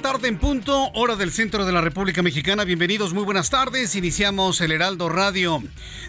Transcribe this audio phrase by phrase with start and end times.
[0.00, 2.64] Tarde en punto, hora del centro de la República Mexicana.
[2.64, 3.94] Bienvenidos, muy buenas tardes.
[3.96, 5.62] Iniciamos el Heraldo Radio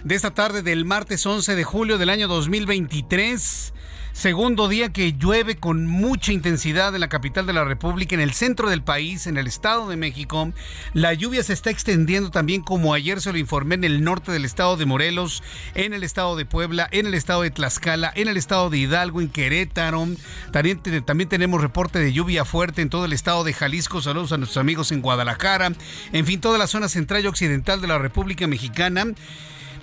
[0.06, 3.74] de esta tarde del martes 11 de julio del año 2023.
[4.14, 8.34] Segundo día que llueve con mucha intensidad en la capital de la República, en el
[8.34, 10.52] centro del país, en el Estado de México.
[10.94, 14.46] La lluvia se está extendiendo también, como ayer se lo informé, en el norte del
[14.46, 15.42] Estado de Morelos,
[15.76, 19.22] en el Estado de Puebla, en el Estado de Tlaxcala, en el Estado de Hidalgo,
[19.22, 20.08] en Querétaro.
[20.52, 24.02] También, tenemos reporte de lluvia fuerte en todo el Estado de Jalisco.
[24.02, 25.72] Saludos a nuestros amigos en Guadalajara.
[26.12, 29.06] En fin, toda la zona central y occidental de la República Mexicana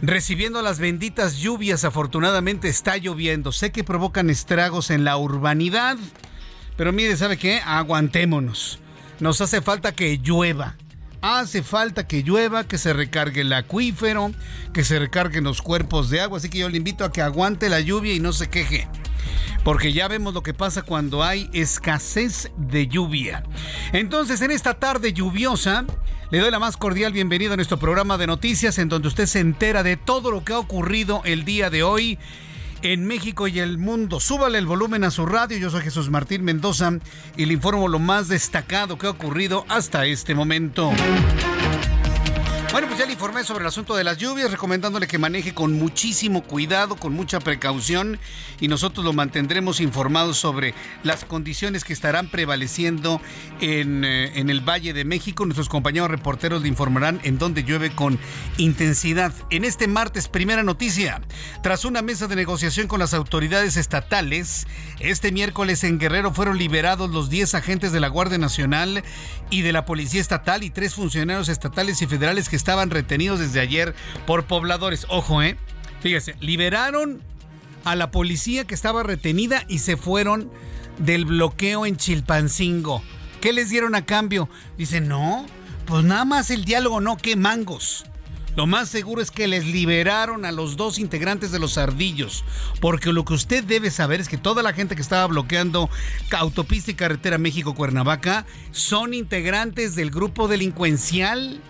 [0.01, 1.85] recibiendo las benditas lluvias.
[1.85, 3.53] Afortunadamente está lloviendo.
[3.53, 5.97] Sé que provocan estragos en la urbanidad,
[6.77, 7.61] pero mire, ¿sabe qué?
[7.65, 8.79] Aguantémonos.
[9.21, 10.77] Nos hace falta que llueva.
[11.21, 14.33] Hace falta que llueva, que se recargue el acuífero,
[14.73, 16.39] que se recarguen los cuerpos de agua.
[16.39, 18.89] Así que yo le invito a que aguante la lluvia y no se queje.
[19.65, 23.43] Porque ya vemos lo que pasa cuando hay escasez de lluvia.
[23.93, 25.85] Entonces, en esta tarde lluviosa,
[26.31, 29.41] le doy la más cordial bienvenida a nuestro programa de noticias en donde usted se
[29.41, 32.19] entera de todo lo que ha ocurrido el día de hoy
[32.83, 34.21] en México y el mundo.
[34.21, 35.59] Súbale el volumen a su radio.
[35.59, 36.93] Yo soy Jesús Martín Mendoza
[37.37, 40.93] y le informo lo más destacado que ha ocurrido hasta este momento.
[42.71, 45.73] Bueno, pues ya le informé sobre el asunto de las lluvias, recomendándole que maneje con
[45.73, 48.21] muchísimo cuidado, con mucha precaución,
[48.61, 53.23] y nosotros lo mantendremos informado sobre las condiciones que estarán prevaleciendo
[53.63, 55.47] en, eh, en el Valle de México.
[55.47, 58.19] Nuestros compañeros reporteros le informarán en dónde llueve con
[58.59, 59.33] intensidad.
[59.49, 61.23] En este martes, primera noticia,
[61.63, 64.67] tras una mesa de negociación con las autoridades estatales,
[65.01, 69.03] este miércoles en Guerrero fueron liberados los 10 agentes de la Guardia Nacional
[69.49, 73.61] y de la Policía Estatal y tres funcionarios estatales y federales que estaban retenidos desde
[73.61, 73.95] ayer
[74.27, 75.07] por pobladores.
[75.09, 75.57] Ojo, ¿eh?
[76.01, 77.23] Fíjese, liberaron
[77.85, 80.51] a la policía que estaba retenida y se fueron
[80.99, 83.03] del bloqueo en Chilpancingo.
[83.41, 84.49] ¿Qué les dieron a cambio?
[84.77, 85.47] Dice, no,
[85.87, 88.05] pues nada más el diálogo, no, qué mangos.
[88.57, 92.45] Lo más seguro es que les liberaron a los dos integrantes de los ardillos,
[92.81, 95.89] porque lo que usted debe saber es que toda la gente que estaba bloqueando
[96.37, 101.61] autopista y carretera México-Cuernavaca son integrantes del grupo delincuencial.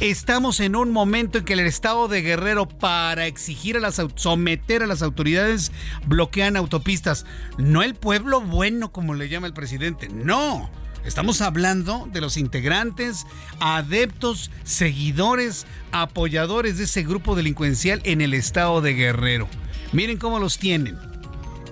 [0.00, 4.82] Estamos en un momento en que el estado de Guerrero para exigir a las someter
[4.82, 5.70] a las autoridades
[6.06, 7.24] bloquean autopistas,
[7.58, 10.68] no el pueblo bueno como le llama el presidente, no.
[11.04, 13.26] Estamos hablando de los integrantes,
[13.60, 19.48] adeptos, seguidores, apoyadores de ese grupo delincuencial en el estado de Guerrero.
[19.92, 20.98] Miren cómo los tienen.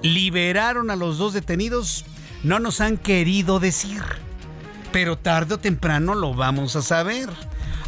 [0.03, 2.05] Liberaron a los dos detenidos,
[2.45, 4.03] no nos han querido decir,
[4.93, 7.29] pero tarde o temprano lo vamos a saber.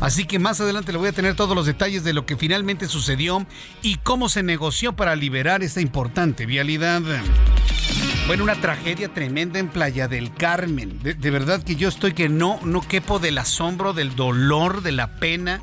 [0.00, 2.88] Así que más adelante le voy a tener todos los detalles de lo que finalmente
[2.88, 3.46] sucedió
[3.82, 7.02] y cómo se negoció para liberar esta importante vialidad.
[8.26, 10.98] Bueno, una tragedia tremenda en Playa del Carmen.
[11.02, 15.16] De, verdad que yo estoy que no, no quepo del asombro, del dolor, de la
[15.16, 15.60] pena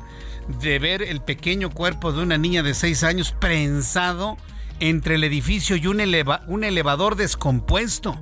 [0.60, 4.36] de ver el pequeño cuerpo de una niña de seis años prensado
[4.80, 6.00] entre el edificio y un,
[6.46, 8.20] un elevador descompuesto.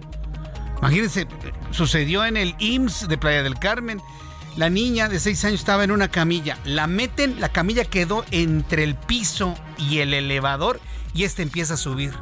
[0.79, 1.27] Imagínense,
[1.71, 4.01] sucedió en el IMSS de Playa del Carmen.
[4.61, 6.59] La niña de 6 años estaba en una camilla.
[6.67, 10.81] La meten, la camilla quedó entre el piso y el elevador
[11.15, 12.13] y este empieza a subir.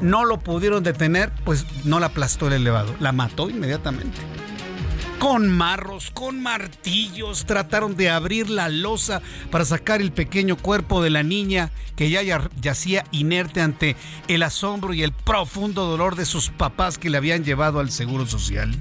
[0.00, 4.16] No lo pudieron detener, pues no la aplastó el elevador, la mató inmediatamente.
[5.18, 9.20] con marros, con martillos, trataron de abrir la losa
[9.50, 12.22] para sacar el pequeño cuerpo de la niña que ya
[12.60, 13.96] yacía inerte ante
[14.28, 18.24] el asombro y el profundo dolor de sus papás que le habían llevado al Seguro
[18.24, 18.72] Social.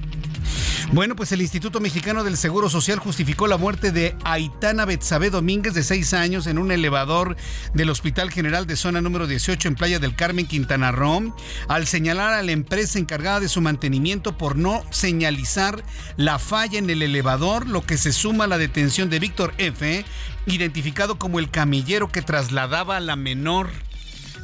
[0.94, 5.74] Bueno, pues el Instituto Mexicano del Seguro Social justificó la muerte de Aitana Betsabe Domínguez,
[5.74, 7.38] de seis años, en un elevador
[7.74, 11.34] del Hospital General de Zona número 18 en Playa del Carmen, Quintana Roo,
[11.68, 15.84] al señalar a la empresa encargada de su mantenimiento por no señalizar
[16.18, 20.04] la falla en el elevador, lo que se suma a la detención de Víctor F.,
[20.46, 23.70] identificado como el camillero que trasladaba a la menor.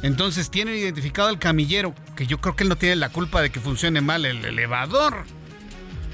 [0.02, 3.50] Entonces tienen identificado al camillero, que yo creo que él no tiene la culpa de
[3.50, 5.24] que funcione mal el elevador.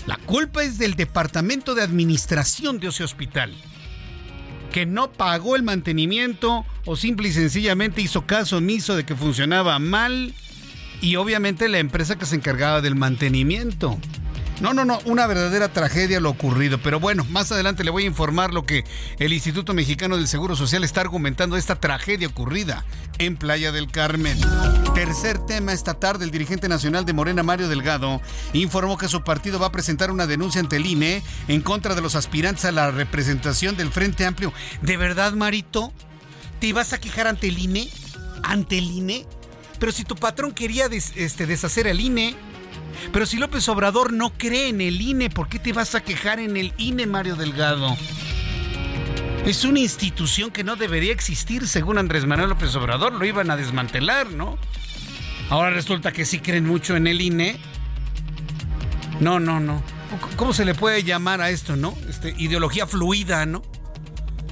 [0.06, 3.54] La culpa es del Departamento de Administración de ese hospital,
[4.70, 9.78] que no pagó el mantenimiento o simple y sencillamente hizo caso omiso de que funcionaba
[9.78, 10.34] mal
[11.00, 13.98] y obviamente la empresa que se encargaba del mantenimiento.
[14.60, 16.78] No, no, no, una verdadera tragedia lo ocurrido.
[16.78, 18.84] Pero bueno, más adelante le voy a informar lo que
[19.18, 22.84] el Instituto Mexicano del Seguro Social está argumentando de esta tragedia ocurrida
[23.18, 24.38] en Playa del Carmen.
[24.94, 28.20] Tercer tema esta tarde, el dirigente nacional de Morena, Mario Delgado,
[28.52, 32.00] informó que su partido va a presentar una denuncia ante el INE en contra de
[32.00, 34.52] los aspirantes a la representación del Frente Amplio.
[34.82, 35.92] ¿De verdad, Marito?
[36.60, 37.88] ¿Te vas a quejar ante el INE?
[38.44, 39.26] ¿Ante el INE?
[39.80, 42.36] Pero si tu patrón quería este, deshacer el INE,
[43.12, 46.40] pero si López Obrador no cree en el INE, ¿por qué te vas a quejar
[46.40, 47.96] en el INE, Mario Delgado?
[49.44, 53.12] Es una institución que no debería existir, según Andrés Manuel López Obrador.
[53.12, 54.56] Lo iban a desmantelar, ¿no?
[55.50, 57.58] Ahora resulta que sí creen mucho en el INE.
[59.20, 59.82] No, no, no.
[60.36, 61.94] ¿Cómo se le puede llamar a esto, no?
[62.08, 63.62] Este, ideología fluida, ¿no?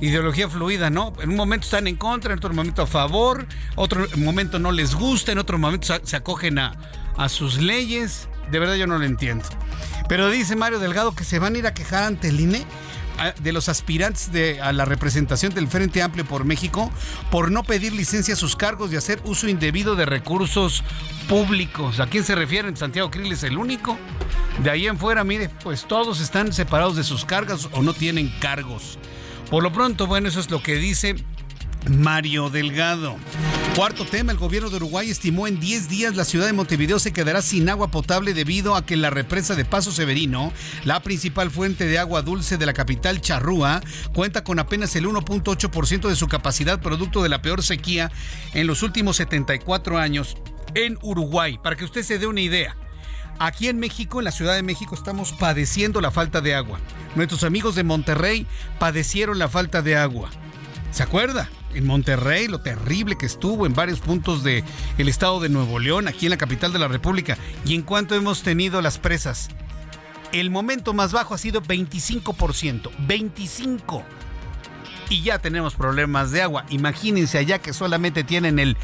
[0.02, 1.14] Ideología fluida, ¿no?
[1.22, 3.46] En un momento están en contra, en otro momento a favor,
[3.76, 6.72] otro momento no les gusta, en otro momento se acogen a,
[7.16, 8.28] a sus leyes.
[8.50, 9.44] De verdad yo no lo entiendo.
[10.08, 12.66] Pero dice Mario Delgado que se van a ir a quejar ante el INE
[13.42, 14.30] de los aspirantes
[14.60, 16.90] a la representación del Frente Amplio por México
[17.30, 20.82] por no pedir licencia a sus cargos y hacer uso indebido de recursos
[21.28, 22.00] públicos.
[22.00, 22.76] ¿A quién se refieren?
[22.76, 23.96] Santiago Krill es el único.
[24.62, 28.32] De ahí en fuera, mire, pues todos están separados de sus cargos o no tienen
[28.40, 28.98] cargos.
[29.50, 31.14] Por lo pronto, bueno, eso es lo que dice
[31.88, 33.16] Mario Delgado.
[33.74, 37.12] Cuarto tema, el gobierno de Uruguay estimó en 10 días la ciudad de Montevideo se
[37.12, 40.52] quedará sin agua potable debido a que la represa de Paso Severino,
[40.84, 43.80] la principal fuente de agua dulce de la capital Charrúa,
[44.12, 48.12] cuenta con apenas el 1.8% de su capacidad producto de la peor sequía
[48.52, 50.36] en los últimos 74 años
[50.74, 51.58] en Uruguay.
[51.62, 52.76] Para que usted se dé una idea,
[53.38, 56.78] aquí en México, en la Ciudad de México, estamos padeciendo la falta de agua.
[57.14, 58.46] Nuestros amigos de Monterrey
[58.78, 60.30] padecieron la falta de agua.
[60.90, 61.48] ¿Se acuerda?
[61.74, 64.64] En Monterrey, lo terrible que estuvo en varios puntos del
[64.98, 67.38] el estado de Nuevo León, aquí en la capital de la República.
[67.64, 69.48] Y en cuanto hemos tenido las presas,
[70.32, 74.04] el momento más bajo ha sido 25%, 25%.
[75.10, 76.64] Y ya tenemos problemas de agua.
[76.70, 78.78] Imagínense allá que solamente tienen el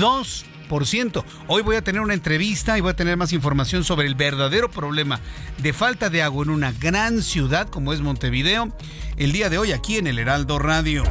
[0.00, 1.24] 2%.
[1.46, 4.70] Hoy voy a tener una entrevista y voy a tener más información sobre el verdadero
[4.70, 5.20] problema
[5.58, 8.74] de falta de agua en una gran ciudad como es Montevideo.
[9.16, 11.04] El día de hoy aquí en el Heraldo Radio.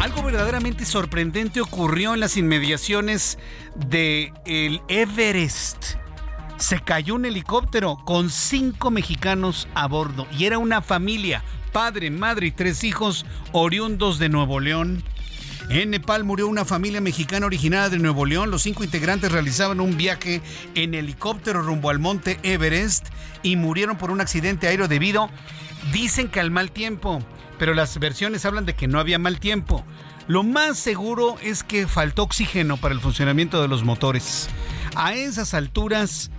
[0.00, 3.38] Algo verdaderamente sorprendente ocurrió en las inmediaciones
[3.74, 5.94] de el Everest.
[6.58, 11.42] Se cayó un helicóptero con cinco mexicanos a bordo y era una familia,
[11.72, 15.02] padre, madre y tres hijos oriundos de Nuevo León.
[15.70, 18.50] En Nepal murió una familia mexicana originada de Nuevo León.
[18.50, 20.42] Los cinco integrantes realizaban un viaje
[20.74, 23.08] en helicóptero rumbo al monte Everest
[23.42, 25.30] y murieron por un accidente aéreo debido,
[25.92, 27.22] dicen que al mal tiempo
[27.64, 29.86] pero las versiones hablan de que no había mal tiempo.
[30.28, 34.50] Lo más seguro es que faltó oxígeno para el funcionamiento de los motores.
[34.96, 36.30] A esas alturas,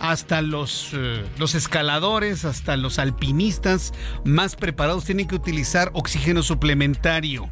[0.00, 3.94] hasta los, eh, escaladores, hasta los alpinistas
[4.24, 7.48] más preparados tienen que utilizar oxígeno suplementario.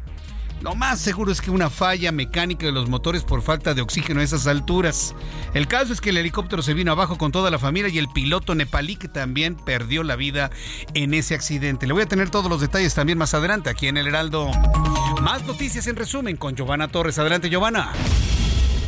[0.65, 4.19] Lo más seguro es que una falla mecánica de los motores por falta de oxígeno
[4.19, 5.13] a esas alturas.
[5.53, 8.07] El caso es que el helicóptero se vino abajo con toda la familia y el
[8.07, 10.49] piloto nepalí que también perdió la vida
[10.95, 11.85] en ese accidente.
[11.85, 14.49] Le voy a tener todos los detalles también más adelante aquí en el Heraldo.
[15.21, 17.19] Más noticias en resumen con Giovanna Torres.
[17.19, 17.91] Adelante, Giovanna.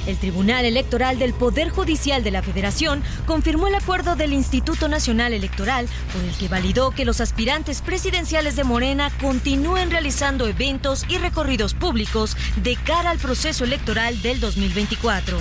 [0.07, 5.33] El Tribunal Electoral del Poder Judicial de la Federación confirmó el acuerdo del Instituto Nacional
[5.33, 11.17] Electoral por el que validó que los aspirantes presidenciales de Morena continúen realizando eventos y
[11.17, 15.37] recorridos públicos de cara al proceso electoral del 2024.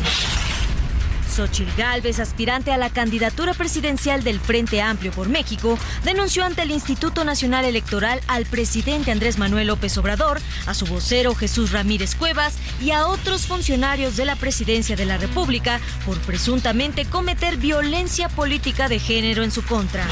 [1.36, 6.70] Xochitl Gálvez, aspirante a la candidatura presidencial del Frente Amplio por México, denunció ante el
[6.70, 12.54] Instituto Nacional Electoral al presidente Andrés Manuel López Obrador, a su vocero Jesús Ramírez Cuevas
[12.80, 18.88] y a otros funcionarios de la presidencia de la República por presuntamente cometer violencia política
[18.88, 20.06] de género en su contra.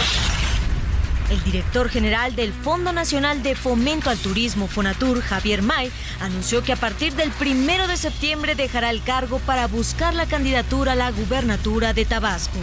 [1.30, 5.90] El director general del Fondo Nacional de Fomento al Turismo, Fonatur, Javier May,
[6.20, 10.92] anunció que a partir del primero de septiembre dejará el cargo para buscar la candidatura
[10.92, 12.58] a la gubernatura de Tabasco.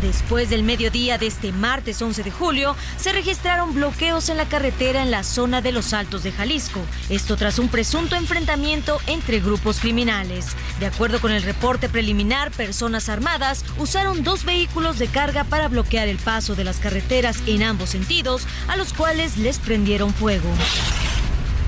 [0.00, 5.02] Después del mediodía de este martes 11 de julio, se registraron bloqueos en la carretera
[5.02, 6.80] en la zona de los Altos de Jalisco.
[7.08, 10.48] Esto tras un presunto enfrentamiento entre grupos criminales.
[10.80, 16.08] De acuerdo con el reporte preliminar, personas armadas usaron dos vehículos de carga para bloquear
[16.08, 20.48] el paso de las carreteras en ambos sentidos, a los cuales les prendieron fuego.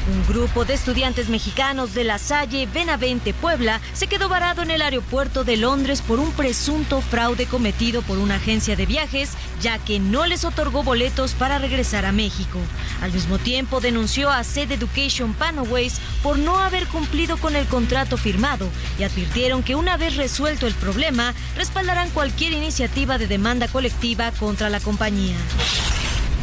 [0.09, 4.81] Un grupo de estudiantes mexicanos de La Salle, Benavente, Puebla, se quedó varado en el
[4.81, 9.99] aeropuerto de Londres por un presunto fraude cometido por una agencia de viajes, ya que
[9.99, 12.59] no les otorgó boletos para regresar a México.
[13.03, 18.17] Al mismo tiempo, denunció a Sed Education Panoways por no haber cumplido con el contrato
[18.17, 18.67] firmado
[18.99, 24.71] y advirtieron que una vez resuelto el problema, respaldarán cualquier iniciativa de demanda colectiva contra
[24.71, 25.37] la compañía.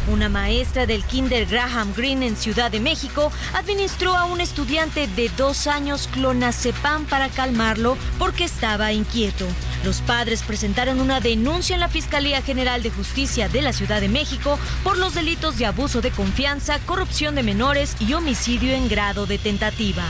[0.08, 5.28] Una maestra del Kinder Graham Green en Ciudad de México administró a un estudiante de
[5.36, 9.46] dos años clonazepam para calmarlo porque estaba inquieto.
[9.84, 14.08] Los padres presentaron una denuncia en la Fiscalía General de Justicia de la Ciudad de
[14.08, 19.26] México por los delitos de abuso de confianza, corrupción de menores y homicidio en grado
[19.26, 20.04] de tentativa.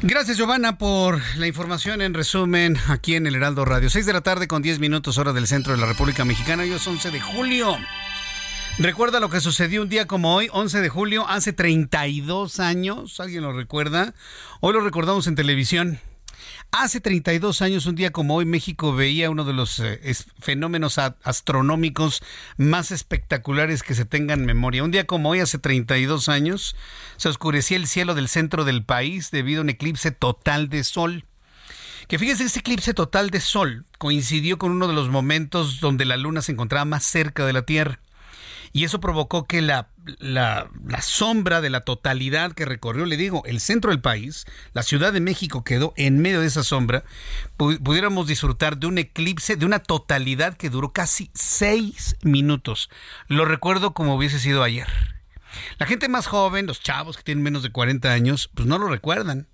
[0.00, 3.90] Gracias, Giovanna, por la información en resumen aquí en el Heraldo Radio.
[3.90, 6.62] 6 de la tarde con 10 minutos hora del centro de la República Mexicana.
[6.62, 7.76] Hoy es 11 de julio.
[8.78, 13.18] Recuerda lo que sucedió un día como hoy, 11 de julio, hace 32 años.
[13.18, 14.14] ¿Alguien lo recuerda?
[14.60, 15.98] Hoy lo recordamos en televisión.
[16.70, 19.98] Hace 32 años, un día como hoy, México veía uno de los eh,
[20.38, 22.22] fenómenos astronómicos
[22.58, 24.84] más espectaculares que se tengan en memoria.
[24.84, 26.76] Un día como hoy, hace 32 años,
[27.16, 31.24] se oscurecía el cielo del centro del país debido a un eclipse total de sol.
[32.06, 36.18] Que fíjese, ese eclipse total de sol coincidió con uno de los momentos donde la
[36.18, 37.98] luna se encontraba más cerca de la Tierra
[38.78, 39.88] y eso provocó que la,
[41.00, 45.20] sombra de la totalidad que recorrió, le digo, el centro del país, la Ciudad de
[45.20, 47.02] México quedó en medio de esa sombra,
[47.56, 52.88] pudiéramos disfrutar de un eclipse, de una totalidad que duró casi seis minutos.
[53.26, 54.86] Lo recuerdo como hubiese sido ayer.
[55.78, 58.86] La gente más joven, los chavos que tienen menos de 40 años, pues no lo
[58.86, 59.48] recuerdan.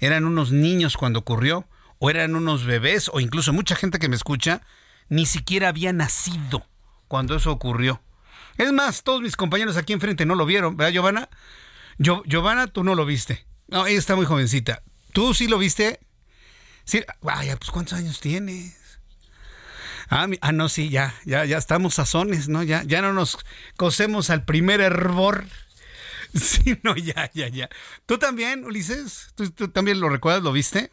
[0.00, 1.68] Eran unos niños cuando ocurrió,
[2.00, 4.62] o eran unos bebés, o incluso mucha gente que me escucha,
[5.08, 6.66] ni siquiera había nacido
[7.06, 8.02] cuando eso ocurrió.
[8.58, 11.28] Es más, todos mis compañeros aquí enfrente no lo vieron, ¿verdad, Giovanna?
[11.98, 13.46] Giovanna, tú no lo viste.
[13.68, 14.82] No, ella está muy jovencita.
[15.12, 16.00] ¿Tú sí lo viste?
[16.84, 17.02] Sí.
[17.20, 18.76] Vaya, pues ¿cuántos años tienes?
[20.08, 22.62] Ah, ah, no, sí, ya, ya, ya estamos sazones, ¿no?
[22.62, 23.38] Ya, ya no nos
[23.76, 25.46] cosemos al primer hervor.
[26.34, 27.70] Sí, no, ya, ya, ya.
[28.04, 29.28] ¿Tú también, Ulises?
[29.36, 30.42] ¿Tú, también lo recuerdas?
[30.42, 30.90] ¿Lo viste?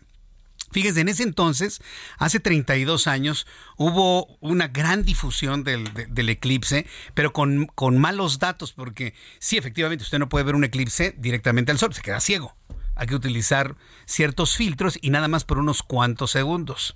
[0.74, 1.82] Fíjese, en ese entonces,
[2.18, 5.88] hace 32 años, hubo una gran difusión del,
[6.30, 11.16] eclipse, pero con, con, malos datos, porque sí, efectivamente, usted no puede ver un eclipse
[11.18, 12.56] directamente al sol, se queda ciego.
[12.96, 13.76] Hay que utilizar
[14.06, 16.96] ciertos filtros y nada más por unos cuantos segundos.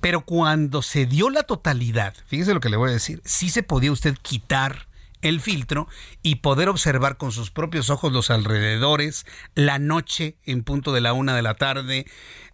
[0.00, 3.62] Pero cuando se dio la totalidad, fíjese lo que le voy a decir, sí se
[3.62, 4.88] podía usted quitar
[5.22, 5.86] el filtro
[6.22, 11.12] y poder observar con sus propios ojos los alrededores, la noche en punto de la
[11.12, 12.06] una de la tarde,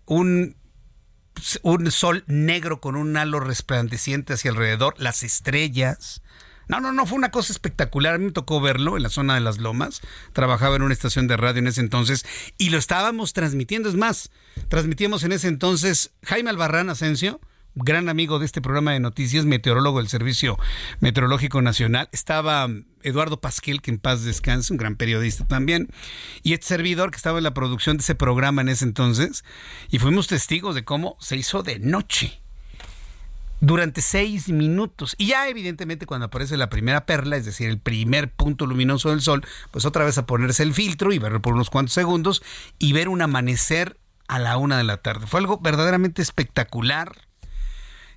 [0.06, 0.56] un,
[1.62, 6.22] un sol negro con un halo resplandeciente hacia alrededor, las estrellas.
[6.68, 8.14] No, no, no, fue una cosa espectacular.
[8.14, 10.00] A mí me tocó verlo en la zona de las lomas.
[10.32, 12.24] Trabajaba en una estación de radio en ese entonces
[12.58, 13.88] y lo estábamos transmitiendo.
[13.88, 14.30] Es más,
[14.68, 17.40] transmitíamos en ese entonces Jaime Albarrán Asensio,
[17.76, 20.58] gran amigo de este programa de noticias, meteorólogo del Servicio
[21.00, 22.08] Meteorológico Nacional.
[22.10, 22.68] Estaba
[23.02, 25.88] Eduardo Pasquel, que en paz descanse, un gran periodista también,
[26.42, 29.44] y este servidor que estaba en la producción de ese programa en ese entonces,
[29.90, 32.40] y fuimos testigos de cómo se hizo de noche
[33.60, 35.14] durante seis minutos.
[35.18, 39.20] Y ya evidentemente cuando aparece la primera perla, es decir, el primer punto luminoso del
[39.20, 42.42] sol, pues otra vez a ponerse el filtro y verlo por unos cuantos segundos
[42.78, 45.26] y ver un amanecer a la una de la tarde.
[45.26, 47.25] Fue algo verdaderamente espectacular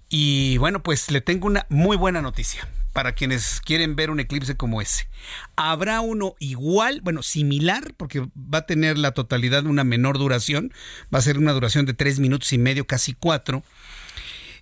[0.10, 4.58] y bueno, pues le tengo una muy buena noticia para quienes quieren ver un eclipse
[4.58, 5.08] como ese.
[5.56, 10.74] Habrá uno igual, bueno, similar, porque va a tener la totalidad una menor duración,
[11.13, 13.63] va a ser una duración de tres minutos y medio, casi cuatro,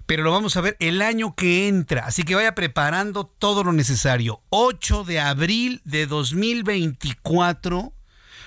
[0.06, 3.74] pero lo vamos a ver el año que entra, así que vaya preparando todo lo
[3.74, 4.42] necesario.
[4.50, 7.94] 8 de abril de 2024,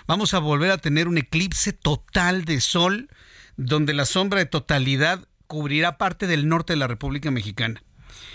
[0.07, 3.09] vamos a volver a tener un eclipse total de sol,
[3.57, 7.83] donde la sombra de totalidad cubrirá parte del norte de la República Mexicana.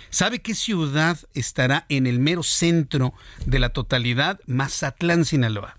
[0.09, 3.13] ¿Sabe qué ciudad estará en el mero centro
[3.45, 4.41] de la totalidad?
[4.47, 5.77] Mazatlán, Sinaloa.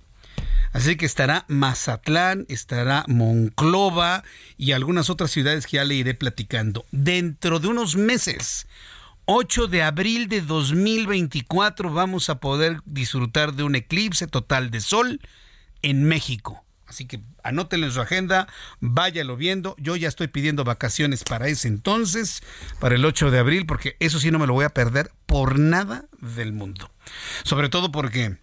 [0.73, 4.25] Así que estará Mazatlán, estará Monclova
[4.57, 6.87] y algunas otras ciudades que ya le iré platicando.
[6.91, 8.67] Dentro de unos meses,
[9.27, 15.21] 8 de abril de 2024 vamos a poder disfrutar de un eclipse total de sol
[15.83, 16.66] en México.
[16.87, 18.47] Así que anótenlo en su agenda,
[18.81, 19.75] váyalo viendo.
[19.79, 22.43] Yo ya estoy pidiendo vacaciones para ese entonces,
[22.79, 25.59] para el 8 de abril, porque eso sí no me lo voy a perder por
[25.59, 26.91] nada del mundo.
[27.43, 28.39] Sobre todo porque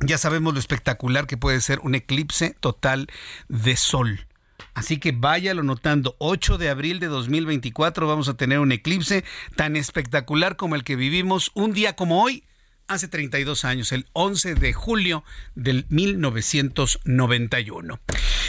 [0.00, 3.08] ya sabemos lo espectacular que puede ser un eclipse total
[3.48, 4.26] de sol.
[4.74, 9.24] Así que váyalo notando, 8 de abril de 2024 vamos a tener un eclipse
[9.56, 12.44] tan espectacular como el que vivimos un día como hoy,
[12.88, 15.22] hace 32 años, el 11 de julio
[15.54, 18.00] del 1991.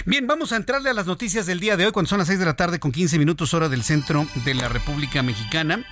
[0.05, 2.39] Bien, vamos a entrarle a las noticias del día de hoy, cuando son las 6
[2.39, 5.85] de la tarde con 15 minutos hora del centro de la República Mexicana.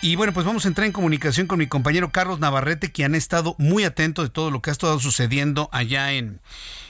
[0.00, 3.16] Y bueno, pues vamos a entrar en comunicación con mi compañero Carlos Navarrete, quien ha
[3.16, 6.40] estado muy atento de todo lo que ha estado sucediendo allá en,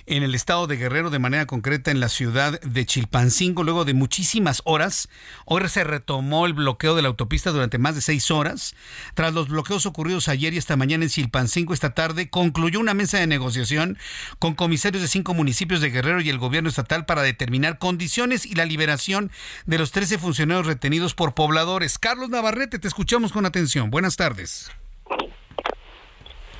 [0.09, 3.95] en el estado de Guerrero, de manera concreta en la ciudad de Chilpancingo, luego de
[3.95, 5.09] muchísimas horas.
[5.45, 8.75] Hoy se retomó el bloqueo de la autopista durante más de seis horas.
[9.15, 13.19] Tras los bloqueos ocurridos ayer y esta mañana en Chilpancingo, esta tarde concluyó una mesa
[13.19, 13.99] de negociación
[14.39, 18.55] con comisarios de cinco municipios de Guerrero y el gobierno estatal para determinar condiciones y
[18.55, 19.31] la liberación
[19.67, 21.99] de los 13 funcionarios retenidos por pobladores.
[21.99, 23.91] Carlos Navarrete, te escuchamos con atención.
[23.91, 24.71] Buenas tardes.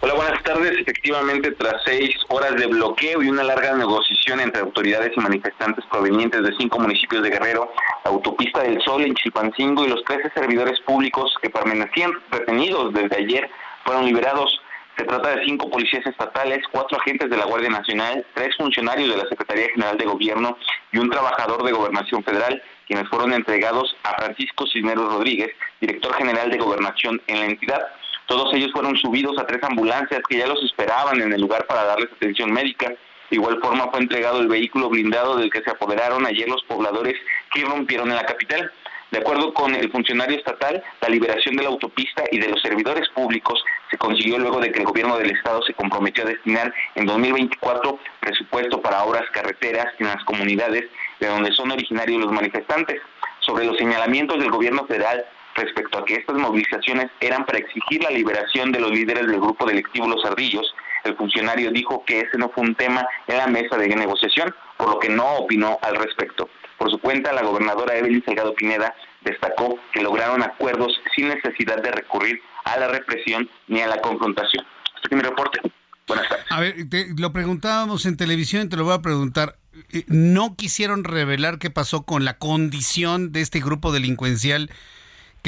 [0.01, 0.79] Hola, buenas tardes.
[0.79, 6.41] Efectivamente, tras seis horas de bloqueo y una larga negociación entre autoridades y manifestantes provenientes
[6.41, 7.73] de cinco municipios de Guerrero,
[8.05, 13.51] Autopista del Sol en Chilpancingo y los 13 servidores públicos que permanecían retenidos desde ayer
[13.85, 14.61] fueron liberados.
[14.97, 19.17] Se trata de cinco policías estatales, cuatro agentes de la Guardia Nacional, tres funcionarios de
[19.17, 20.57] la Secretaría General de Gobierno
[20.93, 25.51] y un trabajador de Gobernación Federal, quienes fueron entregados a Francisco Cisneros Rodríguez,
[25.81, 27.81] director general de Gobernación en la entidad.
[28.29, 31.85] Todos ellos fueron subidos a tres ambulancias que ya los esperaban en el lugar para
[31.85, 32.89] darles atención médica.
[33.31, 37.17] De igual forma fue entregado el vehículo blindado del que se apoderaron ayer los pobladores
[37.55, 38.71] que rompieron en la capital.
[39.11, 43.09] De acuerdo con el funcionario estatal, la liberación de la autopista y de los servidores
[43.15, 47.07] públicos se consiguió luego de que el gobierno del estado se comprometió a destinar en
[47.07, 50.85] 2024 presupuesto para obras carreteras en las comunidades
[51.19, 53.01] de donde son originarios los manifestantes.
[53.41, 55.25] Sobre los señalamientos del gobierno federal
[55.59, 59.67] respecto a que estas movilizaciones eran para exigir la liberación de los líderes del grupo
[59.67, 63.77] delictivo Los Ardillos, el funcionario dijo que ese no fue un tema en la mesa
[63.77, 66.49] de negociación, por lo que no opinó al respecto.
[66.77, 71.91] Por su cuenta, la gobernadora Evelyn Salgado Pineda destacó que lograron acuerdos sin necesidad de
[71.91, 74.65] recurrir a la represión ni a la confrontación.
[74.95, 75.61] Hasta aquí mi reporte.
[76.07, 76.47] Buenas tardes.
[76.51, 76.75] A ver,
[77.19, 79.57] lo preguntábamos en televisión, te lo voy a preguntar.
[79.93, 84.71] Eh, ¿No quisieron revelar qué pasó con la condición de este grupo delincuencial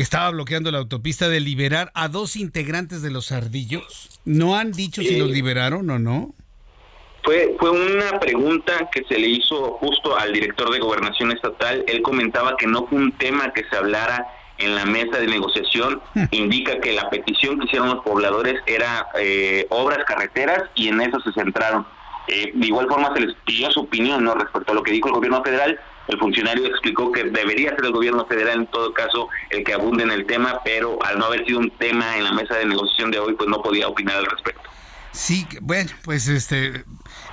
[0.01, 4.09] que estaba bloqueando la autopista de liberar a dos integrantes de los ardillos?
[4.25, 6.35] ¿No han dicho si los liberaron o no?
[7.23, 11.85] Fue, fue una pregunta que se le hizo justo al director de gobernación estatal.
[11.87, 16.01] Él comentaba que no fue un tema que se hablara en la mesa de negociación.
[16.31, 21.21] Indica que la petición que hicieron los pobladores era eh, obras carreteras y en eso
[21.21, 21.87] se centraron.
[22.27, 24.35] Eh, de igual forma se les pidió su opinión ¿no?
[24.35, 25.79] respecto a lo que dijo el gobierno federal
[26.11, 30.03] el funcionario explicó que debería ser el gobierno federal en todo caso el que abunde
[30.03, 33.11] en el tema, pero al no haber sido un tema en la mesa de negociación
[33.11, 34.71] de hoy, pues no podía opinar al respecto.
[35.13, 36.85] Sí, bueno, pues este,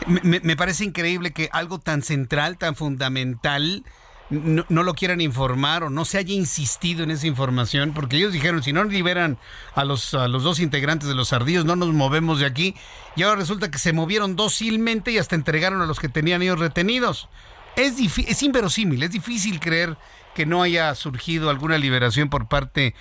[0.07, 3.83] me, parece increíble que algo tan central, tan fundamental,
[4.29, 8.63] no, lo quieran informar o no se haya insistido en esa información, porque ellos dijeron,
[8.63, 9.37] si no liberan
[9.75, 12.75] a los, a los dos integrantes de los ardillos, no nos movemos de aquí,
[13.15, 16.59] y ahora resulta que se movieron dócilmente y hasta entregaron a los que tenían ellos
[16.59, 17.29] retenidos.
[17.77, 19.95] Es, es inverosímil, es difícil creer
[20.35, 22.93] que no haya surgido alguna liberación por parte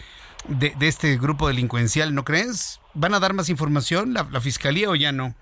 [0.48, 2.80] de, este grupo delincuencial, ¿no crees?
[2.94, 5.34] ¿Van a dar más información la, fiscalía o ya no?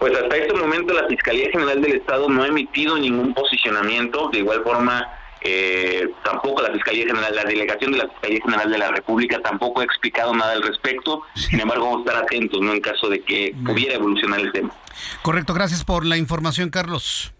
[0.00, 4.40] Pues hasta este momento la Fiscalía General del Estado no ha emitido ningún posicionamiento, de
[4.40, 5.08] igual forma
[5.40, 9.80] eh, tampoco la Fiscalía General, la delegación de la Fiscalía General de la República tampoco
[9.80, 12.72] ha explicado nada al respecto, sin embargo vamos a estar atentos ¿no?
[12.72, 14.74] en caso de que pudiera evolucionar el tema.
[15.22, 17.32] Correcto, gracias por la información Carlos.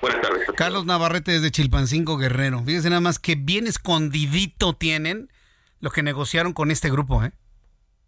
[0.00, 0.46] Buenas tardes.
[0.56, 2.62] Carlos Navarrete desde Chilpancingo Guerrero.
[2.64, 5.30] Fíjense nada más que bien escondidito tienen
[5.80, 7.32] lo que negociaron con este grupo, ¿eh?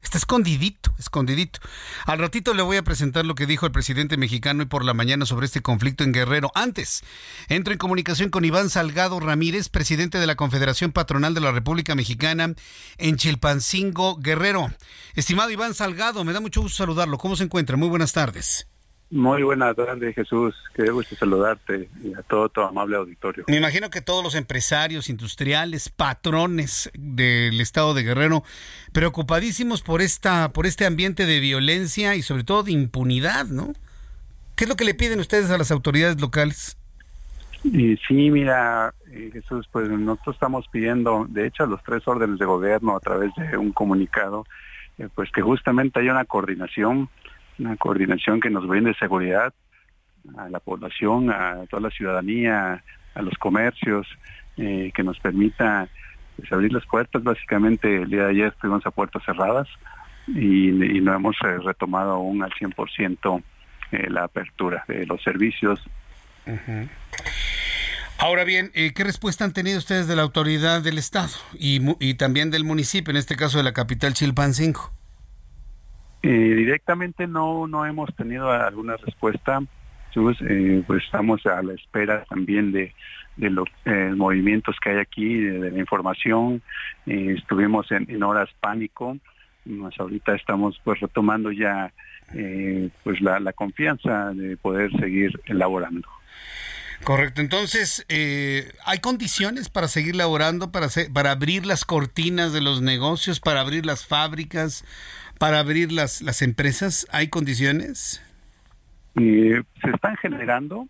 [0.00, 1.58] Está escondidito, escondidito.
[2.06, 4.94] Al ratito le voy a presentar lo que dijo el presidente mexicano hoy por la
[4.94, 6.52] mañana sobre este conflicto en Guerrero.
[6.54, 7.02] Antes,
[7.48, 11.96] entro en comunicación con Iván Salgado Ramírez, presidente de la Confederación Patronal de la República
[11.96, 12.54] Mexicana
[12.96, 14.70] en Chilpancingo Guerrero.
[15.14, 17.18] Estimado Iván Salgado, me da mucho gusto saludarlo.
[17.18, 17.76] ¿Cómo se encuentra?
[17.76, 18.68] Muy buenas tardes.
[19.10, 20.54] Muy buenas tardes, Jesús.
[20.74, 23.44] Qué gusto saludarte y a todo tu amable auditorio.
[23.48, 28.44] Me imagino que todos los empresarios industriales, patrones del estado de Guerrero,
[28.92, 33.72] preocupadísimos por esta, por este ambiente de violencia y sobre todo de impunidad, ¿no?
[34.56, 36.76] ¿Qué es lo que le piden ustedes a las autoridades locales?
[37.64, 42.38] Y sí, mira, eh, Jesús, pues nosotros estamos pidiendo, de hecho, a los tres órdenes
[42.38, 44.44] de gobierno a través de un comunicado,
[44.98, 47.08] eh, pues que justamente haya una coordinación,
[47.58, 49.52] una coordinación que nos brinde seguridad
[50.36, 52.82] a la población, a toda la ciudadanía,
[53.14, 54.06] a los comercios,
[54.56, 55.88] eh, que nos permita
[56.36, 57.22] pues, abrir las puertas.
[57.22, 59.68] Básicamente el día de ayer estuvimos a puertas cerradas
[60.26, 63.42] y, no hemos retomado aún al 100%
[64.08, 65.82] la apertura de los servicios.
[68.18, 72.50] Ahora bien, eh, ¿qué respuesta han tenido ustedes de la autoridad del Estado y, también
[72.50, 74.90] del municipio, en este caso de la capital Chilpancingo?
[76.22, 79.60] Eh, directamente no, no hemos tenido alguna respuesta.
[80.40, 82.92] Eh, pues estamos a la espera también de,
[83.36, 83.68] los
[84.16, 86.60] movimientos que hay aquí, de, la información.
[87.06, 89.16] estuvimos en, horas pánico,
[89.64, 91.92] más ahorita estamos pues retomando ya
[93.04, 96.08] pues la, la confianza de poder seguir elaborando.
[97.04, 97.40] Correcto.
[97.40, 103.40] Entonces, eh, ¿hay condiciones para seguir laborando, para, para abrir las cortinas de los negocios,
[103.40, 104.84] para abrir las fábricas,
[105.38, 107.06] para abrir las, las empresas?
[107.12, 108.22] ¿Hay condiciones?
[109.16, 110.86] se están generando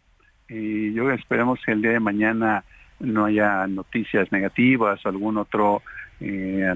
[0.50, 2.62] y yo esperemos que el día de mañana
[3.00, 5.82] no haya noticias negativas o algún otro
[6.20, 6.72] eh,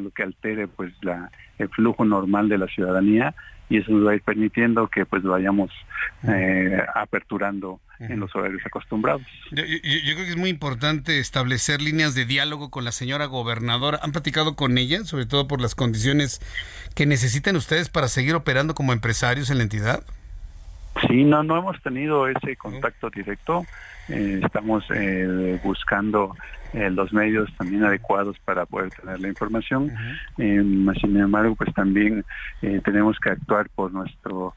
[0.00, 3.34] lo que altere pues la, el flujo normal de la ciudadanía
[3.70, 5.70] y eso nos va a ir permitiendo que pues vayamos
[6.26, 9.26] eh, aperturando en los horarios acostumbrados.
[9.50, 13.98] Yo, creo que es muy importante establecer líneas de diálogo con la señora gobernadora.
[14.02, 16.40] ¿Han platicado con ella, sobre todo por las condiciones
[16.94, 20.02] que necesitan ustedes para seguir operando como empresarios en la entidad?
[21.06, 23.66] Sí, no, no hemos tenido ese contacto directo.
[24.08, 26.34] Eh, estamos eh, buscando
[26.72, 29.92] eh, los medios también adecuados para poder tener la información.
[30.36, 32.24] sin embargo, pues también
[32.84, 34.54] tenemos que actuar por nuestro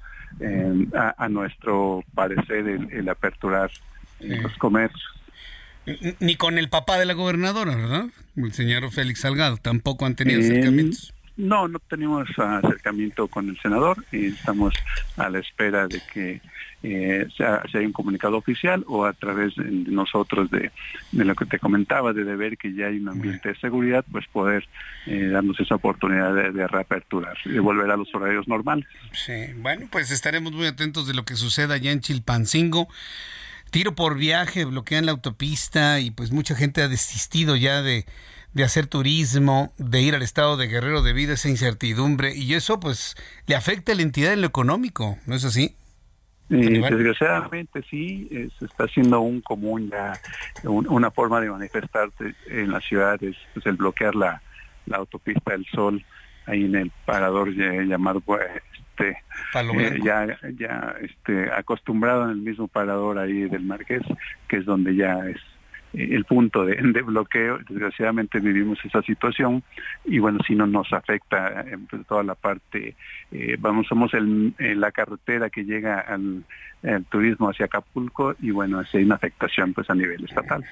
[0.93, 3.69] a, nuestro parecer el, aperturar
[4.19, 5.03] los comercios.
[6.19, 8.05] Ni con el papá de la gobernadora, ¿verdad?
[8.35, 11.13] El señor Félix Salgado, tampoco han tenido acercamientos.
[11.41, 14.75] No, no tenemos acercamiento con el senador y estamos
[15.17, 16.39] a la espera de que
[16.83, 20.71] eh, se haya un comunicado oficial o a través de nosotros de,
[21.11, 24.67] lo que te comentaba, de ver que ya hay un ambiente de seguridad, pues poder
[25.07, 28.85] eh, darnos esa oportunidad de, de, reaperturar y volver a los horarios normales.
[29.11, 32.87] Sí, bueno, pues estaremos muy atentos de lo que suceda allá en Chilpancingo.
[33.71, 38.05] Tiro por viaje, bloquean la autopista y pues mucha gente ha desistido ya de
[38.53, 42.79] de hacer turismo, de ir al estado de Guerrero debido a esa incertidumbre y eso
[42.79, 43.15] pues
[43.47, 45.75] le afecta a la entidad en lo económico, ¿no es así?
[46.49, 48.27] desgraciadamente sí,
[48.59, 50.19] se está haciendo un común ya,
[50.65, 54.41] una forma de manifestarse en las ciudades, pues el bloquear la,
[54.85, 56.03] la autopista del Sol
[56.45, 58.41] ahí en el parador llamado pues,
[58.75, 59.17] este
[59.53, 64.03] eh, ya ya este acostumbrado en el mismo parador ahí del Marqués
[64.47, 65.39] que es donde ya es
[65.93, 67.59] el punto de, bloqueo.
[67.69, 69.63] Desgraciadamente vivimos esa situación
[70.05, 72.95] y bueno, si no nos afecta en toda la parte,
[73.31, 76.43] eh, vamos, somos el, la carretera que llega al,
[77.09, 80.65] turismo hacia Acapulco y bueno, hay una afectación pues a nivel estatal.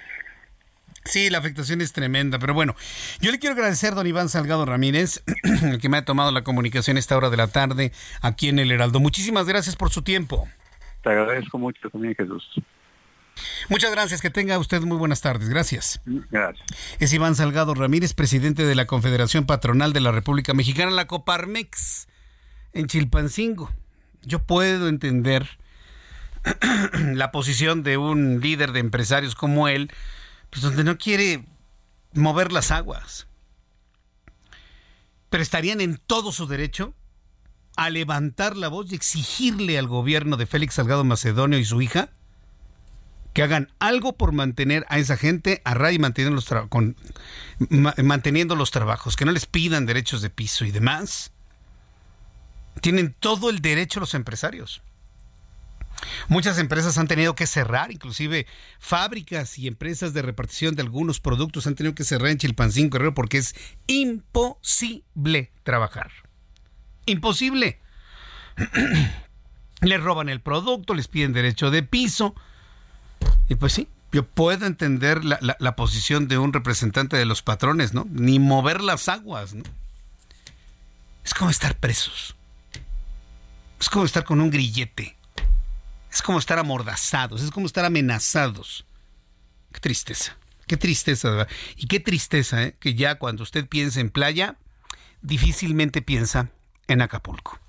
[1.06, 2.76] Sí, la afectación es tremenda, pero bueno,
[3.22, 5.24] yo le quiero agradecer a don Iván Salgado Ramírez,
[5.64, 8.72] el que me ha tomado la comunicación esta hora de la tarde aquí en el
[8.72, 9.00] Heraldo.
[9.00, 10.48] Muchísimas gracias por su tiempo.
[11.04, 12.60] Te agradezco mucho también, Jesús.
[13.70, 15.50] Muchas gracias, que tenga usted muy buenas tardes.
[15.50, 16.02] Gracias.
[16.06, 16.66] Gracias.
[17.00, 22.08] Es Iván Salgado Ramírez, presidente de la Confederación Patronal de la República Mexicana, la Coparmex,
[22.74, 23.72] en Chilpancingo.
[24.24, 25.60] Yo puedo entender
[27.14, 29.92] la posición de un líder de empresarios como él,
[30.50, 31.46] pues donde no quiere
[32.14, 33.28] mover las aguas.
[35.30, 36.94] Pero estarían en todo su derecho
[37.76, 42.10] a levantar la voz y exigirle al gobierno de Félix Salgado Macedonio y su hija
[43.40, 46.98] que hagan algo por mantener a esa gente a raya y manteniendo los, con,
[48.04, 51.32] manteniendo los trabajos, que no les pidan derechos de piso y demás.
[52.82, 54.82] Tienen todo el derecho los empresarios.
[56.28, 58.46] Muchas empresas han tenido que cerrar, inclusive
[58.78, 63.14] fábricas y empresas de repartición de algunos productos han tenido que cerrar en Chilpancingo Guerrero
[63.14, 63.56] porque es
[63.88, 66.12] imposible trabajar.
[67.06, 67.80] Imposible.
[69.82, 72.36] les roban el producto, les piden derecho de piso,
[73.48, 78.08] y pues sí, yo puedo entender la, posición de un representante de los patrones, ¿no?
[78.10, 79.64] Ni mover las aguas, ¿no?
[81.24, 82.36] Es como estar presos.
[83.80, 85.16] Es como estar con un grillete.
[86.12, 87.44] Es como estar amordazados.
[87.44, 88.86] Es como estar amenazados.
[89.72, 90.36] Qué tristeza.
[90.66, 91.50] Qué tristeza, ¿verdad?
[91.76, 92.76] Y qué tristeza, ¿eh?
[92.80, 94.56] Que ya cuando usted piensa en playa,
[95.22, 96.50] difícilmente piensa
[96.88, 97.60] en Acapulco.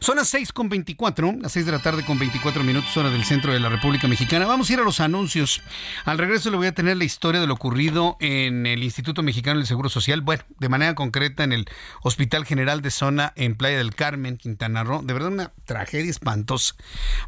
[0.00, 3.24] Son las 6 con 24, las 6 de la tarde con 24 minutos hora del
[3.24, 4.46] centro de la República Mexicana.
[4.46, 5.60] Vamos a ir a los anuncios.
[6.04, 9.58] Al regreso le voy a tener la historia de lo ocurrido en el Instituto Mexicano
[9.58, 10.20] del Seguro Social.
[10.20, 11.68] Bueno, de manera concreta en el
[12.02, 15.02] Hospital General de Zona en Playa del Carmen, Quintana Roo.
[15.02, 16.74] De verdad una tragedia espantosa.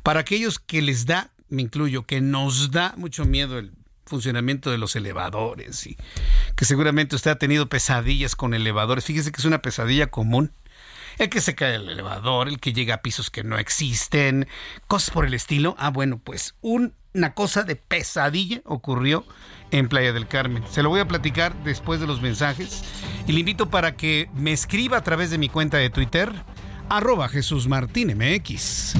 [0.03, 3.73] Para aquellos que les da, me incluyo, que nos da mucho miedo el
[4.07, 5.97] funcionamiento de los elevadores y
[6.57, 9.05] que seguramente usted ha tenido pesadillas con elevadores.
[9.05, 10.53] Fíjese que es una pesadilla común
[11.21, 14.49] el que se cae el elevador, el que llega a pisos que no existen,
[14.89, 15.77] cosas por el estilo.
[15.79, 19.25] Ah, bueno, pues una cosa de pesadilla ocurrió
[19.71, 20.65] en Playa del Carmen.
[20.71, 22.83] Se lo voy a platicar después de los mensajes
[23.27, 26.33] y le invito para que me escriba a través de mi cuenta de Twitter,
[26.89, 28.95] arroba Jesús Martín MX.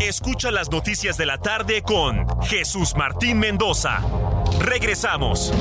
[0.00, 4.02] Escucha las noticias de la tarde con Jesús Martín Mendoza.
[4.60, 5.52] Regresamos.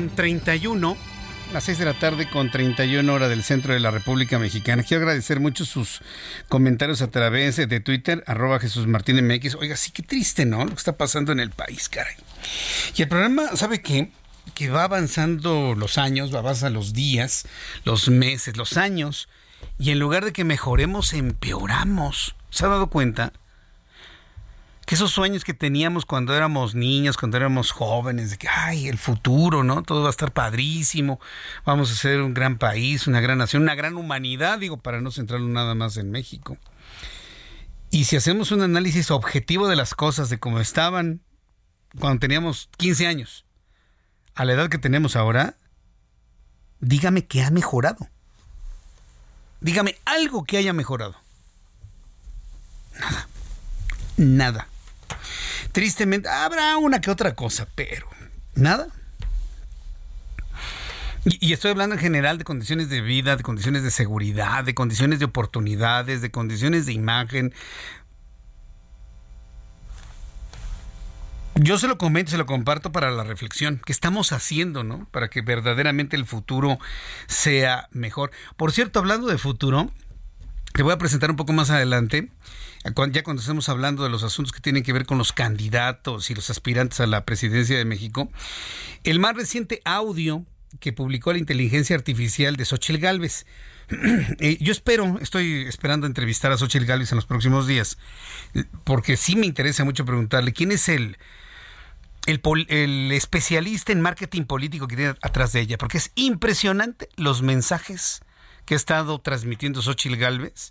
[0.00, 0.96] Con 31.
[1.52, 4.82] Las 6 de la tarde con 31 hora del centro de la República Mexicana.
[4.82, 6.00] Quiero agradecer mucho sus
[6.48, 9.56] comentarios a través de Twitter, arroba Jesús Martín MX.
[9.56, 10.64] Oiga, sí, qué triste, ¿no?
[10.64, 12.14] Lo que está pasando en el país, caray.
[12.96, 14.10] Y el programa, ¿sabe qué?
[14.54, 17.46] Que va avanzando los años, va avanzando los días,
[17.84, 19.28] los meses, los años.
[19.78, 22.36] Y en lugar de que mejoremos, empeoramos.
[22.48, 23.34] ¿Se ha dado cuenta?
[24.90, 28.98] Que esos sueños que teníamos cuando éramos niños, cuando éramos jóvenes, de que, ay, el
[28.98, 29.84] futuro, ¿no?
[29.84, 31.20] Todo va a estar padrísimo,
[31.64, 35.12] vamos a ser un gran país, una gran nación, una gran humanidad, digo, para no
[35.12, 36.58] centrarlo nada más en México.
[37.92, 41.20] Y si hacemos un análisis objetivo de las cosas, de cómo estaban
[42.00, 43.44] cuando teníamos 15 años,
[44.34, 45.54] a la edad que tenemos ahora,
[46.80, 48.08] dígame que ha mejorado.
[49.60, 51.14] Dígame algo que haya mejorado.
[52.98, 53.28] Nada.
[54.16, 54.69] Nada.
[55.72, 58.08] Tristemente, habrá una que otra cosa, pero
[58.54, 58.88] nada.
[61.24, 65.18] Y, estoy hablando en general de condiciones de vida, de condiciones de seguridad, de condiciones
[65.18, 67.52] de oportunidades, de condiciones de imagen.
[71.56, 73.82] Yo se lo comento, se lo comparto para la reflexión.
[73.84, 75.06] ¿Qué estamos haciendo, no?
[75.10, 76.78] Para que verdaderamente el futuro
[77.26, 78.30] sea mejor.
[78.56, 79.92] Por cierto, hablando de futuro,
[80.72, 82.30] te voy a presentar un poco más adelante
[82.82, 86.34] ya cuando estemos hablando de los asuntos que tienen que ver con los candidatos y
[86.34, 88.30] los aspirantes a la presidencia de México,
[89.04, 90.44] el más reciente audio
[90.78, 93.46] que publicó la inteligencia artificial de Xochitl Galvez.
[94.38, 97.98] Eh, yo espero, estoy esperando entrevistar a Xochitl Galvez en los próximos días,
[98.84, 101.18] porque sí me interesa mucho preguntarle quién es el,
[102.26, 107.42] el, el, especialista en marketing político que tiene atrás de ella, porque es impresionante los
[107.42, 108.22] mensajes
[108.64, 110.70] que ha estado transmitiendo Xochitl Galvez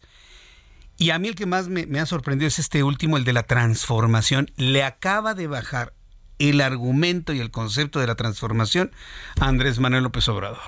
[1.00, 3.44] y a mí el que más me, ha sorprendido es este último, el de la
[3.44, 4.52] transformación.
[4.58, 5.94] Le acaba de bajar
[6.40, 8.92] el argumento y el concepto de la transformación
[9.40, 10.60] a Andrés Manuel López Obrador.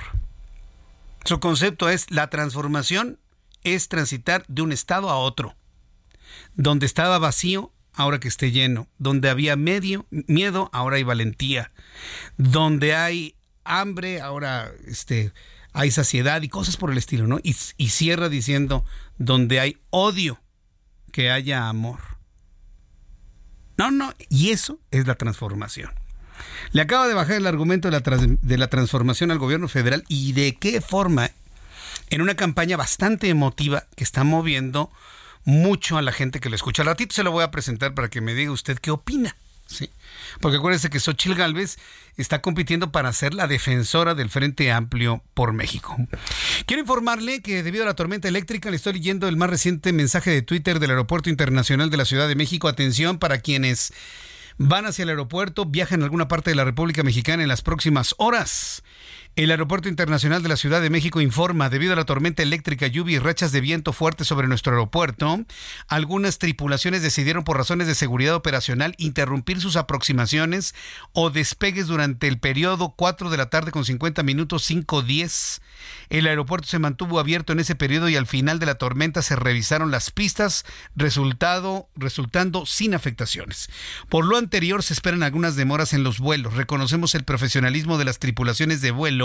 [1.26, 3.20] Su concepto es la transformación
[3.63, 5.56] es transitar de un estado a otro.
[6.56, 8.88] Donde estaba vacío, ahora que esté lleno.
[9.00, 11.74] Donde había medio, miedo, ahora hay valentía.
[12.38, 15.34] Donde hay hambre, ahora este,
[15.74, 17.39] hay saciedad y cosas por el estilo, ¿no?
[17.44, 18.86] Y, y cierra diciendo,
[19.21, 20.41] donde hay odio,
[21.12, 21.99] que haya amor.
[23.77, 25.91] No, no, y eso es la transformación.
[26.71, 30.34] Le acaba de bajar el argumento de la, de la transformación al gobierno federal y
[30.34, 31.31] de qué forma,
[32.10, 34.91] en una campaña bastante emotiva que está moviendo
[35.43, 36.81] mucho a la gente que le escucha.
[36.81, 39.36] Al ratito se lo voy a presentar para que me diga usted qué opina.
[39.71, 39.89] ¿Sí?
[40.39, 41.77] Porque acuérdense que Xochil Gálvez
[42.17, 45.95] está compitiendo para ser la defensora del Frente Amplio por México.
[46.65, 50.31] Quiero informarle que debido a la tormenta eléctrica le estoy leyendo el más reciente mensaje
[50.31, 52.67] de Twitter del Aeropuerto Internacional de la Ciudad de México.
[52.67, 53.93] Atención para quienes
[54.57, 58.15] van hacia el aeropuerto, viajan a alguna parte de la República Mexicana en las próximas
[58.17, 58.84] horas.
[59.38, 63.15] El Aeropuerto Internacional de la Ciudad de México informa, debido a la tormenta eléctrica, lluvia
[63.15, 65.46] y rachas de viento fuerte sobre nuestro aeropuerto,
[65.88, 70.76] algunas tripulaciones decidieron por razones de seguridad operacional interrumpir sus aproximaciones
[71.13, 75.62] o despegues durante el periodo 4 de la tarde con 50 minutos 5.10.
[76.10, 79.38] El aeropuerto se mantuvo abierto en ese periodo y al final de la tormenta se
[79.38, 83.70] revisaron las pistas, resultado, resultando sin afectaciones.
[84.10, 86.56] Por lo anterior se esperan algunas demoras en los vuelos.
[86.56, 89.20] Reconocemos el profesionalismo de las tripulaciones de vuelo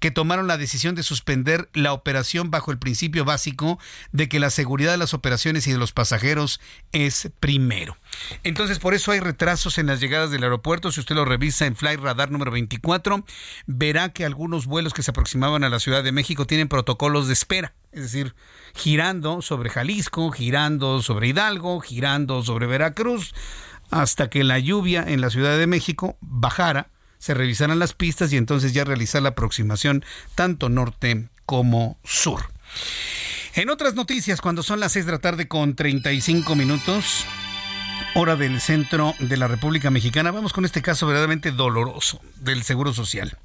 [0.00, 3.78] que tomaron la decisión de suspender la operación bajo el principio básico
[4.12, 6.60] de que la seguridad de las operaciones y de los pasajeros
[6.92, 7.96] es primero.
[8.42, 10.92] Entonces, por eso hay retrasos en las llegadas del aeropuerto.
[10.92, 13.24] Si usted lo revisa en Flight Radar número 24,
[13.66, 17.32] verá que algunos vuelos que se aproximaban a la Ciudad de México tienen protocolos de
[17.32, 17.74] espera.
[17.92, 18.34] Es decir,
[18.74, 23.34] girando sobre Jalisco, girando sobre Hidalgo, girando sobre Veracruz,
[23.90, 26.90] hasta que la lluvia en la Ciudad de México bajara,
[27.24, 32.50] se revisaran las pistas y entonces ya realizar la aproximación tanto norte como sur.
[33.54, 37.24] En otras noticias, cuando son las 6 de la tarde con 35 minutos,
[38.14, 40.32] hora del centro de la República Mexicana.
[40.32, 43.38] Vamos con este caso verdaderamente doloroso del Seguro Social.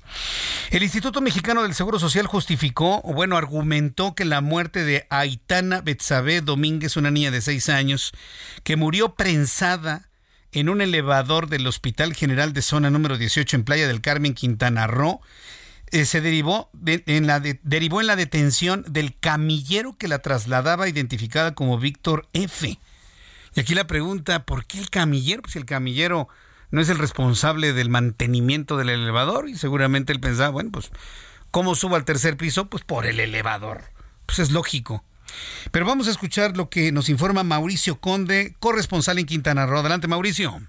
[0.71, 6.41] El Instituto Mexicano del Seguro Social justificó, bueno, argumentó que la muerte de Aitana Betsabe
[6.41, 8.11] Domínguez, una niña de seis años,
[8.63, 10.09] que murió prensada
[10.51, 14.88] en un elevador del Hospital General de Zona número 18 en Playa del Carmen, Quintana
[14.88, 15.21] Roo,
[15.91, 21.55] eh, se derivó, en la derivó en la detención del camillero que la trasladaba identificada
[21.55, 22.79] como Víctor F.
[23.55, 25.41] Y aquí la pregunta, ¿por qué el camillero?
[25.41, 26.27] Pues el camillero
[26.71, 30.91] no es el responsable del mantenimiento del elevador y seguramente él pensaba, bueno, pues,
[31.49, 32.69] ¿cómo subo al tercer piso?
[32.69, 33.85] Pues por el elevador.
[34.27, 35.03] Pues es lógico.
[35.71, 39.79] Pero vamos a escuchar lo que nos informa Mauricio Conde, corresponsal en Quintana Roo.
[39.79, 40.61] Adelante, Mauricio.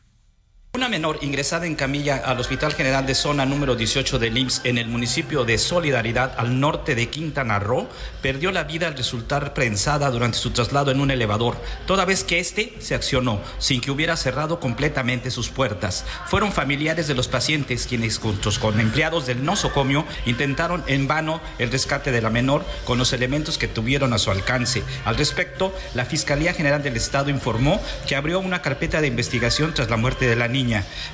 [0.73, 4.79] Una menor ingresada en camilla al Hospital General de Zona número 18 del IMSS en
[4.79, 7.89] el municipio de Solidaridad al norte de Quintana Roo
[8.23, 12.39] perdió la vida al resultar prensada durante su traslado en un elevador, toda vez que
[12.39, 16.05] este se accionó sin que hubiera cerrado completamente sus puertas.
[16.27, 21.73] Fueron familiares de los pacientes quienes juntos con empleados del nosocomio intentaron en vano el
[21.73, 24.85] rescate de la menor con los elementos que tuvieron a su alcance.
[25.05, 29.91] Al respecto, la Fiscalía General del Estado informó que abrió una carpeta de investigación tras
[29.91, 30.60] la muerte de la niña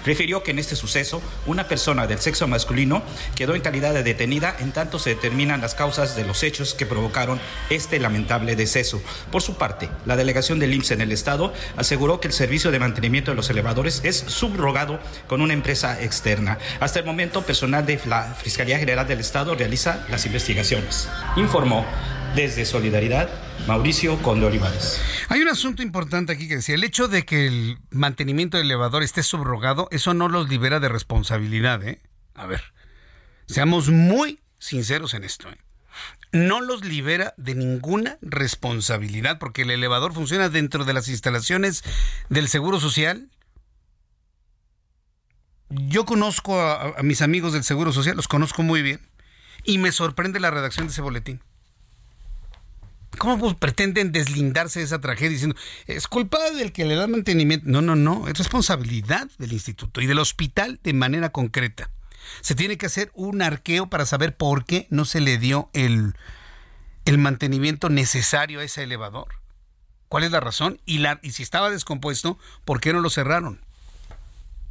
[0.05, 3.03] Refirió que en este suceso una persona del sexo masculino
[3.35, 6.87] quedó en calidad de detenida en tanto se determinan las causas de los hechos que
[6.87, 9.01] provocaron este lamentable deceso.
[9.31, 12.79] Por su parte, la delegación del IMSS en el Estado aseguró que el servicio de
[12.79, 16.59] mantenimiento de los elevadores es subrogado con una empresa externa.
[16.81, 21.09] Hasta el momento, personal de la Fiscalía General del Estado realiza las investigaciones.
[21.37, 21.87] Informó
[22.37, 23.31] desde Solidaridad,
[23.67, 25.01] Mauricio Conde Olivares.
[25.31, 29.03] Hay un asunto importante aquí que decía, el hecho de que el mantenimiento del elevador
[29.03, 31.99] esté subrogado, eso no los libera de responsabilidad, ¿eh?
[32.35, 32.63] A ver,
[33.47, 35.57] seamos muy sinceros en esto, ¿eh?
[36.31, 41.83] No los libera de ninguna responsabilidad porque el elevador funciona dentro de las instalaciones
[42.29, 43.31] del Seguro Social.
[45.71, 49.01] Yo conozco a mis amigos del Seguro Social, los conozco muy bien,
[49.65, 51.41] y me sorprende la redacción de ese boletín.
[53.19, 57.67] ¿Cómo pretenden deslindarse de esa tragedia diciendo, es culpa del que le da mantenimiento?
[57.69, 61.91] No, no, no, es responsabilidad del instituto y del hospital de manera concreta.
[62.41, 66.15] Se tiene que hacer un arqueo para saber por qué no se le dio el,
[67.05, 69.29] el mantenimiento necesario a ese elevador.
[70.09, 70.81] ¿Cuál es la razón?
[70.87, 73.61] Y, la, y si estaba descompuesto, ¿por qué no lo cerraron?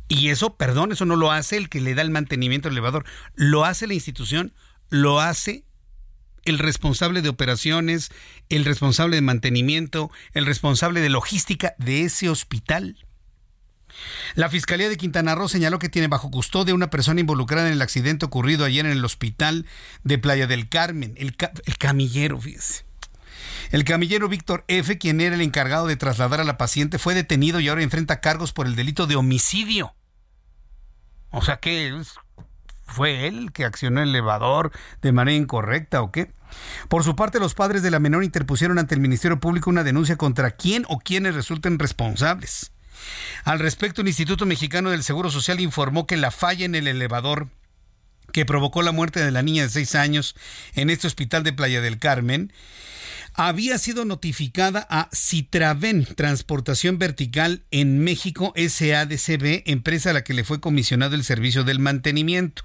[0.07, 3.05] Y eso, perdón, eso no lo hace el que le da el mantenimiento al elevador.
[3.33, 4.53] Lo hace la institución,
[4.89, 5.64] lo hace
[6.45, 8.11] el responsable de operaciones,
[8.49, 13.05] el responsable de mantenimiento, el responsable de logística de ese hospital.
[14.35, 17.81] La Fiscalía de Quintana Roo señaló que tiene bajo custodia una persona involucrada en el
[17.81, 19.65] accidente ocurrido ayer en el hospital
[20.03, 21.35] de Playa del Carmen, el,
[21.77, 22.85] camillero, fíjese.
[23.71, 27.59] El camillero Víctor F., quien era el encargado de trasladar a la paciente, fue detenido
[27.59, 29.95] y ahora enfrenta cargos por el delito de homicidio.
[31.31, 31.93] O sea que
[32.85, 34.71] ¿Fue él que accionó el elevador
[35.01, 36.31] de manera incorrecta o qué?
[36.87, 40.17] Por su parte, los padres de la menor interpusieron ante el Ministerio Público una denuncia
[40.17, 42.71] contra quién o quienes resulten responsables.
[43.43, 47.49] Al respecto, el Instituto Mexicano del Seguro Social informó que la falla en el elevador
[48.31, 50.35] que provocó la muerte de la niña de seis años
[50.73, 52.51] en este hospital de Playa del Carmen
[53.35, 60.45] había sido notificada a Citraven Transportación Vertical en México SADCB, empresa a la que le
[60.45, 62.63] fue comisionado el servicio del mantenimiento.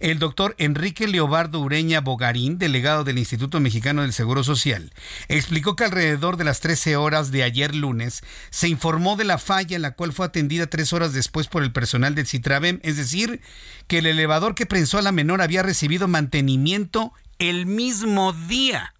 [0.00, 4.92] El doctor Enrique Leobardo Ureña Bogarín, delegado del Instituto Mexicano del Seguro Social,
[5.28, 9.76] explicó que alrededor de las 13 horas de ayer lunes se informó de la falla
[9.76, 13.40] en la cual fue atendida tres horas después por el personal del Citravem, es decir,
[13.86, 18.94] que el elevador que prensó a la menor había recibido mantenimiento el mismo día.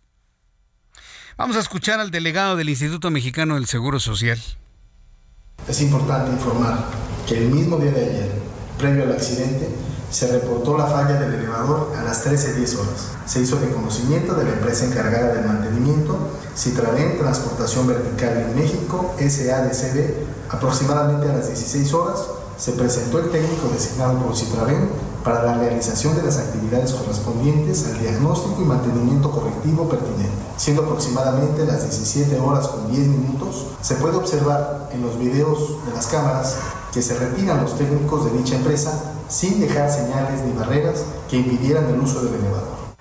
[1.36, 4.40] Vamos a escuchar al delegado del Instituto Mexicano del Seguro Social.
[5.68, 6.86] Es importante informar
[7.28, 8.32] que el mismo día de ayer,
[8.78, 9.68] previo al accidente,
[10.16, 13.08] se reportó la falla del elevador a las 13.10 horas.
[13.26, 16.16] Se hizo de conocimiento de la empresa encargada del mantenimiento,
[16.56, 20.14] Citraven Transportación Vertical en México, SADCB,
[20.48, 22.24] aproximadamente a las 16 horas,
[22.56, 24.88] se presentó el técnico designado por Citraven
[25.22, 30.32] para la realización de las actividades correspondientes al diagnóstico y mantenimiento correctivo pertinente.
[30.56, 35.92] Siendo aproximadamente las 17 horas con 10 minutos, se puede observar en los videos de
[35.92, 36.56] las cámaras
[36.96, 41.84] que se retiran los técnicos de dicha empresa sin dejar señales ni barreras que impidieran
[41.90, 42.96] el uso del elevador.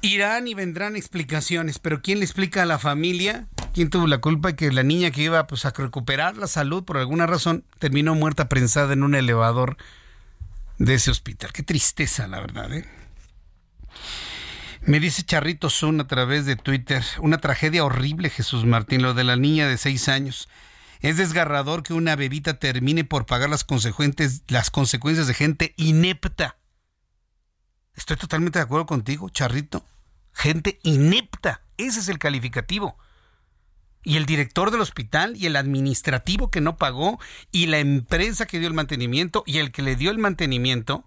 [0.00, 4.54] Irán y vendrán explicaciones, pero ¿quién le explica a la familia quién tuvo la culpa
[4.54, 8.48] que la niña que iba pues, a recuperar la salud por alguna razón terminó muerta
[8.48, 9.76] prensada en un elevador
[10.78, 11.52] de ese hospital?
[11.52, 12.72] Qué tristeza, la verdad.
[12.72, 12.86] ¿eh?
[14.80, 19.24] Me dice Charrito Zun a través de Twitter, una tragedia horrible, Jesús Martín, lo de
[19.24, 20.48] la niña de seis años.
[21.00, 26.56] Es desgarrador que una bebita termine por pagar las consecuencias, las consecuencias de gente inepta.
[27.94, 29.84] Estoy totalmente de acuerdo contigo, Charrito.
[30.32, 31.62] Gente inepta.
[31.78, 32.98] Ese es el calificativo.
[34.02, 37.18] Y el director del hospital y el administrativo que no pagó
[37.50, 41.04] y la empresa que dio el mantenimiento y el que le dio el mantenimiento.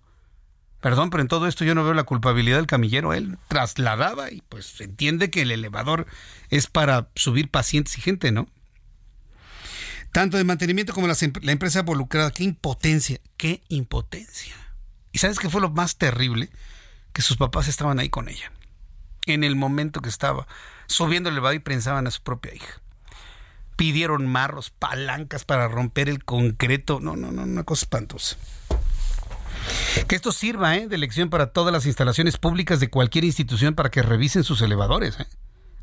[0.82, 3.14] Perdón, pero en todo esto yo no veo la culpabilidad del camillero.
[3.14, 6.08] Él trasladaba y pues entiende que el elevador
[6.50, 8.48] es para subir pacientes y gente, ¿no?
[10.12, 12.32] Tanto de mantenimiento como la, la empresa involucrada.
[12.32, 14.55] Qué impotencia, qué impotencia.
[15.12, 16.49] ¿Y sabes qué fue lo más terrible?
[17.14, 18.51] que sus papás estaban ahí con ella.
[19.26, 20.47] En el momento que estaba
[20.88, 22.82] subiendo el elevador y prensaban a su propia hija.
[23.76, 26.99] Pidieron marros, palancas para romper el concreto.
[26.99, 28.38] No, no, no, una cosa espantosa.
[30.07, 30.88] Que esto sirva ¿eh?
[30.88, 35.20] de lección para todas las instalaciones públicas de cualquier institución para que revisen sus elevadores.
[35.20, 35.28] ¿eh?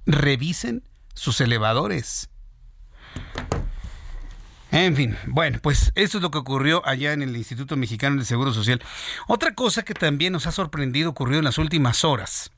[0.06, 0.82] Revisen
[1.14, 2.28] sus elevadores.
[4.76, 8.26] En fin, bueno, pues eso es lo que ocurrió allá en el Instituto Mexicano del
[8.26, 8.82] Seguro Social.
[9.26, 12.52] Otra cosa que también nos ha sorprendido ocurrió en las últimas horas.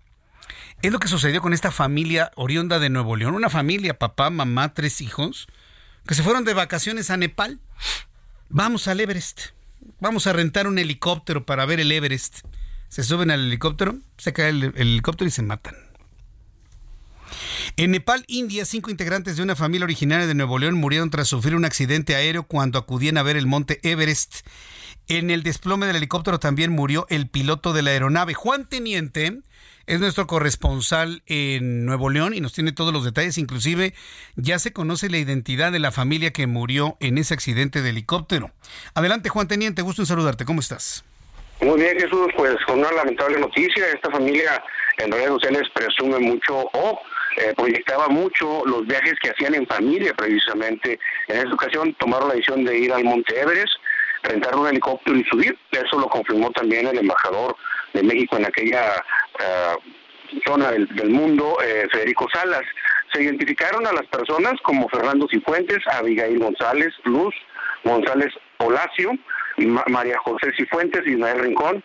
[0.83, 4.75] Es lo que sucedió con esta familia oriunda de Nuevo León, una familia, papá, mamá,
[4.75, 5.47] tres hijos,
[6.09, 7.61] que se fueron de vacaciones a Nepal.
[8.49, 9.51] Vamos al Everest.
[10.01, 12.41] Vamos a rentar un helicóptero para ver el Everest.
[12.89, 15.88] Se suben al helicóptero, se cae el, el helicóptero y se matan.
[17.77, 21.55] En Nepal, India, cinco integrantes de una familia originaria de Nuevo León murieron tras sufrir
[21.55, 24.47] un accidente aéreo cuando acudían a ver el monte Everest.
[25.07, 28.35] En el desplome del helicóptero también murió el piloto de la aeronave.
[28.35, 29.41] Juan Teniente
[29.87, 33.39] es nuestro corresponsal en Nuevo León y nos tiene todos los detalles.
[33.39, 33.95] Inclusive
[34.37, 38.51] ya se conoce la identidad de la familia que murió en ese accidente de helicóptero.
[38.95, 40.45] Adelante, Juan Teniente, gusto en saludarte.
[40.45, 41.05] ¿Cómo estás?
[41.63, 42.29] Muy bien, Jesús.
[42.37, 44.63] Pues con una lamentable noticia, esta familia
[44.99, 46.69] en redes sociales presume mucho
[47.37, 50.99] eh, proyectaba mucho los viajes que hacían en familia precisamente.
[51.29, 53.75] En esta ocasión tomaron la decisión de ir al Monte Everest,
[54.23, 55.59] rentar un helicóptero y subir.
[55.71, 57.57] Eso lo confirmó también el embajador
[57.93, 59.05] de México en aquella
[59.39, 59.75] eh,
[60.47, 62.65] zona del, mundo, eh, Federico Salas.
[63.13, 67.35] Se identificaron a las personas como Fernando Cifuentes, Abigail González, Luz
[67.85, 69.13] González Polacio,
[69.87, 71.85] María José Cifuentes y Ismael Rincón.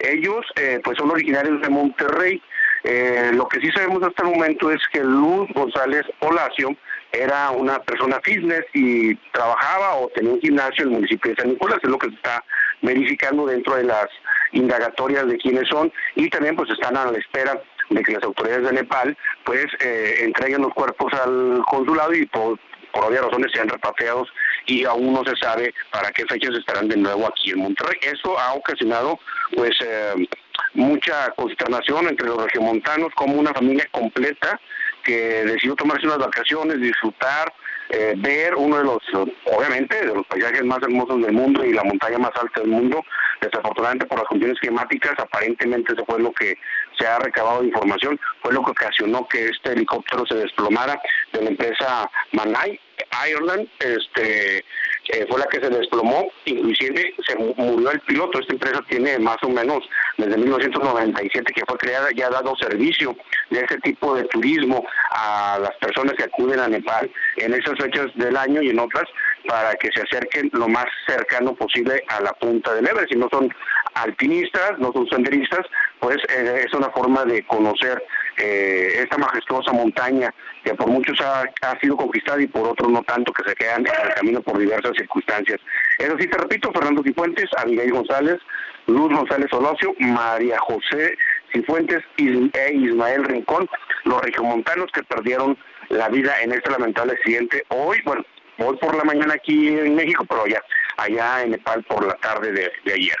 [0.00, 0.44] Ellos
[0.82, 2.42] pues son originarios de Monterrey
[2.84, 6.76] eh, lo que sí sabemos hasta el momento es que Luz González Palacio
[7.12, 11.50] era una persona fitness y trabajaba o tenía un gimnasio en el municipio de San
[11.50, 12.44] Nicolás, es lo que se está
[12.82, 14.08] verificando dentro de las
[14.52, 17.58] indagatorias de quiénes son y también pues están a la espera
[17.88, 22.58] de que las autoridades de Nepal pues eh, entreguen los cuerpos al consulado y por,
[22.92, 24.28] por obvias razones sean repatriados
[24.66, 27.98] y aún no se sabe para qué fechas estarán de nuevo aquí en Monterrey.
[28.02, 29.18] Esto ha ocasionado
[29.54, 30.26] pues eh,
[30.74, 34.60] mucha consternación entre los regiomontanos como una familia completa
[35.02, 37.52] que decidió tomarse unas vacaciones, disfrutar,
[37.90, 38.98] eh, ver uno de los,
[39.44, 43.04] obviamente, de los paisajes más hermosos del mundo y la montaña más alta del mundo.
[43.40, 46.56] Desafortunadamente por las condiciones climáticas, aparentemente eso fue lo que
[46.98, 50.98] se ha recabado de información, fue lo que ocasionó que este helicóptero se desplomara
[51.32, 52.80] de la empresa Manai
[53.28, 54.64] Ireland, este
[55.12, 58.38] eh, fue la que se desplomó, inclusive se murió el piloto.
[58.38, 59.80] Esta empresa tiene más o menos
[60.16, 63.16] desde 1997 que fue creada, ya ha dado servicio
[63.50, 68.06] de ese tipo de turismo a las personas que acuden a Nepal en esas fechas
[68.14, 69.04] del año y en otras
[69.46, 73.12] para que se acerquen lo más cercano posible a la punta del Everest.
[73.12, 73.54] Si no son
[73.94, 75.66] alpinistas, no son senderistas,
[76.00, 78.02] pues eh, es una forma de conocer
[78.38, 80.32] eh, esta majestuosa montaña
[80.64, 81.44] que por muchos ha,
[81.80, 84.92] sido conquistada y por otros no tanto que se quedan en el camino por diversas
[84.96, 85.60] circunstancias.
[85.98, 88.38] Eso sí, te repito, Fernando Cifuentes, Abigail González,
[88.86, 91.16] Luz González Olocio, María José
[91.52, 93.68] Cifuentes e Ismael Rincón,
[94.04, 95.56] los regiomontanos que perdieron
[95.88, 98.24] la vida en este lamentable accidente hoy, bueno,
[98.58, 100.62] hoy por la mañana aquí en México, pero ya
[100.96, 103.16] allá en Nepal por la tarde de, ayer.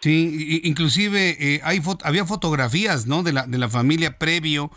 [0.00, 3.22] Sí, inclusive eh, hay había fotografías, ¿no?
[3.22, 4.70] De la, de la familia previo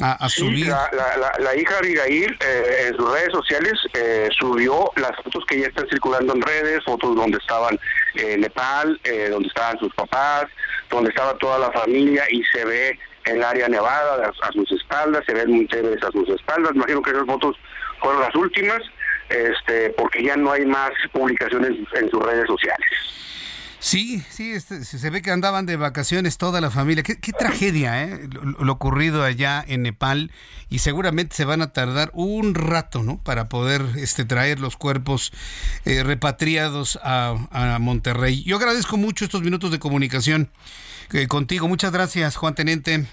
[0.00, 0.66] a, subir.
[0.66, 5.88] la, hija Abigail eh, en sus redes sociales eh, subió las fotos que ya están
[5.88, 7.78] circulando en redes, fotos donde estaban
[8.14, 10.46] en Nepal, eh, donde estaban sus papás,
[10.90, 15.32] donde estaba toda la familia y se ve el área nevada a, sus espaldas, se
[15.32, 16.74] ven montes a sus espaldas.
[16.74, 17.56] Imagino que esas fotos
[18.00, 18.82] fueron las últimas,
[19.28, 22.88] este, porque ya no hay más publicaciones en sus redes sociales.
[23.84, 27.02] Sí, sí, este, se ve que andaban de vacaciones toda la familia.
[27.02, 28.28] Qué, tragedia, ¿eh?
[28.58, 30.30] Lo, ocurrido allá en Nepal
[30.70, 33.20] y seguramente se van a tardar un rato, ¿no?
[33.22, 35.32] Para poder este, traer los cuerpos
[35.84, 37.36] eh, repatriados a,
[37.78, 38.42] Monterrey.
[38.44, 40.48] Yo agradezco mucho estos minutos de comunicación
[41.12, 41.68] eh, contigo.
[41.68, 43.04] Muchas gracias, Juan Teniente.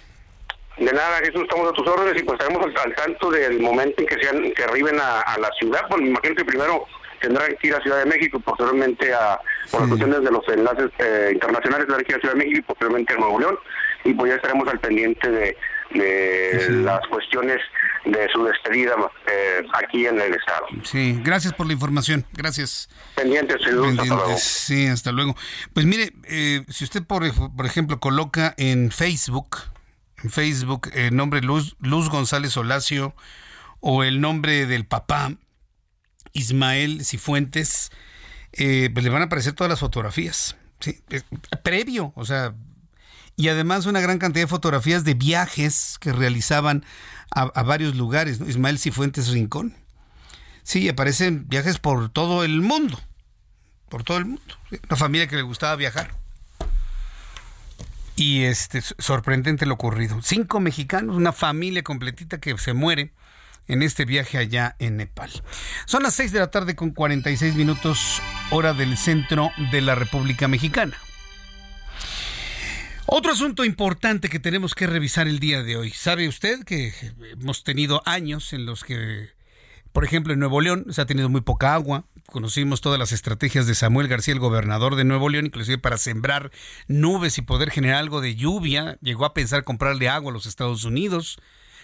[0.78, 4.08] De nada, Jesús, estamos a tus órdenes y pues estaremos al, tanto del momento en
[4.08, 5.82] que sean que arriben a, la ciudad.
[5.90, 6.86] Pues imagínate primero
[7.22, 10.48] tendrán que ir a Ciudad de México y posteriormente a, por las cuestiones de los
[10.50, 13.58] enlaces eh, internacionales, tendrán que ir a Ciudad de México y posteriormente a Nuevo León
[14.04, 15.58] y pues ya estaremos al pendiente de,
[16.70, 17.60] las cuestiones
[18.06, 18.94] de su despedida
[19.28, 20.66] eh, aquí en el estado.
[20.84, 22.90] Sí, gracias por la información, gracias.
[23.16, 24.38] Pendientes, Pendientes hasta luego.
[24.38, 25.36] Sí, hasta luego.
[25.74, 27.24] Pues mire, eh, si usted por,
[27.56, 29.58] por ejemplo coloca en Facebook,
[30.24, 33.14] en Facebook el nombre Luz, Luz González Olacio
[33.82, 35.34] o el nombre del papá,
[36.34, 37.92] Ismael Cifuentes,
[38.54, 40.56] eh, pues le van a aparecer todas las fotografías.
[41.64, 42.54] previo, o sea,
[43.36, 46.86] y además una gran cantidad de fotografías de viajes que realizaban
[47.32, 48.40] a, varios lugares.
[48.46, 49.76] Ismael Cifuentes Rincón.
[50.64, 53.00] Sí, aparecen viajes por todo el mundo.
[53.90, 54.42] Por todo el mundo.
[54.88, 56.12] Una familia que le gustaba viajar.
[58.16, 60.22] Y este sorprendente lo ocurrido.
[60.22, 63.12] Cinco mexicanos, una familia completita que se muere
[63.68, 65.32] en este viaje allá en Nepal.
[65.86, 70.48] Son las 6 de la tarde con 46 minutos hora del centro de la República
[70.48, 70.98] Mexicana.
[73.14, 75.92] Otro asunto importante que tenemos que revisar el día de hoy.
[75.92, 76.94] ¿Sabe usted que
[77.32, 79.30] hemos tenido años en los que,
[79.92, 82.06] por ejemplo, en Nuevo León se ha tenido muy poca agua?
[82.28, 86.52] Conocimos todas las estrategias de Samuel García, el gobernador de Nuevo León, inclusive para sembrar
[86.88, 88.98] nubes y poder generar algo de lluvia.
[89.02, 91.38] Llegó a pensar comprarle agua a los Estados Unidos.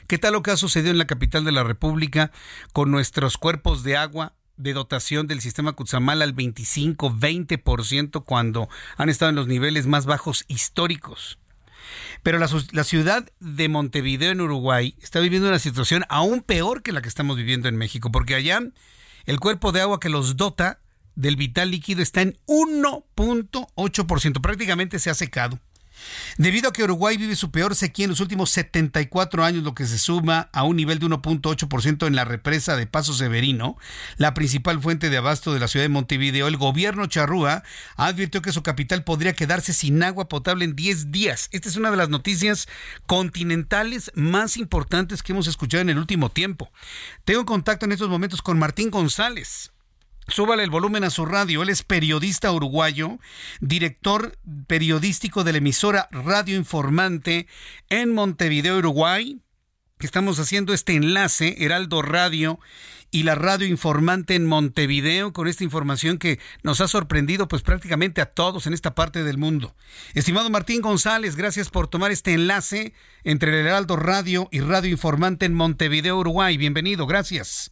[0.07, 2.31] ¿Qué tal lo que ha sucedido en la capital de la República
[2.71, 9.31] con nuestros cuerpos de agua de dotación del sistema Cutzamala al 25-20% cuando han estado
[9.31, 11.39] en los niveles más bajos históricos?
[12.23, 16.93] Pero la, la, ciudad de Montevideo en Uruguay está viviendo una situación aún peor que
[16.93, 18.61] la que estamos viviendo en México, porque allá
[19.25, 20.79] el cuerpo de agua que los dota
[21.15, 25.59] del vital líquido está en 1.8%, prácticamente se ha secado.
[26.37, 29.85] Debido a que Uruguay vive su peor sequía en los últimos 74 años, lo que
[29.85, 33.77] se suma a un nivel de 1.8% en la represa de Paso Severino,
[34.17, 37.63] la principal fuente de abasto de la ciudad de Montevideo, el gobierno charrúa
[37.95, 41.49] advirtió que su capital podría quedarse sin agua potable en 10 días.
[41.51, 42.67] Esta es una de las noticias
[43.05, 46.71] continentales más importantes que hemos escuchado en el último tiempo.
[47.25, 49.71] Tengo contacto en estos momentos con Martín González.
[50.29, 51.63] Súbale el volumen a su radio.
[51.63, 53.17] Él es periodista uruguayo,
[53.61, 57.47] director periodístico de la emisora Radio Informante
[57.89, 59.39] en Montevideo, Uruguay.
[60.01, 62.59] Estamos haciendo este enlace, Heraldo Radio
[63.09, 68.19] y la Radio Informante en Montevideo, con esta información que nos ha sorprendido pues prácticamente
[68.19, 69.77] a todos en esta parte del mundo.
[70.13, 75.45] Estimado Martín González, gracias por tomar este enlace entre el Heraldo Radio y Radio Informante
[75.45, 76.57] en Montevideo, Uruguay.
[76.57, 77.71] Bienvenido, gracias.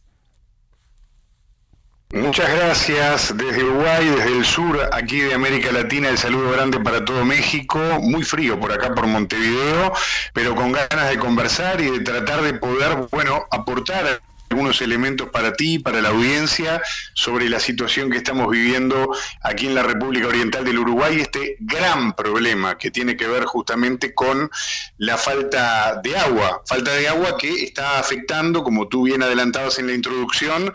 [2.12, 7.04] Muchas gracias desde Uruguay, desde el sur, aquí de América Latina, el saludo grande para
[7.04, 9.92] todo México, muy frío por acá por Montevideo,
[10.32, 14.22] pero con ganas de conversar y de tratar de poder, bueno, aportar
[14.56, 16.80] algunos elementos para ti, para la audiencia,
[17.12, 22.14] sobre la situación que estamos viviendo aquí en la República Oriental del Uruguay, este gran
[22.16, 24.50] problema que tiene que ver justamente con
[24.96, 29.88] la falta de agua, falta de agua que está afectando, como tú bien adelantabas en
[29.88, 30.72] la introducción,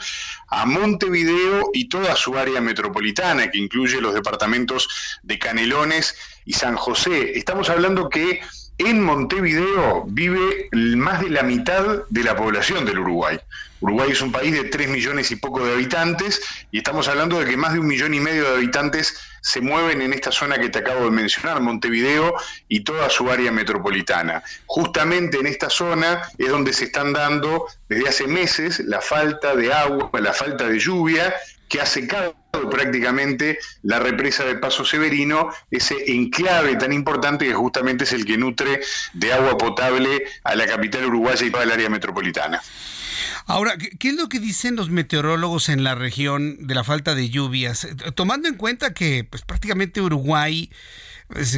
[0.49, 4.89] a Montevideo y toda su área metropolitana, que incluye los departamentos
[5.23, 6.13] de Canelones
[6.45, 7.31] y San José.
[7.35, 8.41] Estamos hablando que
[8.77, 13.39] en Montevideo vive más de la mitad de la población del Uruguay.
[13.81, 16.41] Uruguay es un país de 3 millones y poco de habitantes
[16.71, 20.01] y estamos hablando de que más de un millón y medio de habitantes se mueven
[20.03, 22.35] en esta zona que te acabo de mencionar, Montevideo
[22.67, 24.43] y toda su área metropolitana.
[24.67, 29.73] Justamente en esta zona es donde se están dando desde hace meses la falta de
[29.73, 31.33] agua, la falta de lluvia
[31.71, 32.35] que ha secado
[32.69, 38.37] prácticamente la represa de Paso Severino, ese enclave tan importante que justamente es el que
[38.37, 38.81] nutre
[39.13, 42.61] de agua potable a la capital uruguaya y toda el área metropolitana.
[43.45, 47.29] Ahora, ¿qué es lo que dicen los meteorólogos en la región de la falta de
[47.29, 47.87] lluvias?
[48.15, 50.69] Tomando en cuenta que pues, prácticamente Uruguay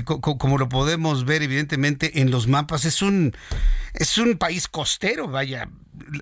[0.05, 3.36] como lo podemos ver evidentemente en los mapas, es un,
[3.93, 5.69] es un país costero, vaya.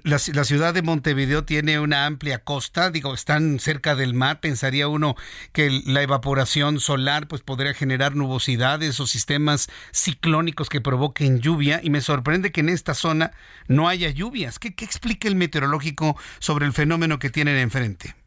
[0.03, 4.89] La, la, ciudad de Montevideo tiene una amplia costa, digo, están cerca del mar, pensaría
[4.89, 5.15] uno
[5.53, 11.89] que la evaporación solar pues podría generar nubosidades o sistemas ciclónicos que provoquen lluvia y
[11.89, 13.31] me sorprende que en esta zona
[13.67, 14.59] no haya lluvias.
[14.59, 18.20] ¿Qué, qué explica el meteorológico sobre el fenómeno que tienen enfrente?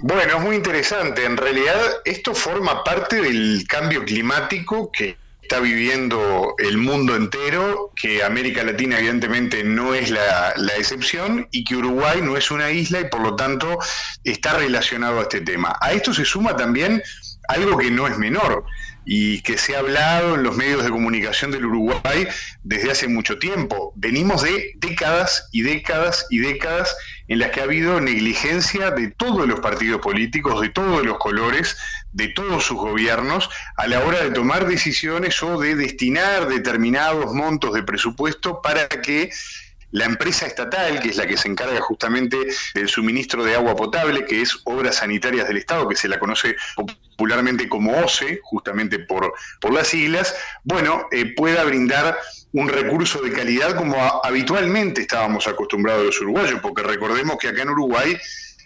[0.00, 1.24] Bueno, es muy interesante.
[1.24, 8.22] En realidad, esto forma parte del cambio climático que está viviendo el mundo entero, que
[8.22, 13.08] América Latina evidentemente no es la, excepción y que Uruguay no es una isla y
[13.10, 13.78] por lo tanto
[14.24, 15.76] está relacionado a este tema.
[15.80, 17.02] A esto se suma también
[17.48, 18.64] algo que no es menor
[19.04, 22.26] y que se ha hablado en los medios de comunicación del Uruguay
[22.62, 23.92] desde hace mucho tiempo.
[23.96, 26.96] Venimos de décadas y décadas y décadas
[27.28, 31.76] en las que ha habido negligencia de todos los partidos políticos, de todos los colores,
[32.12, 37.72] de todos sus gobiernos, a la hora de tomar decisiones o de destinar determinados montos
[37.72, 39.30] de presupuesto para que
[39.92, 42.38] la empresa estatal, que es la que se encarga justamente
[42.74, 46.56] del suministro de agua potable, que es Obras Sanitarias del Estado, que se la conoce
[47.16, 50.34] popularmente como OCE, justamente por, por las siglas,
[50.64, 52.18] bueno, eh, pueda brindar
[52.52, 57.70] un recurso de calidad como habitualmente estábamos acostumbrados los uruguayos, porque recordemos que acá en
[57.70, 58.16] Uruguay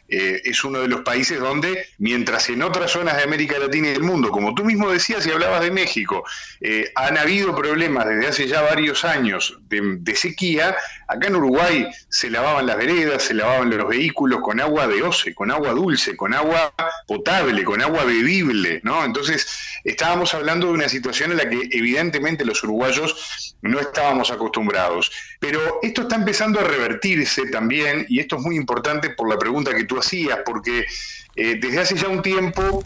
[0.08, 3.92] eh, es uno de los países donde, mientras en otras zonas de América Latina y
[3.92, 6.24] del mundo, como tú mismo decías y hablabas de México,
[6.60, 10.76] eh, han habido problemas desde hace ya varios años de, sequía,
[11.08, 15.34] acá en Uruguay se lavaban las veredas, se lavaban los vehículos con agua de OCE,
[15.34, 16.72] con agua dulce, con agua
[17.06, 19.04] potable, con agua bebible, ¿no?
[19.04, 19.46] Entonces,
[19.84, 25.10] estábamos hablando de una situación en la que evidentemente los uruguayos no estábamos acostumbrados.
[25.38, 29.74] Pero esto está empezando a revertirse también, y esto es muy importante por la pregunta
[29.74, 30.86] que tú hacías, porque
[31.34, 32.82] eh, desde hace ya un tiempo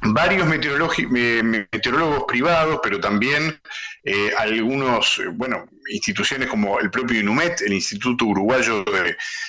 [0.00, 3.60] varios meteorólogos privados, pero también
[4.04, 8.84] eh, algunos, bueno, instituciones como el propio INUMET, el Instituto Uruguayo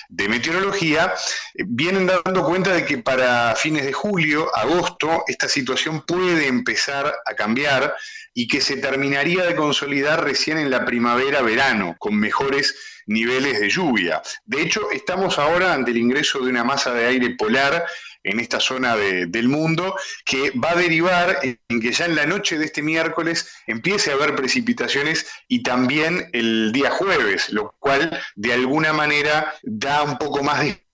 [0.09, 1.13] de, Meteorología,
[1.53, 7.13] eh, vienen dando cuenta de que para fines de julio, agosto, esta situación puede empezar
[7.25, 7.93] a cambiar
[8.39, 12.73] y que se terminaría de consolidar recién en la primavera-verano, con mejores
[13.05, 14.21] niveles de lluvia.
[14.45, 17.85] De hecho, estamos ahora ante el ingreso de una masa de aire polar
[18.23, 22.57] en esta zona del mundo, que va a derivar en que ya en la noche
[22.57, 28.53] de este miércoles empiece a haber precipitaciones y también el día jueves, lo cual de
[28.53, 30.88] alguna manera da un poco más de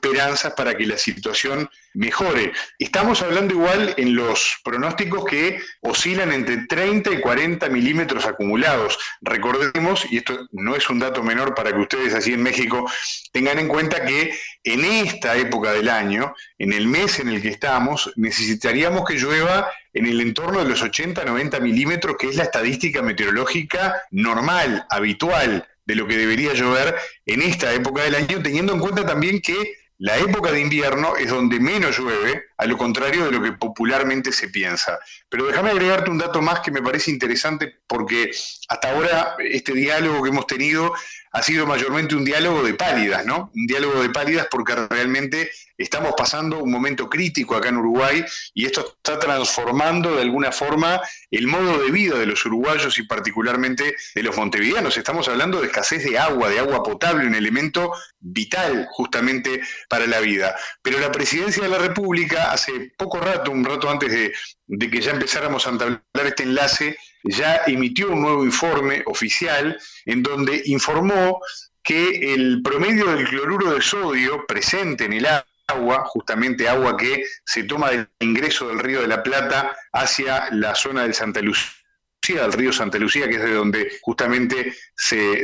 [0.00, 2.52] esperanzas para que la situación mejore.
[2.78, 8.98] Estamos hablando igual en los pronósticos que oscilan entre 30 y 40 milímetros acumulados.
[9.20, 12.90] Recordemos, y esto no es un dato menor para que ustedes así en México
[13.32, 14.34] tengan en cuenta que
[14.64, 19.70] en esta época del año, en el mes en el que estamos, necesitaríamos que llueva
[19.92, 25.96] en el entorno de los 80-90 milímetros, que es la estadística meteorológica normal, habitual de
[25.96, 26.94] lo que debería llover
[27.26, 31.28] en esta época del año, teniendo en cuenta también que la época de invierno es
[31.28, 34.98] donde menos llueve, a lo contrario de lo que popularmente se piensa.
[35.28, 38.30] Pero déjame agregarte un dato más que me parece interesante porque
[38.68, 40.94] hasta ahora este diálogo que hemos tenido
[41.32, 43.50] ha sido mayormente un diálogo de pálidas, ¿no?
[43.54, 48.66] Un diálogo de pálidas porque realmente estamos pasando un momento crítico acá en Uruguay y
[48.66, 51.00] esto está transformando de alguna forma
[51.30, 54.96] el modo de vida de los uruguayos y particularmente de los montevideanos.
[54.96, 60.20] Estamos hablando de escasez de agua, de agua potable, un elemento vital justamente para la
[60.20, 60.54] vida.
[60.82, 65.12] Pero la presidencia de la República hace poco rato, un rato antes de, que ya
[65.12, 71.40] empezáramos a entablar este enlace, ya emitió un nuevo informe oficial en donde informó
[71.82, 75.26] que el promedio del cloruro de sodio presente en el
[75.66, 80.74] agua, justamente agua que se toma del ingreso del río de la Plata hacia la
[80.74, 85.42] zona del Santa Lucía, del río Santa Lucía, que es de donde justamente se,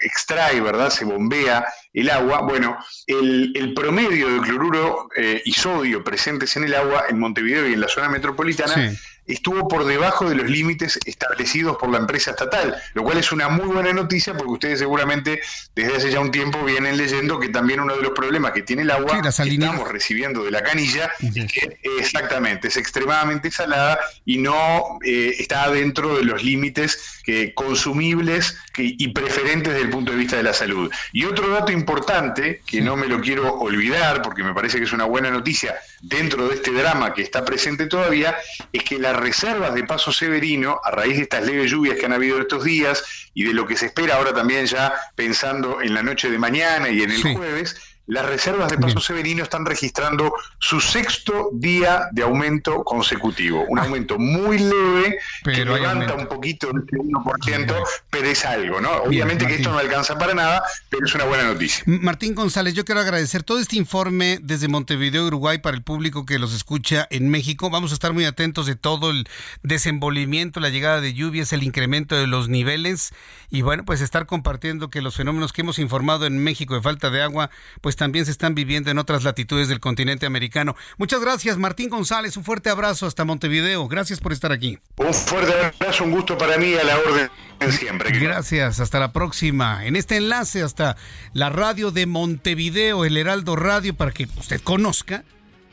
[0.00, 0.90] extrae, ¿verdad?
[0.90, 2.42] Se bombea el agua.
[2.42, 2.76] Bueno,
[3.06, 7.80] el, promedio de cloruro eh, y sodio presentes en el agua en Montevideo y en
[7.80, 8.92] la zona metropolitana
[9.26, 13.48] estuvo por debajo de los límites establecidos por la empresa estatal, lo cual es una
[13.48, 15.40] muy buena noticia porque ustedes seguramente
[15.74, 18.82] desde hace ya un tiempo vienen leyendo que también uno de los problemas que tiene
[18.82, 24.98] el agua que estamos recibiendo de la canilla que exactamente es extremadamente salada y no
[25.04, 30.36] eh, está dentro de los límites que, consumibles y preferentes desde el punto de vista
[30.36, 30.90] de la salud.
[31.12, 34.92] Y otro dato importante que no me lo quiero olvidar porque me parece que es
[34.92, 38.36] una buena noticia dentro de este drama que está presente todavía
[38.72, 42.12] es que las reservas de Paso Severino, a raíz de estas leves lluvias que han
[42.12, 43.04] habido estos días
[43.34, 46.88] y de lo que se espera ahora también ya pensando en la noche de mañana
[46.90, 52.22] y en el jueves, las reservas de Paso Severino están registrando su sexto día de
[52.22, 53.64] aumento consecutivo.
[53.68, 53.82] Un ah.
[53.82, 58.90] aumento muy leve que levanta un poquito el 1%, pero es algo, ¿no?
[59.04, 61.84] Obviamente que esto no alcanza para nada, pero es una buena noticia.
[61.86, 66.38] Martín González, yo quiero agradecer todo este informe desde Montevideo, Uruguay, para el público que
[66.38, 67.70] los escucha en México.
[67.70, 69.26] Vamos a estar muy atentos de todo el
[69.62, 73.12] desenvolvimiento, la llegada de lluvias, el incremento de los niveles
[73.50, 77.10] y bueno, pues estar compartiendo que los fenómenos que hemos informado en México de falta
[77.10, 77.50] de agua,
[77.80, 80.76] pues también se están viviendo en otras latitudes del continente americano.
[80.98, 82.36] Muchas gracias, Martín González.
[82.36, 83.88] Un fuerte abrazo hasta Montevideo.
[83.88, 84.78] Gracias por estar aquí.
[84.96, 87.30] Un fuerte abrazo, un gusto para mí a la orden
[87.70, 88.18] siempre.
[88.18, 89.86] Gracias, hasta la próxima.
[89.86, 90.96] En este enlace hasta
[91.32, 95.24] la radio de Montevideo, el Heraldo Radio, para que usted conozca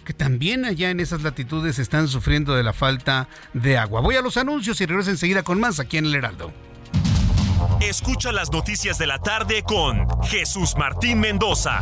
[0.05, 4.01] que también allá en esas latitudes están sufriendo de la falta de agua.
[4.01, 6.51] Voy a los anuncios y regreso enseguida con más aquí en el Heraldo.
[7.79, 11.81] Escucha las noticias de la tarde con Jesús Martín Mendoza.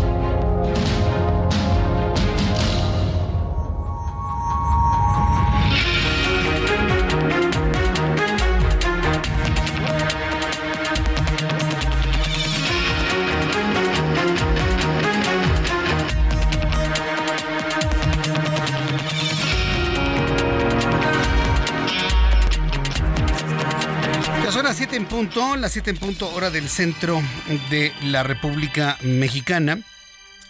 [25.21, 27.21] Punto, las 7 en punto, hora del centro
[27.69, 29.77] de la República Mexicana.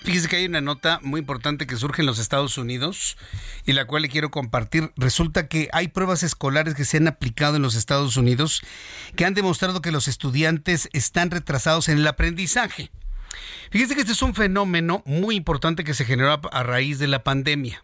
[0.01, 3.17] Fíjese que hay una nota muy importante que surge en los Estados Unidos
[3.65, 4.93] y la cual le quiero compartir.
[4.95, 8.61] Resulta que hay pruebas escolares que se han aplicado en los Estados Unidos
[9.17, 12.91] que han demostrado que los estudiantes están retrasados en el aprendizaje.
[13.71, 17.25] Fíjese que este es un fenómeno muy importante que se generó a raíz de la
[17.25, 17.83] pandemia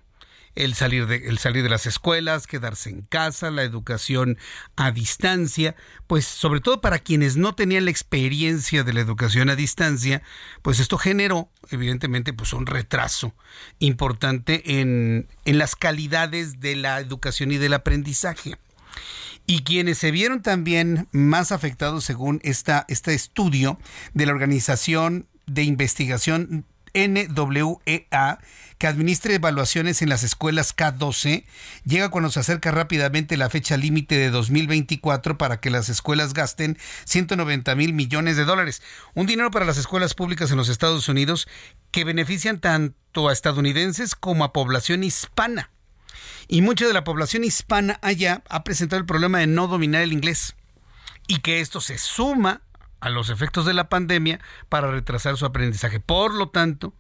[0.58, 4.38] el salir de, el salir de las escuelas, quedarse en casa, la educación
[4.76, 5.76] a distancia,
[6.08, 10.24] pues sobre todo para quienes no tenían la experiencia de la educación a distancia,
[10.62, 13.34] pues esto generó evidentemente pues un retraso
[13.80, 18.58] importante en, en las calidades de la educación y del aprendizaje.
[19.46, 23.80] Y quienes se vieron también más afectados según esta, este estudio
[24.14, 28.40] de la Organización de Investigación NWEA,
[28.78, 31.46] que administre evaluaciones en las escuelas K12,
[31.86, 36.78] llega cuando se acerca rápidamente la fecha límite de 2024 para que las escuelas gasten
[37.06, 38.82] 190 mil millones de dólares.
[39.14, 41.48] Un dinero para las escuelas públicas en los Estados Unidos
[41.92, 45.72] que benefician tanto a estadounidenses como a población hispana.
[46.48, 50.14] Y mucha de la población hispana allá ha presentado el problema de no dominar el
[50.14, 50.56] inglés.
[51.28, 52.62] Y que esto se suma
[53.00, 56.00] a los efectos de la pandemia para retrasar su aprendizaje.
[56.00, 56.94] Por lo tanto,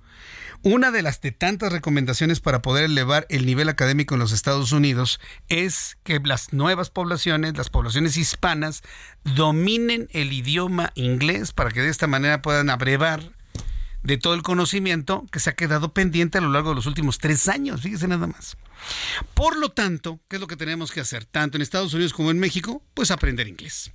[0.63, 4.71] una de las de tantas recomendaciones para poder elevar el nivel académico en los Estados
[4.71, 8.83] Unidos es que las nuevas poblaciones, las poblaciones hispanas,
[9.23, 13.31] dominen el idioma inglés para que de esta manera puedan abrevar
[14.03, 17.17] de todo el conocimiento que se ha quedado pendiente a lo largo de los últimos
[17.17, 17.81] tres años.
[17.81, 18.57] Fíjese nada más.
[19.33, 21.25] Por lo tanto, ¿qué es lo que tenemos que hacer?
[21.25, 23.91] Tanto en Estados Unidos como en México, pues aprender inglés.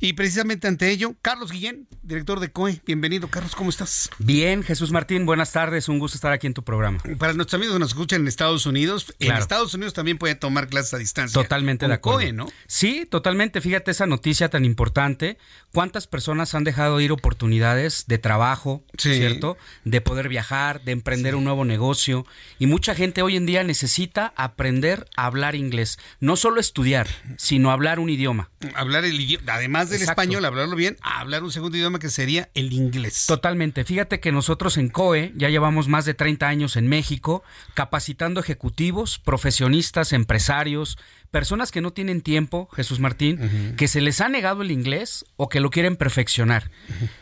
[0.00, 2.80] Y precisamente ante ello, Carlos Guillén, director de COE.
[2.86, 4.10] Bienvenido, Carlos, ¿cómo estás?
[4.18, 7.00] Bien, Jesús Martín, buenas tardes, un gusto estar aquí en tu programa.
[7.18, 10.68] Para nuestros amigos que nos escuchan en Estados Unidos, en Estados Unidos también pueden tomar
[10.68, 11.40] clases a distancia.
[11.40, 12.20] Totalmente de acuerdo.
[12.20, 12.46] COE, ¿no?
[12.66, 13.60] Sí, totalmente.
[13.60, 15.38] Fíjate esa noticia tan importante.
[15.72, 19.56] ¿Cuántas personas han dejado ir oportunidades de trabajo, ¿cierto?
[19.84, 22.26] De poder viajar, de emprender un nuevo negocio.
[22.58, 25.98] Y mucha gente hoy en día necesita aprender a hablar inglés.
[26.20, 28.50] No solo estudiar, sino hablar un idioma.
[28.74, 32.72] Hablar el idioma, además del español, hablarlo bien, hablar un segundo idioma que sería el
[32.72, 33.26] inglés.
[33.26, 33.84] Totalmente.
[33.84, 37.42] Fíjate que nosotros en COE ya llevamos más de 30 años en México
[37.74, 40.98] capacitando ejecutivos, profesionistas, empresarios,
[41.30, 45.48] personas que no tienen tiempo, Jesús Martín, que se les ha negado el inglés o
[45.48, 46.70] que lo quieren perfeccionar.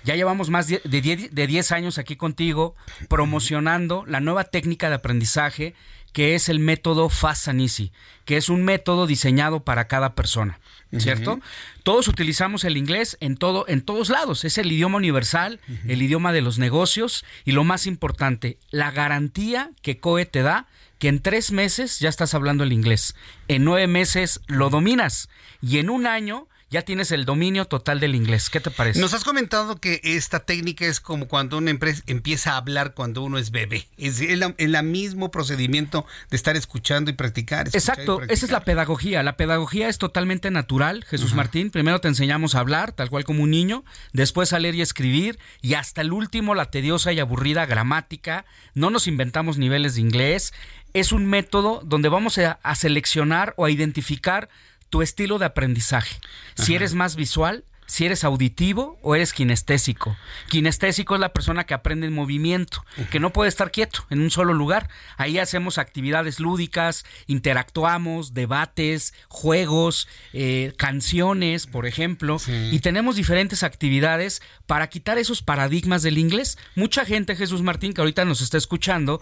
[0.04, 2.74] Ya llevamos más de 10 años aquí contigo
[3.08, 5.74] promocionando la nueva técnica de aprendizaje
[6.12, 7.92] que es el método Fast and Easy,
[8.24, 10.60] que es un método diseñado para cada persona,
[10.98, 11.40] ¿cierto?
[11.82, 16.32] Todos utilizamos el inglés en todo en todos lados, es el idioma universal, el idioma
[16.32, 20.66] de los negocios y lo más importante, la garantía que COE te da
[20.98, 23.16] que en tres meses ya estás hablando el inglés,
[23.48, 25.28] en nueve meses lo dominas
[25.60, 28.48] y en un año ya tienes el dominio total del inglés.
[28.48, 28.98] ¿Qué te parece?
[28.98, 33.22] Nos has comentado que esta técnica es como cuando una empresa empieza a hablar cuando
[33.22, 33.86] uno es bebé.
[33.98, 37.68] Es el, mismo procedimiento de estar escuchando y practicar.
[37.68, 39.22] Exacto, esa es la pedagogía.
[39.22, 41.70] La pedagogía es totalmente natural, Jesús Martín.
[41.70, 45.38] Primero te enseñamos a hablar, tal cual como un niño, después a leer y escribir,
[45.60, 48.46] y hasta el último la tediosa y aburrida gramática.
[48.72, 50.54] No nos inventamos niveles de inglés.
[50.94, 54.48] Es un método donde vamos a, a seleccionar o a identificar
[54.92, 56.20] tu estilo de aprendizaje.
[56.54, 60.14] Si eres más visual, si eres auditivo o eres kinestésico.
[60.48, 64.30] Kinestésico es la persona que aprende en movimiento, que no puede estar quieto en un
[64.30, 64.90] solo lugar.
[65.16, 72.36] Ahí hacemos actividades lúdicas, interactuamos, debates, juegos, eh, canciones, por ejemplo,
[72.70, 76.58] y tenemos diferentes actividades para quitar esos paradigmas del inglés.
[76.76, 79.20] Mucha gente, Jesús Martín, que ahorita nos está escuchando,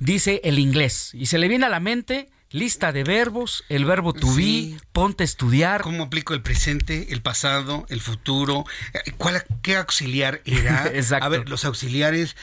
[0.00, 4.12] dice el inglés y se le viene a la mente lista de verbos, el verbo
[4.12, 5.82] to be, ponte a estudiar.
[5.82, 8.64] ¿Cómo aplico el presente, el pasado, el futuro?
[9.16, 10.86] ¿Cuál, ¿Qué auxiliar era?
[10.94, 11.24] Exacto.
[11.26, 12.36] A ver, los auxiliares.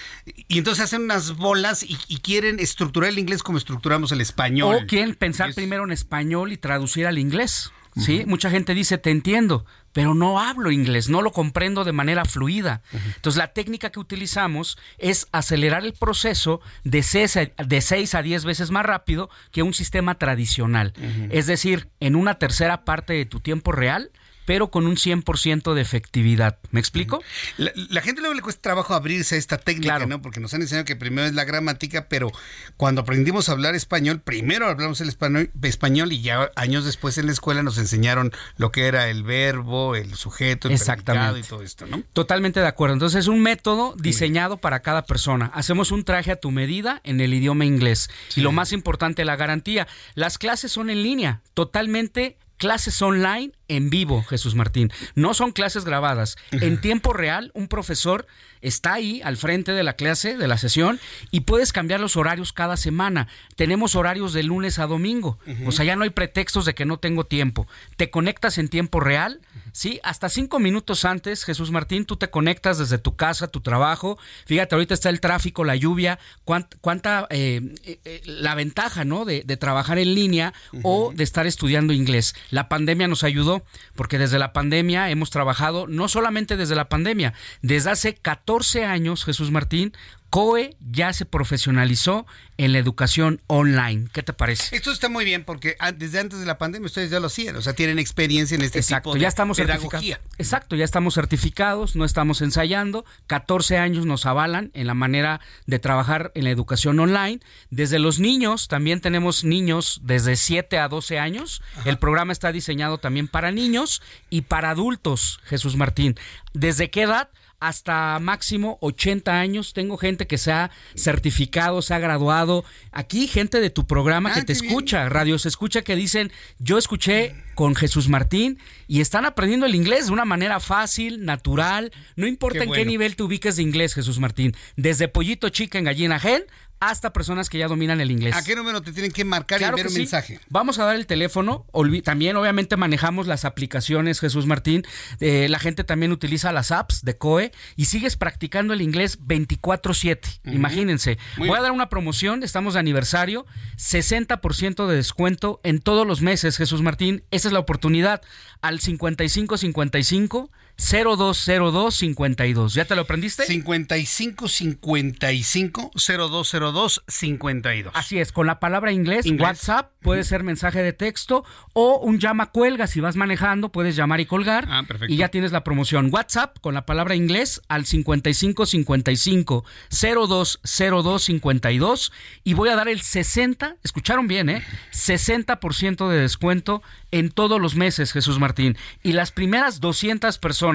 [0.47, 4.75] Y entonces hacen unas bolas y, quieren estructurar el inglés como estructuramos el español.
[4.75, 7.71] O quieren pensar primero en español y traducir al inglés.
[7.95, 8.23] ¿Sí?
[8.25, 12.81] Mucha gente dice, te entiendo, pero no hablo inglés, no lo comprendo de manera fluida.
[13.15, 18.45] Entonces, la técnica que utilizamos es acelerar el proceso de 6 a, de a 10
[18.45, 20.93] veces más rápido que un sistema tradicional.
[21.29, 24.11] Es decir, en una tercera parte de tu tiempo real,
[24.49, 26.57] pero con un 100% de efectividad.
[26.71, 27.21] ¿Me explico?
[27.57, 30.23] La, gente luego le cuesta trabajo abrirse a esta técnica, ¿no?
[30.23, 32.31] Porque nos han enseñado que primero es la gramática, pero
[32.75, 37.27] cuando aprendimos a hablar español, primero hablamos el español, español y ya años después en
[37.27, 41.61] la escuela nos enseñaron lo que era el verbo, el sujeto, el predicado y todo
[41.61, 42.01] esto, ¿no?
[42.13, 42.93] Totalmente de acuerdo.
[42.93, 45.51] Entonces es un método diseñado para cada persona.
[45.53, 48.09] Hacemos un traje a tu medida en el idioma inglés.
[48.35, 49.87] Y lo más importante, la garantía.
[50.15, 54.91] Las clases son en línea, totalmente clases online en vivo, Jesús Martín.
[55.15, 56.37] No son clases grabadas.
[56.51, 58.27] En tiempo real, un profesor
[58.61, 60.99] está ahí al frente de la clase, de la sesión,
[61.31, 63.27] y puedes cambiar los horarios cada semana.
[63.55, 65.39] Tenemos horarios de lunes a domingo.
[65.65, 67.67] O sea, ya no hay pretextos de que no tengo tiempo.
[67.95, 69.39] Te conectas en tiempo real,
[69.71, 69.99] ¿sí?
[70.03, 74.17] Hasta cinco minutos antes, Jesús Martín, tú te conectas desde tu casa, tu trabajo.
[74.45, 79.25] Fíjate, ahorita está el tráfico, la lluvia, cuánta, eh, eh, eh, la ventaja, ¿no?
[79.25, 80.53] De, trabajar en línea
[80.83, 82.33] o de estar estudiando inglés.
[82.49, 83.58] La pandemia nos ayudó,
[83.95, 89.25] porque desde la pandemia hemos trabajado, no solamente desde la pandemia, desde hace 14 años,
[89.25, 89.93] Jesús Martín,
[90.29, 92.25] COE ya se profesionalizó
[92.57, 94.07] en la educación online.
[94.11, 94.75] ¿Qué te parece?
[94.75, 97.61] Esto está muy bien porque desde antes de la pandemia ustedes ya lo hacían, o
[97.61, 100.19] sea, tienen experiencia en este Exacto, tipo de ya estamos pedagogía.
[100.37, 103.05] Exacto, ya estamos certificados, no estamos ensayando.
[103.27, 107.39] 14 años nos avalan en la manera de trabajar en la educación online.
[107.69, 111.61] Desde los niños, también tenemos niños desde 7 a 12 años.
[111.85, 116.15] El programa está diseñado también para niños y para adultos, Jesús Martín.
[116.53, 117.29] ¿Desde qué edad?
[117.59, 119.73] Hasta máximo 80 años.
[119.73, 122.63] Tengo gente que se ha certificado, se ha graduado.
[122.91, 126.77] Aquí gente de tu programa que ah, te escucha, radio se escucha que dicen, yo
[126.77, 128.57] escuché con Jesús Martín
[128.87, 131.91] y están aprendiendo el inglés de una manera fácil, natural.
[132.15, 134.55] No importa en qué nivel te ubiques de inglés, Jesús Martín.
[134.77, 136.43] Desde pollito chica en gallina gen
[136.79, 138.35] hasta personas que ya dominan el inglés.
[138.35, 140.39] ¿A qué número te tienen que marcar y enviar un mensaje?
[140.49, 141.65] Vamos a dar el teléfono.
[142.03, 144.83] también, obviamente, manejamos las aplicaciones, Jesús Martín.
[145.19, 150.39] Eh, la gente también utiliza las apps de COE y sigues practicando el inglés 24-7.
[150.45, 151.17] Imagínense.
[151.37, 152.43] Voy a dar una promoción.
[152.43, 153.45] Estamos de aniversario.
[153.77, 157.23] 60% de descuento en todos los meses, Jesús Martín.
[157.31, 158.21] Esa es la oportunidad.
[158.61, 162.73] Al 5555 020252.
[162.73, 163.45] ¿Ya te lo aprendiste?
[163.45, 167.91] 5555 020252.
[167.93, 172.51] Así es, con la palabra inglés, WhatsApp, puede ser mensaje de texto o un llama
[172.51, 172.87] cuelga.
[172.87, 174.65] Si vas manejando, puedes llamar y colgar.
[174.69, 175.13] Ah, perfecto.
[175.13, 176.09] Y ya tienes la promoción.
[176.11, 182.11] WhatsApp con la palabra inglés al 5555 020252.
[182.43, 184.63] Y voy a dar el 60, escucharon bien, ¿eh?
[184.93, 188.77] 60% de descuento en todos los meses, Jesús Martín.
[189.03, 190.68] Y las primeras 200 personas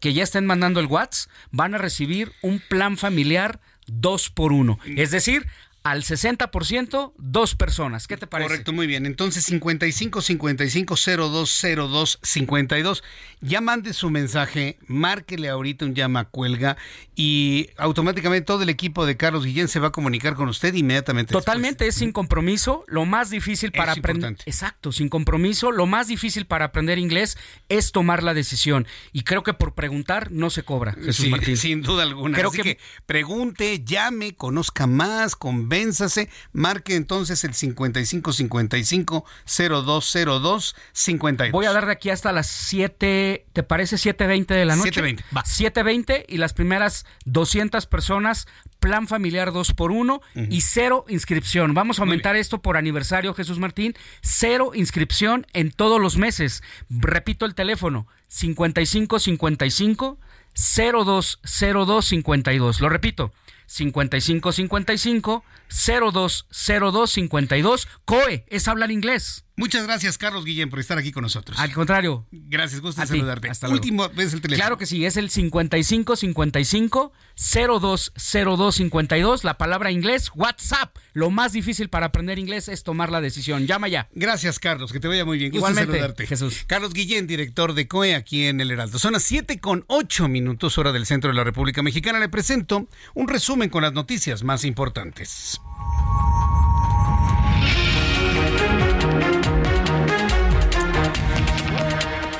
[0.00, 4.78] que ya estén mandando el WhatsApp van a recibir un plan familiar dos por uno.
[4.96, 5.46] Es decir,
[5.84, 8.06] al 60%, dos personas.
[8.06, 8.48] ¿Qué te parece?
[8.48, 9.04] Correcto, muy bien.
[9.04, 13.04] Entonces, 55 55 0202 52.
[13.42, 16.78] Ya mande su mensaje, márquele ahorita un llama cuelga
[17.14, 21.32] y automáticamente todo el equipo de Carlos Guillén se va a comunicar con usted inmediatamente.
[21.32, 22.84] Totalmente, es sin compromiso.
[22.88, 24.38] Lo más difícil para aprender.
[24.46, 25.70] Exacto, sin compromiso.
[25.70, 27.36] Lo más difícil para aprender inglés
[27.68, 28.86] es tomar la decisión.
[29.12, 31.56] Y creo que por preguntar no se cobra, Jesús Martín.
[31.64, 32.38] Sin duda alguna.
[32.38, 32.62] Creo que...
[32.62, 32.78] que...
[33.04, 36.28] pregunte, llame, conozca más, convenza vénzase.
[36.52, 41.52] Marque entonces el 5555 0202 52.
[41.52, 45.02] Voy a dar de aquí hasta las 7, ¿te parece 7.20 de la noche?
[45.02, 45.42] 7.20, va.
[45.42, 48.46] 7.20 y las primeras 200 personas,
[48.78, 50.20] plan familiar 2 por 1
[50.50, 51.74] y cero inscripción.
[51.74, 53.96] Vamos a aumentar esto por aniversario, Jesús Martín.
[54.20, 56.62] Cero inscripción en todos los meses.
[56.88, 60.20] Repito el teléfono, 5555
[60.54, 62.80] 020252.
[62.80, 63.32] Lo repito,
[63.66, 65.44] 5555
[65.74, 67.88] 020252.
[68.04, 69.40] COE es hablar inglés.
[69.56, 71.56] Muchas gracias, Carlos Guillén, por estar aquí con nosotros.
[71.60, 72.26] Al contrario.
[72.32, 73.10] Gracias, gusto A ti.
[73.10, 73.48] saludarte.
[73.48, 73.80] Hasta luego.
[73.80, 74.60] Último vez el teléfono.
[74.60, 79.44] Claro que sí, es el 5555 020252.
[79.44, 80.96] La palabra inglés, WhatsApp.
[81.12, 83.68] Lo más difícil para aprender inglés es tomar la decisión.
[83.68, 84.08] Llama ya.
[84.12, 84.92] Gracias, Carlos.
[84.92, 85.52] Que te vaya muy bien.
[85.52, 86.26] Gusto en Igualmente, saludarte.
[86.26, 86.64] Jesús.
[86.66, 88.98] Carlos Guillén, director de COE aquí en El Heraldo.
[88.98, 92.18] Son las 7 con 8 minutos, hora del centro de la República Mexicana.
[92.18, 95.60] Le presento un resumen con las noticias más importantes.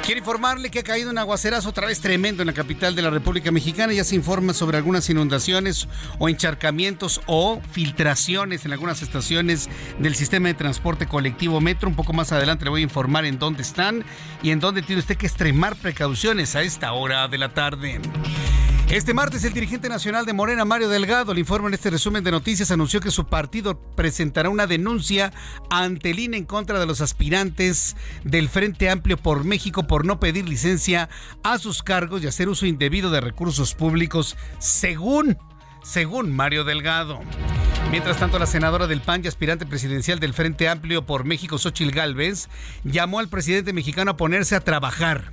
[0.05, 3.09] Quiero informarle que ha caído un aguacerazo otra vez tremendo en la capital de la
[3.09, 3.95] República Mexicana.
[3.95, 5.89] Ya se informa sobre algunas inundaciones
[6.19, 11.89] o encharcamientos o filtraciones en algunas estaciones del sistema de transporte colectivo Metro.
[11.89, 14.05] Un poco más adelante le voy a informar en dónde están
[14.43, 17.99] y en dónde tiene usted que extremar precauciones a esta hora de la tarde.
[18.91, 22.31] Este martes el dirigente nacional de Morena, Mario Delgado, le informa en este resumen de
[22.31, 25.33] noticias, anunció que su partido presentará una denuncia
[25.71, 30.21] ante el INE en contra de los aspirantes del Frente Amplio por México por no
[30.21, 31.09] pedir licencia
[31.43, 35.39] a sus cargos y hacer uso indebido de recursos públicos, según,
[35.83, 37.21] según Mario Delgado.
[37.91, 41.91] Mientras tanto, la senadora del PAN y aspirante presidencial del Frente Amplio por México, Xochil
[41.91, 42.49] Gálvez,
[42.85, 45.33] llamó al presidente mexicano a ponerse a trabajar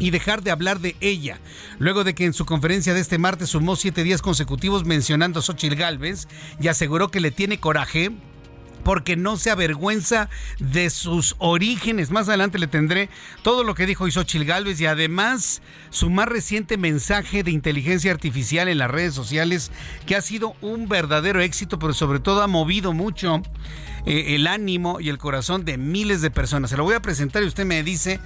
[0.00, 1.38] y dejar de hablar de ella,
[1.78, 5.42] luego de que en su conferencia de este martes sumó siete días consecutivos mencionando a
[5.42, 6.26] Xochil Gálvez
[6.60, 8.10] y aseguró que le tiene coraje
[8.82, 10.28] porque no se avergüenza
[10.58, 12.10] de sus orígenes.
[12.10, 13.08] Más adelante le tendré
[13.42, 18.10] todo lo que dijo hoy Xochil Gálvez y además su más reciente mensaje de inteligencia
[18.10, 19.70] artificial en las redes sociales
[20.06, 23.42] que ha sido un verdadero éxito, pero sobre todo ha movido mucho
[24.06, 26.70] eh, el ánimo y el corazón de miles de personas.
[26.70, 28.20] Se lo voy a presentar y usted me dice,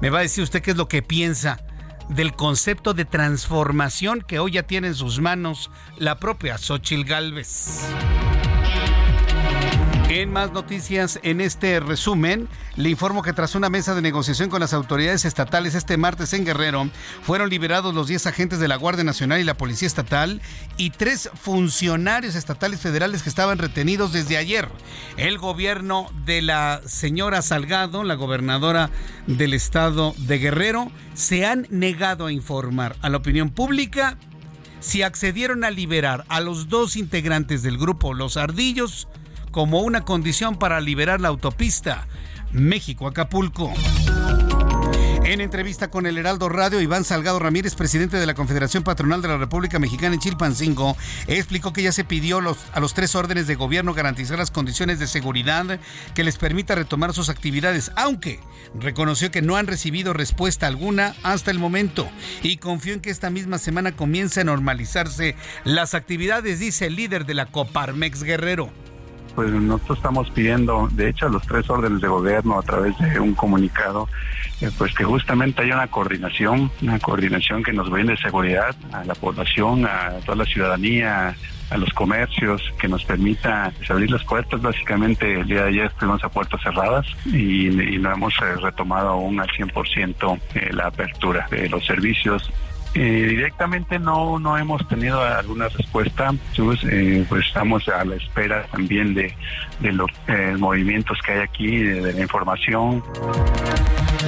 [0.00, 1.58] me va a decir usted qué es lo que piensa
[2.08, 7.82] del concepto de transformación que hoy ya tiene en sus manos la propia Xochil Gálvez.
[10.10, 14.60] En más noticias en este resumen, le informo que tras una mesa de negociación con
[14.60, 16.88] las autoridades estatales este martes en Guerrero,
[17.20, 20.40] fueron liberados los 10 agentes de la Guardia Nacional y la Policía Estatal
[20.78, 24.70] y tres funcionarios estatales federales que estaban retenidos desde ayer.
[25.18, 28.88] El gobierno de la señora Salgado, la gobernadora
[29.26, 34.16] del estado de Guerrero, se han negado a informar a la opinión pública
[34.80, 39.06] si accedieron a liberar a los dos integrantes del grupo Los Ardillos
[39.50, 42.06] como una condición para liberar la autopista
[42.52, 43.72] México-Acapulco.
[45.24, 49.28] En entrevista con el Heraldo Radio, Iván Salgado Ramírez, presidente de la Confederación Patronal de
[49.28, 50.96] la República Mexicana en Chilpancingo,
[51.26, 55.06] explicó que ya se pidió a los tres órdenes de gobierno garantizar las condiciones de
[55.06, 55.80] seguridad
[56.14, 58.40] que les permita retomar sus actividades, aunque
[58.80, 62.08] reconoció que no han recibido respuesta alguna hasta el momento
[62.42, 67.26] y confió en que esta misma semana comience a normalizarse las actividades, dice el líder
[67.26, 68.72] de la Coparmex Guerrero.
[69.38, 73.20] Pues nosotros estamos pidiendo, de hecho, a los tres órdenes de gobierno a través de
[73.20, 74.08] un comunicado,
[74.60, 79.14] eh, pues que justamente haya una coordinación, una coordinación que nos brinde seguridad a la
[79.14, 81.36] población, a toda la ciudadanía,
[81.70, 84.60] a los comercios, que nos permita abrir las puertas.
[84.60, 89.10] Básicamente el día de ayer estuvimos a puertas cerradas y, y no hemos eh, retomado
[89.10, 92.50] aún al 100% eh, la apertura de los servicios
[93.02, 96.32] directamente no no hemos tenido alguna respuesta.
[96.90, 99.34] Eh, pues estamos a la espera también de,
[99.80, 103.02] de los eh, movimientos que hay aquí, de la información.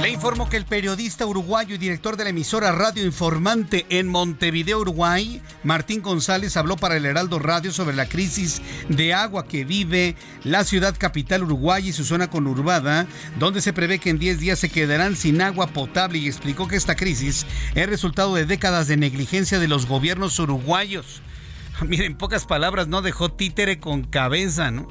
[0.01, 4.79] Le informo que el periodista uruguayo y director de la emisora Radio Informante en Montevideo,
[4.79, 10.15] Uruguay, Martín González, habló para el Heraldo Radio sobre la crisis de agua que vive
[10.43, 13.05] la ciudad capital uruguaya y su zona conurbada,
[13.37, 16.77] donde se prevé que en 10 días se quedarán sin agua potable y explicó que
[16.77, 17.45] esta crisis
[17.75, 21.21] es resultado de décadas de negligencia de los gobiernos uruguayos.
[21.87, 24.87] Miren, en pocas palabras, no dejó títere con cabeza, ¿no?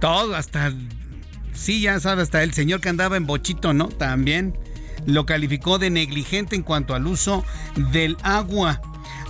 [0.00, 0.72] Todo, hasta
[1.52, 3.88] Sí, ya sabe, hasta el señor que andaba en bochito, ¿no?
[3.88, 4.56] También
[5.06, 7.44] lo calificó de negligente en cuanto al uso
[7.92, 8.80] del agua.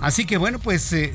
[0.01, 1.13] Así que bueno, pues eh,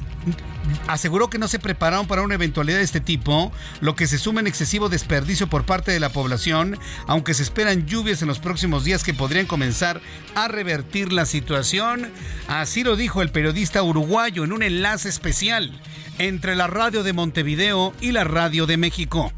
[0.87, 4.41] aseguró que no se prepararon para una eventualidad de este tipo, lo que se suma
[4.41, 8.85] en excesivo desperdicio por parte de la población, aunque se esperan lluvias en los próximos
[8.85, 10.01] días que podrían comenzar
[10.35, 12.11] a revertir la situación.
[12.47, 15.79] Así lo dijo el periodista uruguayo en un enlace especial
[16.19, 19.33] entre la radio de Montevideo y la radio de México.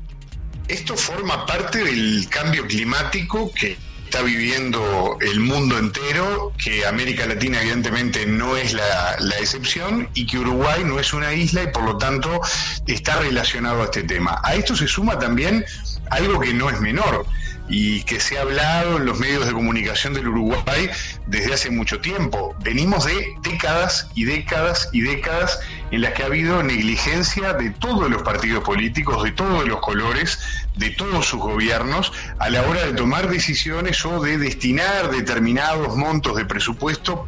[0.70, 7.60] Esto forma parte del cambio climático que está viviendo el mundo entero, que América Latina
[7.60, 11.98] evidentemente no es la, excepción y que Uruguay no es una isla y por lo
[11.98, 12.40] tanto
[12.86, 14.40] está relacionado a este tema.
[14.44, 15.64] A esto se suma también
[16.08, 17.26] algo que no es menor
[17.70, 20.90] y que se ha hablado en los medios de comunicación del Uruguay
[21.26, 22.54] desde hace mucho tiempo.
[22.62, 25.60] Venimos de décadas y décadas y décadas
[25.92, 30.40] en las que ha habido negligencia de todos los partidos políticos, de todos los colores,
[30.76, 36.36] de todos sus gobiernos, a la hora de tomar decisiones o de destinar determinados montos
[36.36, 37.26] de presupuesto.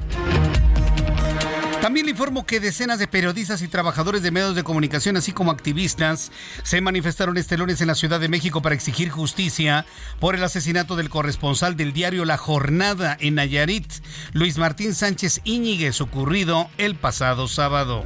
[1.82, 5.50] También le informo que decenas de periodistas y trabajadores de medios de comunicación, así como
[5.50, 6.30] activistas,
[6.62, 9.84] se manifestaron este lunes en la Ciudad de México para exigir justicia
[10.20, 13.92] por el asesinato del corresponsal del diario La Jornada en Nayarit,
[14.32, 18.04] Luis Martín Sánchez Íñiguez, ocurrido el pasado sábado.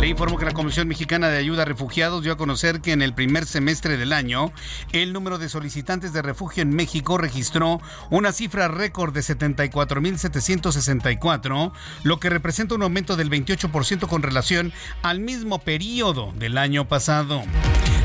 [0.00, 3.02] Le informo que la Comisión Mexicana de Ayuda a Refugiados dio a conocer que en
[3.02, 4.50] el primer semestre del año,
[4.92, 11.72] el número de solicitantes de refugio en México registró una cifra récord de 74.764,
[12.02, 14.72] lo que representa un aumento del 28% con relación
[15.02, 17.42] al mismo periodo del año pasado.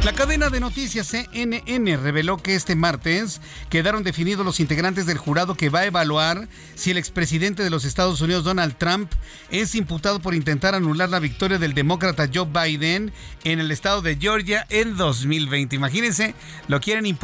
[0.04, 5.56] La cadena de noticias CNN reveló que este martes quedaron definidos los integrantes del jurado
[5.56, 9.12] que va a evaluar si el expresidente de los Estados Unidos, Donald Trump,
[9.50, 11.85] es imputado por intentar anular la victoria del demócrata
[12.34, 13.12] Joe Biden
[13.44, 15.76] en el estado de Georgia en 2020.
[15.76, 16.36] Imagínense,
[16.68, 17.06] lo quieren,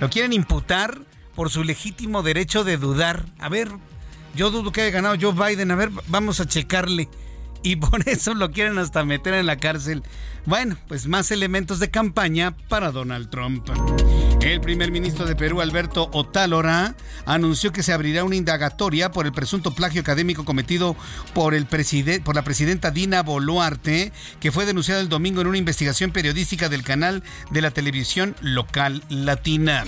[0.00, 1.00] lo quieren imputar
[1.34, 3.26] por su legítimo derecho de dudar.
[3.38, 3.70] A ver,
[4.34, 5.70] yo dudo que haya ganado Joe Biden.
[5.70, 7.08] A ver, vamos a checarle.
[7.62, 10.02] Y por eso lo quieren hasta meter en la cárcel.
[10.46, 13.68] Bueno, pues más elementos de campaña para Donald Trump.
[14.44, 19.32] El primer ministro de Perú, Alberto Otálora, anunció que se abrirá una indagatoria por el
[19.32, 20.96] presunto plagio académico cometido
[21.32, 21.66] por, el
[22.22, 26.82] por la presidenta Dina Boluarte, que fue denunciada el domingo en una investigación periodística del
[26.82, 27.22] canal
[27.52, 29.84] de la televisión local latina.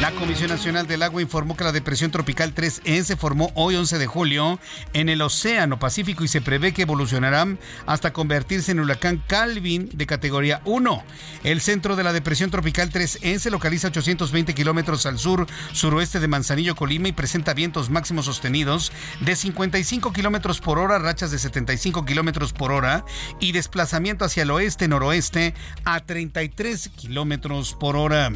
[0.00, 3.98] La Comisión Nacional del Agua informó que la depresión tropical 3E se formó hoy 11
[3.98, 4.60] de julio
[4.92, 7.44] en el Océano Pacífico y se prevé que evolucionará
[7.84, 11.02] hasta convertirse en huracán Calvin de categoría 1.
[11.42, 16.20] El centro de la depresión tropical 3E se localiza a 820 kilómetros al sur suroeste
[16.20, 21.40] de Manzanillo, Colima y presenta vientos máximos sostenidos de 55 kilómetros por hora, rachas de
[21.40, 23.04] 75 kilómetros por hora
[23.40, 28.30] y desplazamiento hacia el oeste-noroeste a 33 kilómetros por hora.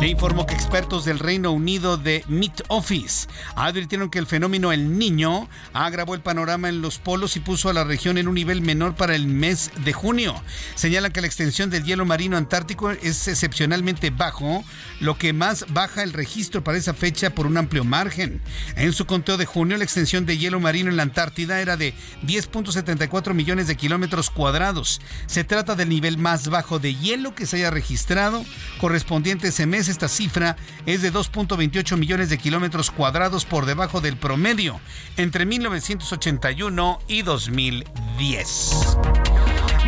[0.00, 5.48] Le informo que del Reino Unido de Meet Office advirtieron que el fenómeno El Niño
[5.72, 8.94] agravó el panorama en los polos y puso a la región en un nivel menor
[8.94, 10.34] para el mes de junio.
[10.74, 14.66] Señalan que la extensión del hielo marino antártico es excepcionalmente bajo,
[15.00, 18.42] lo que más baja el registro para esa fecha por un amplio margen.
[18.76, 21.94] En su conteo de junio, la extensión de hielo marino en la Antártida era de
[22.26, 25.00] 10.74 millones de kilómetros cuadrados.
[25.26, 28.44] Se trata del nivel más bajo de hielo que se haya registrado.
[28.78, 34.16] Correspondiente ese mes, esta cifra es de 2.28 millones de kilómetros cuadrados por debajo del
[34.16, 34.80] promedio
[35.16, 38.96] entre 1981 y 2010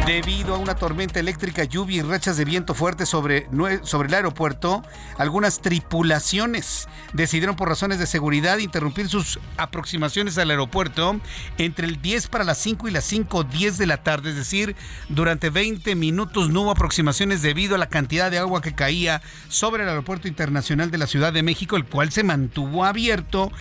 [0.08, 3.46] debido a una tormenta eléctrica, lluvia y rachas de viento fuerte sobre,
[3.82, 4.82] sobre el aeropuerto,
[5.18, 11.20] algunas tripulaciones decidieron por razones de seguridad interrumpir sus aproximaciones al aeropuerto
[11.58, 14.76] entre el 10 para las 5 y las 5.10 de la tarde, es decir,
[15.10, 19.82] durante 20 minutos no hubo aproximaciones debido a la cantidad de agua que caía sobre
[19.82, 23.52] el aeropuerto internacional de la Ciudad de México, el cual se mantuvo abierto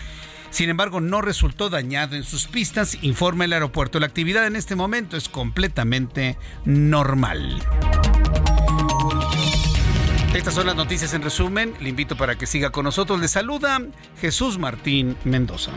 [0.50, 4.00] sin embargo, no resultó dañado en sus pistas, informa el aeropuerto.
[4.00, 7.62] La actividad en este momento es completamente normal.
[10.34, 11.74] Estas son las noticias en resumen.
[11.80, 13.20] Le invito para que siga con nosotros.
[13.20, 13.80] Le saluda
[14.20, 15.72] Jesús Martín Mendoza.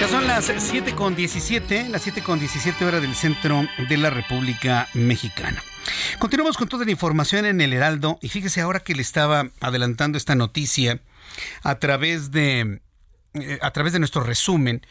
[0.00, 4.10] Ya son las 7 con 17, las 7 con 17 horas del centro de la
[4.10, 5.62] República Mexicana.
[6.18, 10.18] Continuamos con toda la información en el Heraldo y fíjese ahora que le estaba adelantando
[10.18, 11.00] esta noticia
[11.62, 12.80] a través de
[13.34, 14.84] eh, a través de nuestro resumen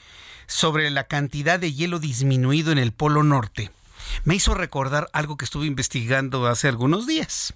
[0.47, 3.69] sobre la cantidad de hielo disminuido en el Polo Norte.
[4.23, 7.53] Me hizo recordar algo que estuve investigando hace algunos días.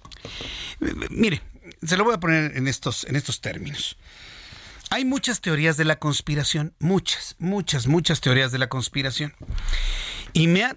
[1.10, 1.42] Mire,
[1.82, 3.96] se lo voy a poner en estos, en estos términos.
[4.90, 9.34] Hay muchas teorías de la conspiración, muchas, muchas, muchas teorías de la conspiración.
[10.34, 10.76] Y me ha,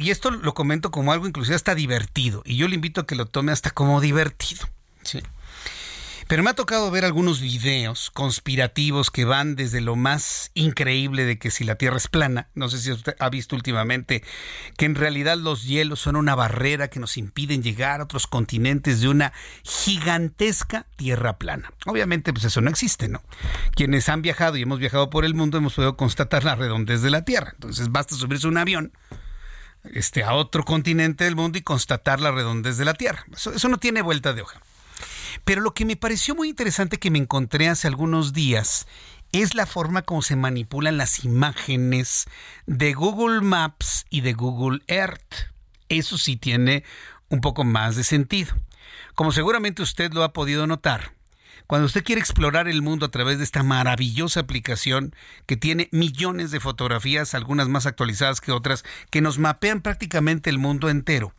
[0.00, 3.14] y esto lo comento como algo inclusive hasta divertido, y yo le invito a que
[3.14, 4.68] lo tome hasta como divertido.
[5.02, 5.20] ¿sí?
[6.30, 11.40] Pero me ha tocado ver algunos videos conspirativos que van desde lo más increíble de
[11.40, 14.22] que si la Tierra es plana, no sé si usted ha visto últimamente,
[14.76, 19.00] que en realidad los hielos son una barrera que nos impiden llegar a otros continentes
[19.00, 19.32] de una
[19.64, 21.72] gigantesca Tierra plana.
[21.84, 23.24] Obviamente, pues eso no existe, ¿no?
[23.74, 27.10] Quienes han viajado y hemos viajado por el mundo hemos podido constatar la redondez de
[27.10, 27.54] la Tierra.
[27.54, 28.92] Entonces basta subirse un avión
[29.84, 33.24] este, a otro continente del mundo y constatar la redondez de la Tierra.
[33.32, 34.60] Eso, no tiene vuelta de hoja.
[35.44, 38.86] Pero lo que me pareció muy interesante que me encontré hace algunos días
[39.32, 42.26] es la forma como se manipulan las imágenes
[42.66, 45.34] de Google Maps y de Google Earth.
[45.88, 46.84] Eso sí tiene
[47.28, 48.54] un poco más de sentido.
[49.14, 51.14] Como seguramente usted lo ha podido notar,
[51.66, 55.14] cuando usted quiere explorar el mundo a través de esta maravillosa aplicación
[55.46, 60.58] que tiene millones de fotografías, algunas más actualizadas que otras, que nos mapean prácticamente el
[60.58, 61.34] mundo entero.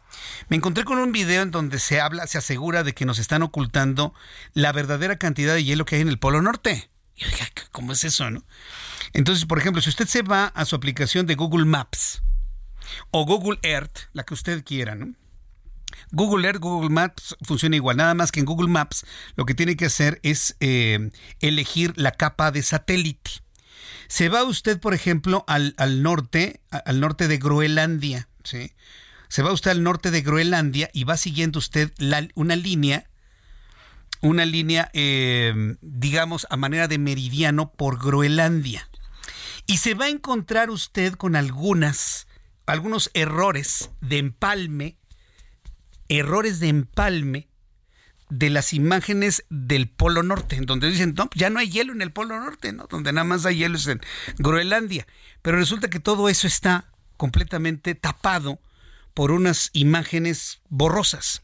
[0.49, 3.43] Me encontré con un video en donde se habla, se asegura de que nos están
[3.43, 4.13] ocultando
[4.53, 6.89] la verdadera cantidad de hielo que hay en el Polo Norte.
[7.15, 8.43] Y oiga, ¿cómo es eso, no?
[9.13, 12.21] Entonces, por ejemplo, si usted se va a su aplicación de Google Maps
[13.11, 15.13] o Google Earth, la que usted quiera, ¿no?
[16.11, 19.05] Google Earth, Google Maps funciona igual, nada más que en Google Maps
[19.35, 23.31] lo que tiene que hacer es eh, elegir la capa de satélite.
[24.07, 25.73] Se va usted, por ejemplo, al,
[26.03, 28.71] norte, al norte de Groenlandia, ¿sí?
[29.29, 31.93] Se va usted al norte de Groenlandia y va siguiendo usted
[32.35, 33.09] una línea,
[34.19, 38.89] una línea, eh, digamos, a manera de meridiano por Groenlandia.
[39.67, 42.27] Y se va a encontrar usted con algunas,
[42.65, 44.97] algunos errores de empalme
[46.19, 47.47] errores de empalme
[48.29, 52.01] de las imágenes del Polo Norte, en donde dicen, no, ya no hay hielo en
[52.01, 52.87] el Polo Norte, ¿no?
[52.87, 54.01] Donde nada más hay hielo es en
[54.37, 55.05] Groenlandia.
[55.41, 56.85] Pero resulta que todo eso está
[57.17, 58.59] completamente tapado
[59.13, 61.43] por unas imágenes borrosas.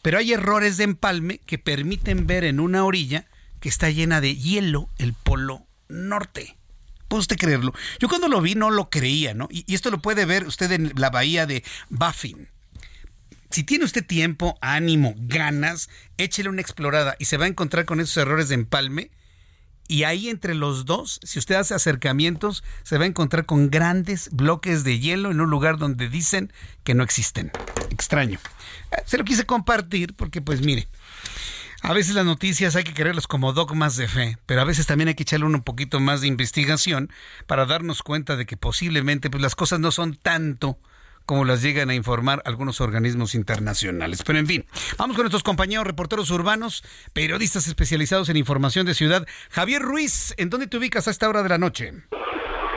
[0.00, 3.26] Pero hay errores de empalme que permiten ver en una orilla
[3.60, 6.56] que está llena de hielo el Polo Norte.
[7.08, 7.74] ¿Puede usted creerlo?
[7.98, 9.48] Yo cuando lo vi no lo creía, ¿no?
[9.50, 12.48] Y, y esto lo puede ver usted en la bahía de Baffin
[13.52, 18.00] si tiene usted tiempo, ánimo, ganas, échele una explorada y se va a encontrar con
[18.00, 19.10] esos errores de empalme.
[19.88, 24.30] Y ahí entre los dos, si usted hace acercamientos, se va a encontrar con grandes
[24.32, 26.50] bloques de hielo en un lugar donde dicen
[26.82, 27.50] que no existen.
[27.90, 28.38] Extraño.
[28.92, 30.88] Eh, se lo quise compartir porque pues mire,
[31.82, 35.08] a veces las noticias hay que creerlas como dogmas de fe, pero a veces también
[35.08, 37.10] hay que echarle un poquito más de investigación
[37.46, 40.78] para darnos cuenta de que posiblemente pues, las cosas no son tanto
[41.26, 44.22] como las llegan a informar algunos organismos internacionales.
[44.26, 44.66] Pero en fin,
[44.98, 49.26] vamos con nuestros compañeros reporteros urbanos, periodistas especializados en información de ciudad.
[49.50, 51.92] Javier Ruiz, ¿en dónde te ubicas a esta hora de la noche?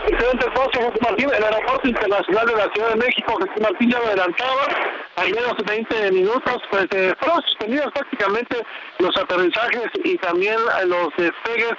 [0.08, 1.30] Excelente espacio, Jesús Martín.
[1.36, 4.68] El aeropuerto internacional de la Ciudad de México, Jesús Martín ya adelantaba
[5.16, 8.58] al menos 20 minutos, pues eh, fueron suspendidos prácticamente
[9.00, 10.58] los aterrizajes y también
[10.88, 11.74] los despegues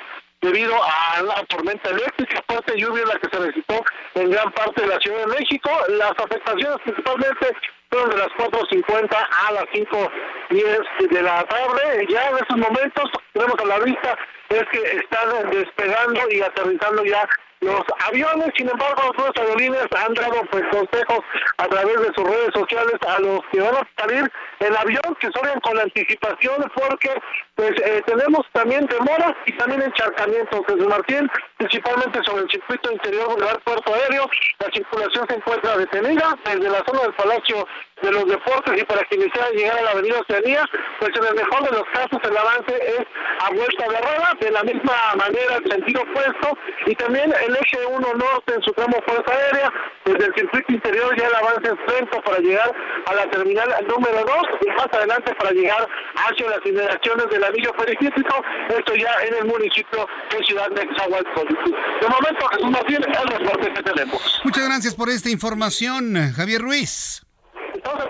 [0.46, 3.82] debido a la tormenta eléctrica, fuerte lluvia la que se registró
[4.14, 5.70] en gran parte de la Ciudad de México.
[5.88, 7.46] Las afectaciones principalmente
[7.90, 12.06] fueron de las 4.50 a las 5.10 de la tarde.
[12.08, 14.18] Ya en estos momentos tenemos a la vista
[14.50, 17.28] es que están despegando y aterrizando ya
[17.60, 21.20] los aviones, sin embargo, los aerolíneas han dado pues, consejos
[21.58, 24.30] a través de sus redes sociales a los que van a salir
[24.60, 27.10] en avión, que salgan con anticipación, porque
[27.54, 33.34] pues eh, tenemos también demoras y también encharcamientos desde Martín, principalmente sobre el circuito interior
[33.36, 34.28] del puerto aéreo.
[34.58, 37.66] La circulación se encuentra detenida desde la zona del Palacio
[38.02, 40.64] de los Deportes y para quien desea llegar a la Avenida Oceanía,
[41.00, 43.06] pues en el mejor de los casos el avance es
[43.40, 47.86] a vuelta de rueda, de la misma manera el sentido opuesto y también el eje
[47.86, 49.72] 1 norte en su tramo fuerza aérea,
[50.04, 52.72] desde el circuito interior ya el avance es lento para llegar
[53.06, 57.72] a la terminal número 2 y más adelante para llegar hacia las inmediaciones del anillo
[57.72, 61.70] periférico, esto ya en el municipio de Ciudad de Exahualcóyotl.
[62.00, 64.40] De momento, Jesús Martín, el reporte que tenemos.
[64.44, 67.25] Muchas gracias por esta información, Javier Ruiz.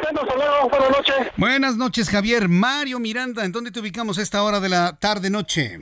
[0.03, 1.33] Buenas noches.
[1.37, 2.49] Buenas noches, Javier.
[2.49, 5.81] Mario Miranda, ¿en dónde te ubicamos a esta hora de la tarde-noche?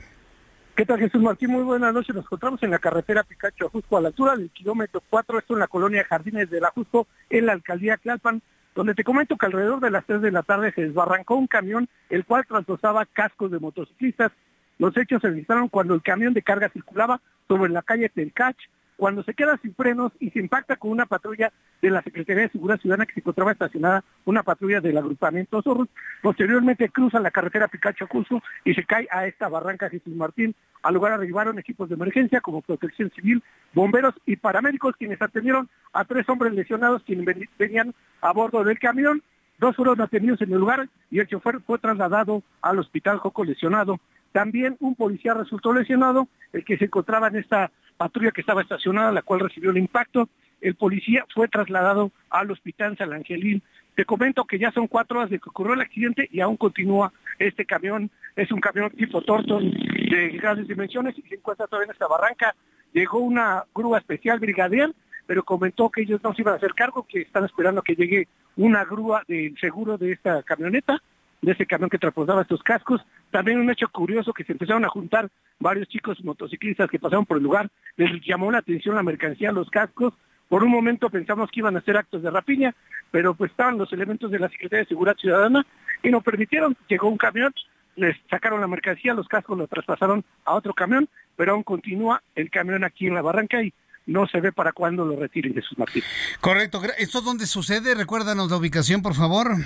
[0.76, 1.50] ¿Qué tal, Jesús Martín?
[1.50, 2.14] Muy buenas noches.
[2.14, 5.60] Nos encontramos en la carretera Picacho Ajusco, a la altura del kilómetro 4, esto en
[5.60, 8.42] la colonia Jardines del Ajusco, en la alcaldía Tlalpan,
[8.74, 11.88] donde te comento que alrededor de las 3 de la tarde se desbarrancó un camión,
[12.10, 14.32] el cual trasladaba cascos de motociclistas.
[14.78, 18.56] Los hechos se registraron cuando el camión de carga circulaba sobre la calle Telcach,
[18.96, 21.52] cuando se queda sin frenos y se impacta con una patrulla
[21.82, 25.88] de la Secretaría de Seguridad Ciudadana que se encontraba estacionada, una patrulla del agrupamiento Zorros.
[26.22, 30.54] Posteriormente cruza la carretera Picacho Cusco y se cae a esta barranca Jesús Martín.
[30.82, 33.42] Al lugar arribaron equipos de emergencia como protección civil,
[33.72, 39.22] bomberos y paramédicos quienes atendieron a tres hombres lesionados quienes venían a bordo del camión.
[39.58, 44.00] Dos fueron atendidos en el lugar y el chofer fue trasladado al hospital Joco lesionado.
[44.32, 49.12] También un policía resultó lesionado, el que se encontraba en esta patrulla que estaba estacionada,
[49.12, 50.28] la cual recibió el impacto.
[50.60, 53.62] El policía fue trasladado al hospital San Angelín.
[53.94, 57.12] Te comento que ya son cuatro horas de que ocurrió el accidente y aún continúa
[57.38, 58.10] este camión.
[58.34, 62.54] Es un camión tipo Torton de grandes dimensiones y se encuentra todavía en esta barranca.
[62.92, 64.92] Llegó una grúa especial brigadier,
[65.26, 68.28] pero comentó que ellos no se iban a hacer cargo, que están esperando que llegue
[68.56, 71.00] una grúa del seguro de esta camioneta
[71.44, 73.00] de ese camión que transportaba estos cascos.
[73.34, 75.28] También un hecho curioso que se empezaron a juntar
[75.58, 79.68] varios chicos motociclistas que pasaron por el lugar, les llamó la atención la mercancía, los
[79.70, 80.14] cascos.
[80.48, 82.76] Por un momento pensamos que iban a hacer actos de rapiña,
[83.10, 85.66] pero pues estaban los elementos de la Secretaría de Seguridad Ciudadana
[86.00, 86.76] y no permitieron.
[86.86, 87.52] Llegó un camión,
[87.96, 92.50] les sacaron la mercancía, los cascos los traspasaron a otro camión, pero aún continúa el
[92.50, 93.74] camión aquí en la barranca y
[94.06, 96.08] no se ve para cuándo lo retiren de sus martines.
[96.40, 96.80] Correcto.
[96.98, 97.96] ¿Esto dónde sucede?
[97.96, 99.56] Recuérdanos la ubicación, por favor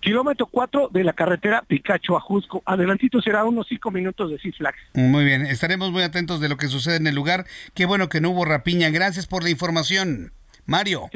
[0.00, 2.62] kilómetro 4 de la carretera Picacho a Jusco.
[2.66, 4.76] Adelantito será unos 5 minutos de Cisflax.
[4.94, 7.46] Muy bien, estaremos muy atentos de lo que sucede en el lugar.
[7.74, 8.90] Qué bueno que no hubo rapiña.
[8.90, 10.32] Gracias por la información.
[10.66, 11.08] Mario.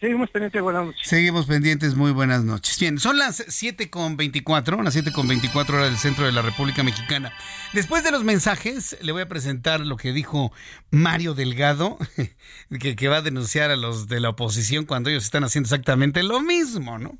[0.00, 1.08] Seguimos, pendientes, buenas noches.
[1.08, 2.78] Seguimos pendientes, muy buenas noches.
[2.78, 6.40] Bien, son las 7 con 24, las 7 con 24 horas del centro de la
[6.40, 7.32] República Mexicana.
[7.72, 10.52] Después de los mensajes, le voy a presentar lo que dijo
[10.92, 11.98] Mario Delgado,
[12.78, 16.40] que, va a denunciar a los de la oposición cuando ellos están haciendo exactamente lo
[16.42, 17.18] mismo, ¿no?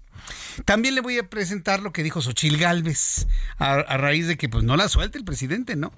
[0.64, 3.26] También le voy a presentar lo que dijo Xochil Gálvez,
[3.58, 5.92] a, raíz de que pues no la suelte el presidente, ¿no?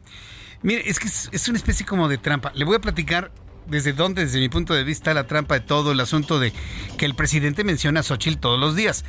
[0.62, 2.52] Mire, es que es una especie como de trampa.
[2.55, 3.32] Le voy a platicar
[3.70, 6.52] desde dónde, desde mi punto de vista, la trampa de todo el asunto de
[6.98, 9.05] que el presidente menciona a Xochitl todos los días.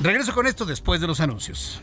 [0.00, 1.80] Regreso con esto después de los anuncios.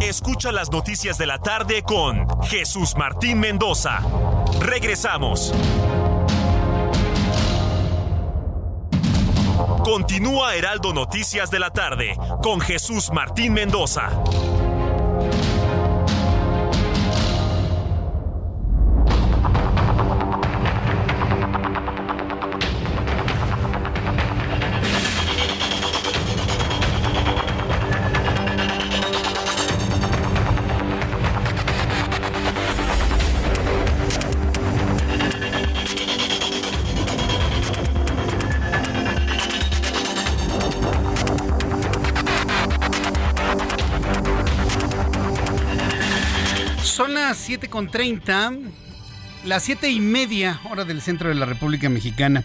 [0.00, 4.00] Escucha las noticias de la tarde con Jesús Martín Mendoza.
[4.60, 5.54] Regresamos.
[9.84, 14.10] Continúa Heraldo Noticias de la tarde con Jesús Martín Mendoza.
[47.58, 48.70] Las 7.30,
[49.44, 52.44] las siete y media hora del centro de la República Mexicana.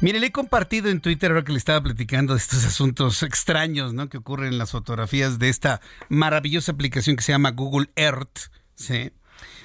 [0.00, 3.92] Mire, le he compartido en Twitter ahora que le estaba platicando de estos asuntos extraños
[3.92, 4.08] ¿no?
[4.08, 8.50] que ocurren en las fotografías de esta maravillosa aplicación que se llama Google Earth.
[8.74, 9.12] ¿sí?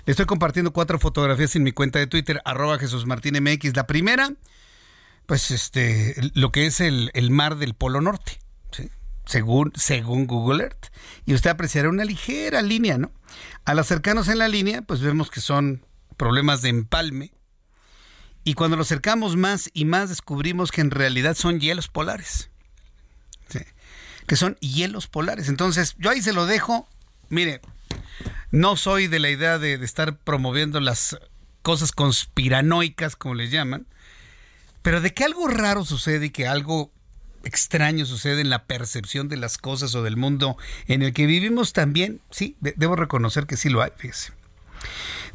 [0.05, 3.75] Le estoy compartiendo cuatro fotografías en mi cuenta de Twitter, arroba Jesús Martín MX.
[3.75, 4.33] La primera,
[5.25, 8.39] pues este, lo que es el, el mar del Polo Norte.
[9.31, 9.37] ¿Sí?
[9.37, 10.87] según, según Google Earth.
[11.25, 13.11] Y usted apreciará una ligera línea, ¿no?
[13.65, 15.85] Al acercarnos en la línea, pues vemos que son
[16.17, 17.33] problemas de empalme.
[18.43, 22.49] Y cuando lo acercamos más y más, descubrimos que en realidad son hielos polares.
[24.27, 25.49] Que son hielos polares.
[25.49, 26.87] Entonces, yo ahí se lo dejo.
[27.29, 27.59] Mire,
[28.51, 31.17] no soy de la idea de, de estar promoviendo las
[31.61, 33.87] cosas conspiranoicas, como les llaman.
[34.81, 36.91] Pero de que algo raro sucede y que algo
[37.43, 40.57] extraño sucede en la percepción de las cosas o del mundo
[40.87, 44.33] en el que vivimos también, sí, debo reconocer que sí lo hay, fíjese.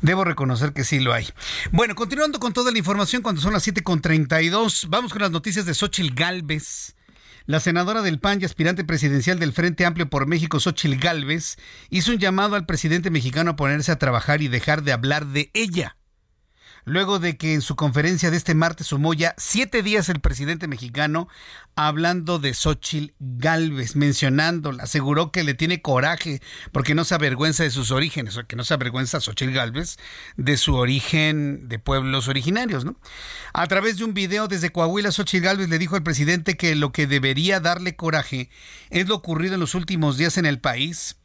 [0.02, 1.26] Debo reconocer que sí lo hay.
[1.72, 5.74] Bueno, continuando con toda la información, cuando son las 7.32, vamos con las noticias de
[5.74, 6.94] Xochil Gálvez.
[7.46, 11.56] La senadora del PAN y aspirante presidencial del Frente Amplio por México, Xochil Gálvez,
[11.90, 15.50] hizo un llamado al presidente mexicano a ponerse a trabajar y dejar de hablar de
[15.54, 15.96] ella
[16.86, 20.68] luego de que en su conferencia de este martes sumó ya siete días el presidente
[20.68, 21.28] mexicano
[21.74, 26.40] hablando de Xochil Galvez, mencionándola, aseguró que le tiene coraje
[26.72, 29.98] porque no se avergüenza de sus orígenes, o que no se avergüenza Xochil Galvez
[30.36, 32.96] de su origen de pueblos originarios, ¿no?
[33.52, 36.92] A través de un video desde Coahuila, Xochil Galvez le dijo al presidente que lo
[36.92, 38.48] que debería darle coraje
[38.90, 41.16] es lo ocurrido en los últimos días en el país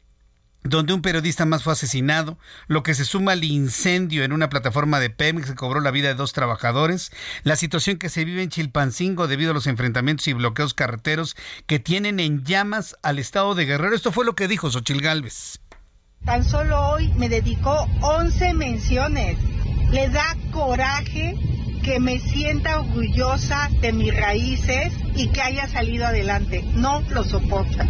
[0.64, 5.00] donde un periodista más fue asesinado, lo que se suma al incendio en una plataforma
[5.00, 7.10] de Pemex que cobró la vida de dos trabajadores,
[7.42, 11.36] la situación que se vive en Chilpancingo debido a los enfrentamientos y bloqueos carreteros
[11.66, 13.94] que tienen en llamas al estado de Guerrero.
[13.94, 15.60] Esto fue lo que dijo Xochil Gálvez.
[16.24, 19.38] Tan solo hoy me dedicó 11 menciones.
[19.90, 21.34] Le da coraje
[21.82, 26.62] que me sienta orgullosa de mis raíces y que haya salido adelante.
[26.74, 27.88] No lo soporta.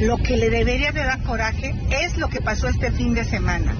[0.00, 3.74] Lo que le debería de dar coraje es lo que pasó este fin de semana.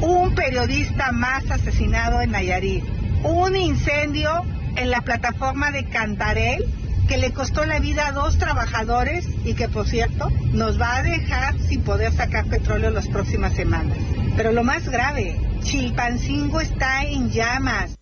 [0.00, 2.84] Un periodista más asesinado en Nayarit.
[3.22, 4.42] Un incendio
[4.76, 6.64] en la plataforma de Cantarel
[7.08, 11.02] que le costó la vida a dos trabajadores y que, por cierto, nos va a
[11.02, 13.96] dejar sin poder sacar petróleo las próximas semanas.
[14.36, 17.98] Pero lo más grave, Chilpancingo está en llamas.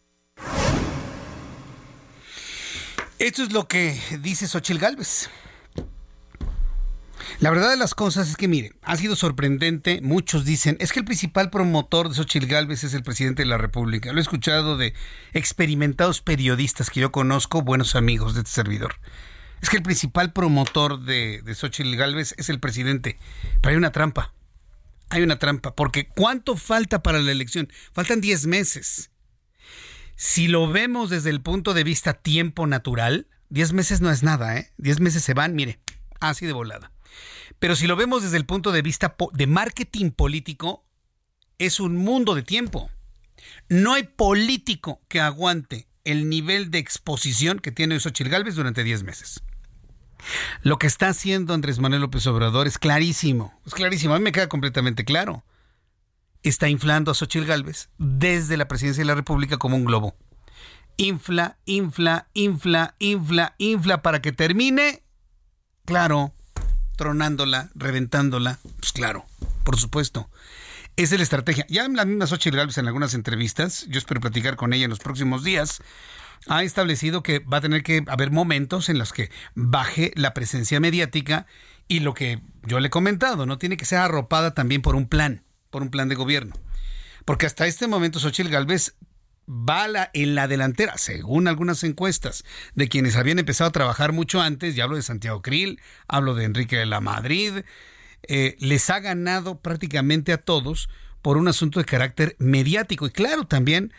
[3.19, 5.29] Esto es lo que dice Xochil Gálvez.
[7.41, 10.03] La verdad de las cosas es que, mire, ha sido sorprendente.
[10.03, 13.57] Muchos dicen, es que el principal promotor de Xochitl Gálvez es el presidente de la
[13.57, 14.13] República.
[14.13, 14.93] Lo he escuchado de
[15.33, 18.97] experimentados periodistas que yo conozco, buenos amigos de este servidor.
[19.63, 23.19] Es que el principal promotor de, de Xochitl Gálvez es el presidente.
[23.63, 24.35] Pero hay una trampa.
[25.09, 25.75] Hay una trampa.
[25.75, 27.73] Porque ¿cuánto falta para la elección?
[27.95, 29.13] Faltan 10 meses.
[30.15, 34.59] Si lo vemos desde el punto de vista tiempo natural, 10 meses no es nada,
[34.59, 34.73] ¿eh?
[34.77, 35.79] 10 meses se van, mire,
[36.21, 36.93] así de volada.
[37.61, 40.85] Pero si lo vemos desde el punto de vista de marketing político,
[41.59, 42.91] es un mundo de tiempo.
[43.69, 49.05] No hay político que aguante el nivel de exposición que tiene Xochitl Gálvez durante 10
[49.05, 49.43] meses.
[50.63, 54.33] Lo que está haciendo Andrés Manuel López Obrador es clarísimo, es clarísimo, a mí me
[54.33, 55.45] queda completamente claro.
[56.43, 60.17] Está inflando a Xochitl Gálvez desde la presidencia de la República como un globo.
[60.97, 65.03] Infla, infla, infla, infla, infla para que termine,
[65.85, 66.35] claro,
[67.01, 69.25] tronándola, reventándola, pues claro,
[69.65, 70.29] por supuesto.
[70.97, 71.65] Esa es la estrategia.
[71.71, 74.99] Ya la misma Xochitl Gálvez en algunas entrevistas, yo espero platicar con ella en los
[74.99, 75.81] próximos días,
[76.47, 80.79] ha establecido que va a tener que haber momentos en los que baje la presencia
[80.79, 81.47] mediática
[81.89, 85.09] y lo que yo le he comentado, no tiene que ser arropada también por un
[85.09, 86.55] plan, por un plan de gobierno.
[87.25, 88.95] Porque hasta este momento Xochitl Gálvez
[89.53, 92.45] bala en la delantera, según algunas encuestas,
[92.77, 96.45] de quienes habían empezado a trabajar mucho antes, y hablo de Santiago Krill, hablo de
[96.45, 97.65] Enrique de la Madrid,
[98.29, 100.89] eh, les ha ganado prácticamente a todos
[101.21, 103.93] por un asunto de carácter mediático y claro, también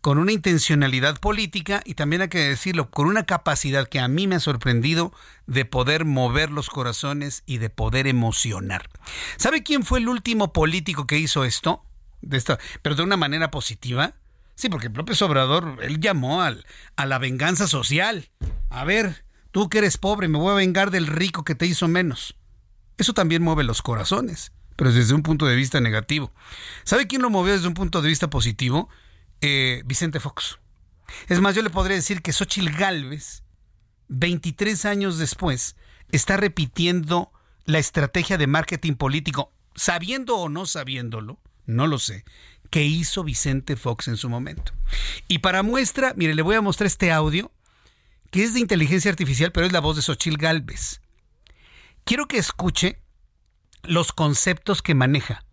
[0.00, 4.26] con una intencionalidad política y también hay que decirlo, con una capacidad que a mí
[4.26, 5.12] me ha sorprendido
[5.46, 8.88] de poder mover los corazones y de poder emocionar.
[9.36, 11.84] ¿Sabe quién fue el último político que hizo esto?
[12.22, 14.14] De esta, pero de una manera positiva.
[14.54, 16.64] Sí, porque López Obrador, él llamó al,
[16.96, 18.30] a la venganza social.
[18.70, 21.88] A ver, tú que eres pobre, me voy a vengar del rico que te hizo
[21.88, 22.36] menos.
[22.96, 26.32] Eso también mueve los corazones, pero desde un punto de vista negativo.
[26.84, 28.88] ¿Sabe quién lo movió desde un punto de vista positivo?
[29.40, 30.58] Eh, Vicente Fox.
[31.28, 33.42] Es más, yo le podría decir que Xochitl Galvez,
[34.08, 35.76] 23 años después,
[36.12, 37.32] está repitiendo
[37.64, 42.24] la estrategia de marketing político, sabiendo o no sabiéndolo, no lo sé,
[42.74, 44.72] que hizo Vicente Fox en su momento.
[45.28, 47.52] Y para muestra, mire, le voy a mostrar este audio,
[48.32, 51.00] que es de inteligencia artificial, pero es la voz de Xochil Galvez.
[52.02, 52.98] Quiero que escuche
[53.84, 55.44] los conceptos que maneja,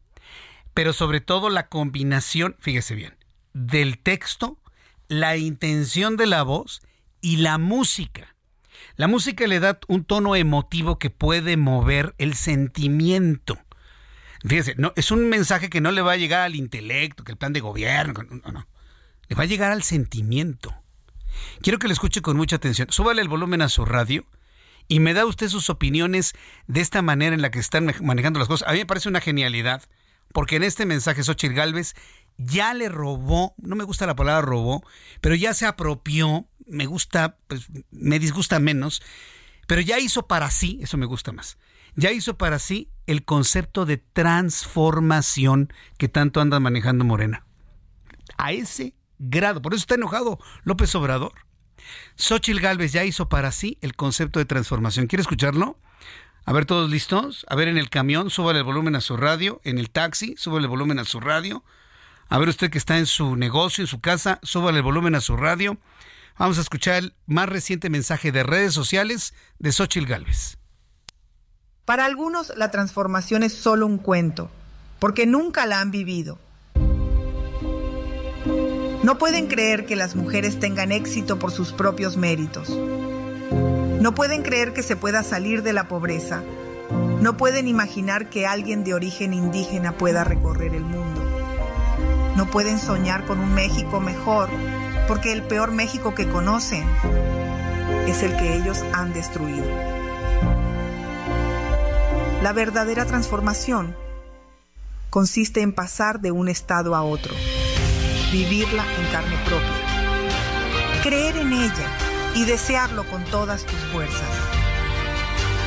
[0.73, 3.15] pero sobre todo la combinación, fíjese bien,
[3.53, 4.57] del texto,
[5.07, 6.81] la intención de la voz
[7.21, 8.35] y la música.
[8.95, 13.59] La música le da un tono emotivo que puede mover el sentimiento.
[14.43, 17.37] Fíjese, no, es un mensaje que no le va a llegar al intelecto, que el
[17.37, 18.67] plan de gobierno, no, no.
[19.27, 20.73] Le va a llegar al sentimiento.
[21.61, 22.87] Quiero que le escuche con mucha atención.
[22.91, 24.25] Súbale el volumen a su radio
[24.87, 26.33] y me da usted sus opiniones
[26.67, 28.67] de esta manera en la que están manejando las cosas.
[28.67, 29.83] A mí me parece una genialidad,
[30.33, 31.95] porque en este mensaje Xochitl Galvez
[32.37, 34.83] ya le robó, no me gusta la palabra robó,
[35.21, 39.01] pero ya se apropió, me gusta, pues me disgusta menos,
[39.67, 41.57] pero ya hizo para sí, eso me gusta más
[41.95, 47.45] ya hizo para sí el concepto de transformación que tanto anda manejando Morena.
[48.37, 51.33] A ese grado, por eso está enojado López Obrador.
[52.15, 55.07] Xochitl Galvez ya hizo para sí el concepto de transformación.
[55.07, 55.77] ¿Quiere escucharlo?
[56.45, 57.45] A ver, todos listos.
[57.49, 59.59] A ver, en el camión, súbale el volumen a su radio.
[59.65, 61.65] En el taxi, súbale el volumen a su radio.
[62.29, 65.21] A ver, usted que está en su negocio, en su casa, súbale el volumen a
[65.21, 65.77] su radio.
[66.37, 70.60] Vamos a escuchar el más reciente mensaje de redes sociales de Xochitl Galvez.
[71.91, 74.49] Para algunos la transformación es solo un cuento,
[74.97, 76.39] porque nunca la han vivido.
[79.03, 82.69] No pueden creer que las mujeres tengan éxito por sus propios méritos.
[82.69, 86.43] No pueden creer que se pueda salir de la pobreza.
[87.19, 91.21] No pueden imaginar que alguien de origen indígena pueda recorrer el mundo.
[92.37, 94.47] No pueden soñar con un México mejor,
[95.09, 96.85] porque el peor México que conocen
[98.07, 100.00] es el que ellos han destruido.
[102.41, 103.95] La verdadera transformación
[105.11, 107.35] consiste en pasar de un estado a otro,
[108.31, 111.87] vivirla en carne propia, creer en ella
[112.33, 114.27] y desearlo con todas tus fuerzas.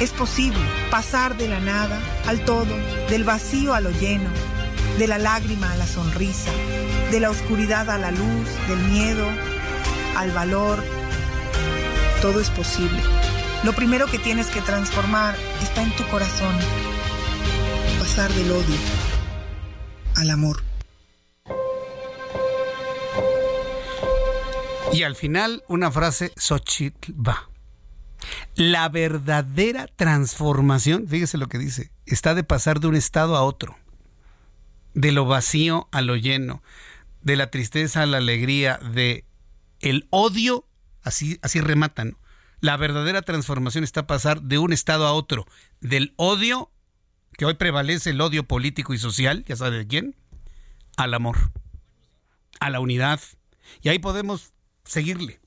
[0.01, 0.59] Es posible
[0.91, 2.75] pasar de la nada al todo,
[3.09, 4.29] del vacío a lo lleno,
[4.99, 6.51] de la lágrima a la sonrisa,
[7.13, 9.29] de la oscuridad a la luz, del miedo
[10.17, 10.83] al valor.
[12.21, 13.01] Todo es posible
[13.65, 16.55] Lo primero que tienes que transformar está en tu corazón.
[17.99, 18.77] Pasar del odio
[20.17, 20.63] al amor.
[24.93, 27.49] Y al final una frase Xochitl va.
[28.55, 33.79] La verdadera transformación, fíjese lo que dice, está de pasar de un estado a otro,
[34.93, 36.63] de lo vacío a lo lleno,
[37.23, 39.25] de la tristeza a la alegría, de
[39.81, 40.67] el odio,
[41.03, 42.19] así, así rematan.
[42.65, 45.45] La verdadera transformación está pasar de un estado a otro,
[45.83, 46.73] del odio,
[47.37, 50.17] que hoy prevalece el odio político y social, ya sabe de quién,
[50.97, 51.37] al amor,
[52.61, 53.21] a la unidad.
[53.83, 55.41] Y ahí podemos seguirle.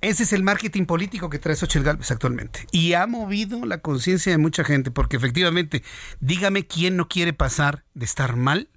[0.00, 2.66] Ese es el marketing político que trae Xochitl Gálvez actualmente.
[2.72, 5.84] Y ha movido la conciencia de mucha gente, porque efectivamente,
[6.20, 8.70] dígame quién no quiere pasar de estar mal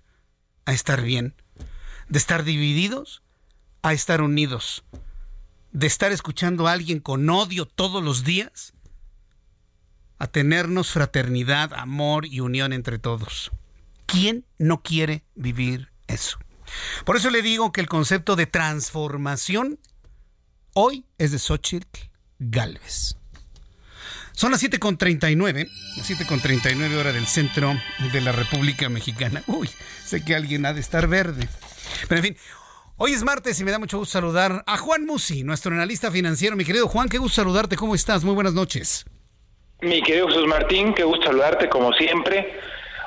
[0.65, 1.33] a estar bien,
[2.09, 3.23] de estar divididos
[3.83, 4.83] a estar unidos,
[5.71, 8.73] de estar escuchando a alguien con odio todos los días
[10.19, 13.51] a tenernos fraternidad, amor y unión entre todos.
[14.05, 16.37] ¿Quién no quiere vivir eso?
[17.05, 19.79] Por eso le digo que el concepto de transformación
[20.73, 21.99] hoy es de Xochitl
[22.39, 23.15] Galvez.
[24.33, 27.75] Son las 7.39, las 7.39 hora del centro
[28.11, 29.43] de la República Mexicana.
[29.47, 29.69] Uy,
[30.05, 31.47] sé que alguien ha de estar verde.
[32.07, 32.37] Pero en fin,
[33.03, 36.55] hoy es martes y me da mucho gusto saludar a Juan Musi, nuestro analista financiero.
[36.55, 37.75] Mi querido Juan, qué gusto saludarte.
[37.75, 38.23] ¿Cómo estás?
[38.23, 39.05] Muy buenas noches.
[39.81, 42.59] Mi querido Jesús Martín, qué gusto saludarte como siempre.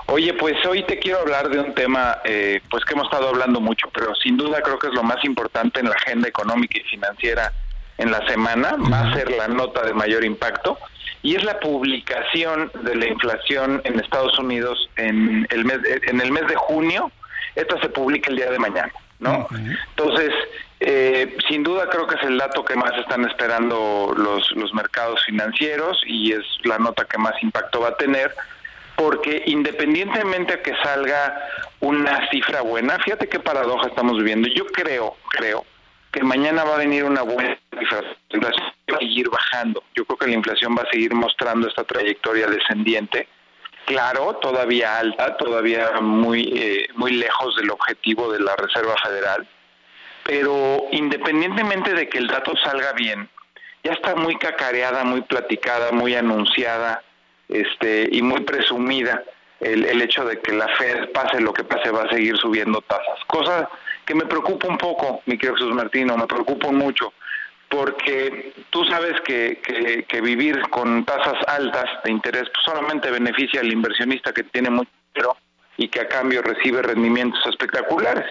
[0.07, 3.61] Oye, pues hoy te quiero hablar de un tema eh, pues que hemos estado hablando
[3.61, 6.83] mucho, pero sin duda creo que es lo más importante en la agenda económica y
[6.83, 7.53] financiera
[7.97, 10.77] en la semana, va a ser la nota de mayor impacto,
[11.23, 16.33] y es la publicación de la inflación en Estados Unidos en el mes, en el
[16.33, 17.13] mes de junio.
[17.55, 18.93] Esta se publica el día de mañana,
[19.25, 19.49] ¿no?
[19.91, 20.31] Entonces,
[20.79, 25.21] eh, sin duda creo que es el dato que más están esperando los, los mercados
[25.25, 28.33] financieros y es la nota que más impacto va a tener
[28.97, 31.49] porque independientemente de que salga
[31.81, 34.49] una cifra buena, fíjate qué paradoja estamos viviendo.
[34.49, 35.65] Yo creo, creo
[36.13, 38.03] que mañana va a venir una buena cifra.
[38.31, 39.83] La inflación va a seguir bajando.
[39.95, 43.29] Yo creo que la inflación va a seguir mostrando esta trayectoria descendiente.
[43.87, 49.47] Claro, todavía alta, todavía muy, eh, muy lejos del objetivo de la Reserva Federal.
[50.25, 53.29] Pero independientemente de que el dato salga bien,
[53.83, 57.03] ya está muy cacareada, muy platicada, muy anunciada
[57.49, 59.23] este, y muy presumida
[59.61, 62.81] el, el hecho de que la Fed, pase lo que pase, va a seguir subiendo
[62.81, 63.19] tasas.
[63.27, 63.69] Cosa
[64.07, 67.13] que me preocupa un poco, mi querido Jesús Martino, me preocupa mucho,
[67.75, 69.61] porque tú sabes que,
[70.09, 74.91] que, vivir con tasas altas de interés pues, solamente beneficia al inversionista que tiene mucho
[75.13, 75.37] dinero
[75.77, 78.27] y que a cambio recibe rendimientos espectaculares.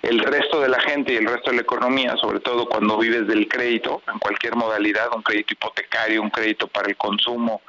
[0.00, 3.26] El resto de la gente y el resto de la economía, sobre todo cuando vives
[3.26, 7.60] del crédito, en cualquier modalidad, un crédito hipotecario, un crédito para el consumo,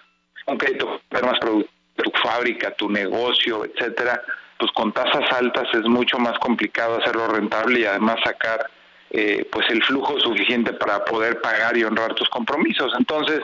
[0.46, 4.22] un crédito para más tu fábrica, tu negocio, etcétera,
[4.58, 8.70] pues con tasas altas es mucho más complicado hacerlo rentable y además sacar
[9.10, 12.94] eh, pues el flujo suficiente para poder pagar y honrar tus compromisos.
[12.98, 13.42] Entonces,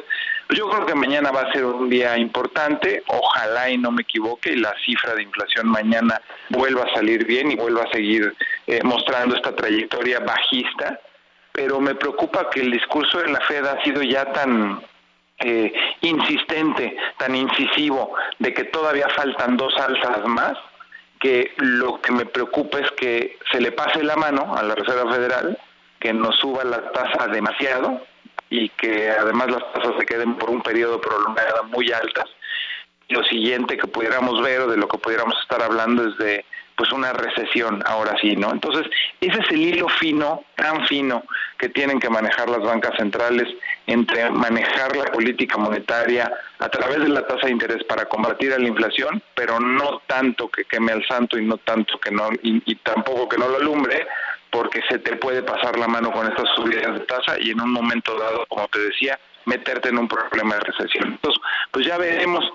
[0.47, 4.01] pues yo creo que mañana va a ser un día importante, ojalá y no me
[4.01, 8.35] equivoque y la cifra de inflación mañana vuelva a salir bien y vuelva a seguir
[8.67, 10.99] eh, mostrando esta trayectoria bajista,
[11.53, 14.81] pero me preocupa que el discurso de la Fed ha sido ya tan
[15.39, 20.57] eh, insistente, tan incisivo, de que todavía faltan dos alzas más,
[21.23, 25.09] que lo que me preocupa es que se le pase la mano a la Reserva
[25.09, 25.57] Federal,
[25.97, 28.05] que nos suba la tasa demasiado
[28.49, 32.25] y que además las tasas se queden por un periodo prolongado muy altas.
[33.07, 36.43] Lo siguiente que pudiéramos ver o de lo que pudiéramos estar hablando es de
[36.75, 38.51] pues una recesión ahora sí, ¿no?
[38.51, 38.85] Entonces,
[39.21, 41.23] ese es el hilo fino, tan fino,
[41.57, 43.47] que tienen que manejar las bancas centrales
[43.87, 48.59] entre manejar la política monetaria a través de la tasa de interés para combatir a
[48.59, 52.75] la inflación, pero no tanto que queme al santo y no tanto que no, y,
[52.75, 54.07] tampoco que no lo alumbre,
[54.49, 57.71] porque se te puede pasar la mano con estas subidas de tasa y en un
[57.71, 61.13] momento dado, como te decía, meterte en un problema de recesión.
[61.13, 61.41] Entonces,
[61.71, 62.45] pues ya veremos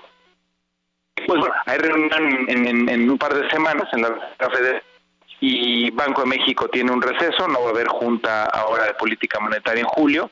[1.27, 4.81] pues bueno, hay reunión en, un par de semanas en la Federal
[5.41, 9.39] y Banco de México tiene un receso, no va a haber junta ahora de política
[9.39, 10.29] monetaria en julio,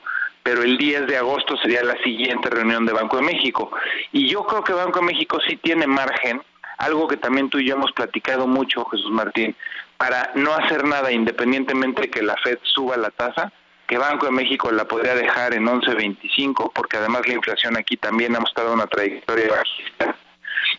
[0.48, 3.70] pero el 10 de agosto sería la siguiente reunión de Banco de México.
[4.12, 6.40] Y yo creo que Banco de México sí tiene margen,
[6.78, 9.54] algo que también tú y yo hemos platicado mucho, Jesús Martín,
[9.98, 13.52] para no hacer nada independientemente de que la Fed suba la tasa,
[13.86, 18.34] que Banco de México la podría dejar en 11.25, porque además la inflación aquí también
[18.34, 20.16] ha mostrado una trayectoria bajista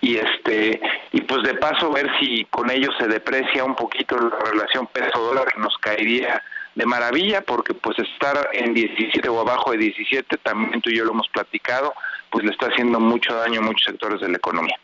[0.02, 0.82] y este
[1.12, 5.20] y pues de paso ver si con ello se deprecia un poquito la relación peso
[5.20, 6.42] dólar que nos caería
[6.76, 11.06] de maravilla porque pues estar en 17 o abajo de 17, también tú y yo
[11.06, 11.94] lo hemos platicado,
[12.32, 14.78] pues le está haciendo mucho daño a muchos sectores de la economía.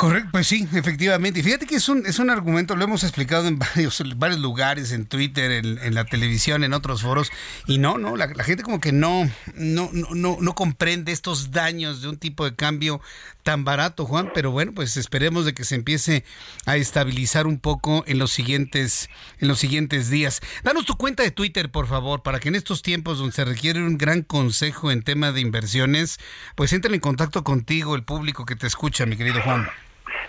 [0.00, 1.40] Correcto, pues sí, efectivamente.
[1.40, 4.92] Y fíjate que es un, es un argumento, lo hemos explicado en varios, varios lugares,
[4.92, 7.30] en Twitter, en, la televisión, en otros foros,
[7.66, 12.08] y no, no, la, gente como que no, no, no, no comprende estos daños de
[12.08, 13.02] un tipo de cambio
[13.50, 16.22] tan barato, Juan, pero bueno, pues esperemos de que se empiece
[16.66, 19.10] a estabilizar un poco en los siguientes,
[19.40, 20.40] en los siguientes días.
[20.62, 23.80] Danos tu cuenta de Twitter, por favor, para que en estos tiempos donde se requiere
[23.80, 26.20] un gran consejo en tema de inversiones,
[26.54, 29.68] pues entren en contacto contigo, el público que te escucha, mi querido Juan.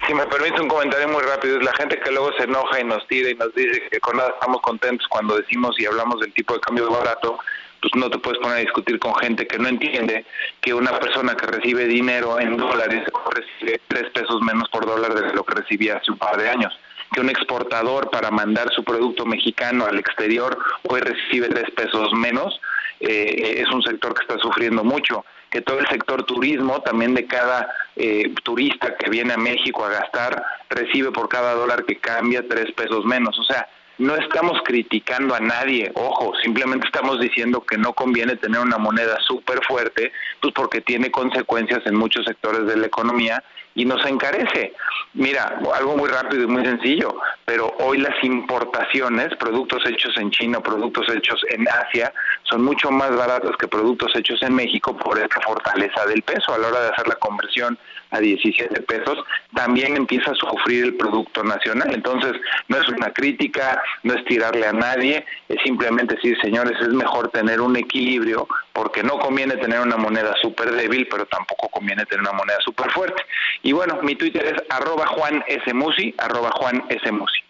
[0.08, 2.84] Si me permite un comentario muy rápido, es la gente que luego se enoja y
[2.86, 6.34] nos tira y nos dice que con nada estamos contentos cuando decimos y hablamos del
[6.34, 7.38] tipo de cambio barato,
[7.82, 10.26] pues no te puedes poner a discutir con gente que no entiende
[10.62, 15.34] que una persona que recibe dinero en dólares recibe tres pesos menos por dólar de
[15.34, 16.74] lo que recibía hace un par de años
[17.12, 22.60] que un exportador para mandar su producto mexicano al exterior hoy recibe tres pesos menos,
[23.02, 27.28] eh, es un sector que está sufriendo mucho que todo el sector turismo, también de
[27.28, 32.48] cada eh, turista que viene a México a gastar, recibe por cada dólar que cambia
[32.48, 33.38] tres pesos menos.
[33.38, 33.68] O sea,
[34.02, 39.18] no estamos criticando a nadie, ojo, simplemente estamos diciendo que no conviene tener una moneda
[39.28, 40.12] súper fuerte,
[40.42, 43.44] pues porque tiene consecuencias en muchos sectores de la economía
[43.76, 44.74] y nos encarece.
[45.14, 47.16] Mira, algo muy rápido y muy sencillo,
[47.46, 53.16] pero hoy las importaciones, productos hechos en China, productos hechos en Asia, son mucho más
[53.16, 56.90] baratos que productos hechos en México por esta fortaleza del peso a la hora de
[56.90, 57.78] hacer la conversión
[58.12, 59.18] a 17 pesos,
[59.56, 61.94] también empieza a sufrir el producto nacional.
[61.94, 62.34] Entonces,
[62.68, 67.30] no es una crítica, no es tirarle a nadie, es simplemente decir, señores, es mejor
[67.30, 72.22] tener un equilibrio porque no conviene tener una moneda súper débil, pero tampoco conviene tener
[72.22, 73.24] una moneda súper fuerte.
[73.64, 75.74] Y bueno, mi Twitter es arroba Juan S.
[75.74, 77.12] Musi, arroba Juan S.
[77.12, 77.42] Musi.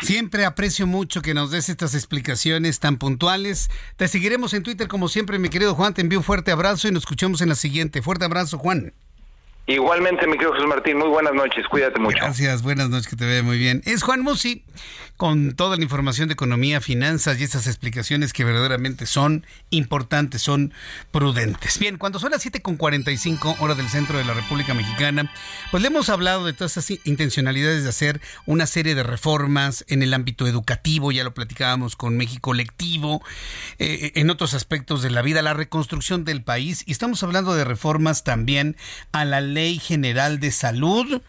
[0.00, 3.70] Siempre aprecio mucho que nos des estas explicaciones tan puntuales.
[3.96, 5.92] Te seguiremos en Twitter como siempre, mi querido Juan.
[5.92, 8.00] Te envío un fuerte abrazo y nos escuchamos en la siguiente.
[8.00, 8.94] Fuerte abrazo, Juan.
[9.66, 12.16] Igualmente, mi querido Jesús Martín, muy buenas noches, cuídate mucho.
[12.16, 13.82] Gracias, buenas noches, que te vea muy bien.
[13.84, 14.64] Es Juan Musi
[15.18, 20.72] con toda la información de economía, finanzas y estas explicaciones que verdaderamente son importantes, son
[21.10, 21.80] prudentes.
[21.80, 25.30] Bien, cuando son las 7.45 hora del centro de la República Mexicana,
[25.72, 30.04] pues le hemos hablado de todas esas intencionalidades de hacer una serie de reformas en
[30.04, 33.20] el ámbito educativo, ya lo platicábamos con México Lectivo,
[33.80, 37.64] eh, en otros aspectos de la vida, la reconstrucción del país, y estamos hablando de
[37.64, 38.76] reformas también
[39.10, 41.22] a la Ley General de Salud,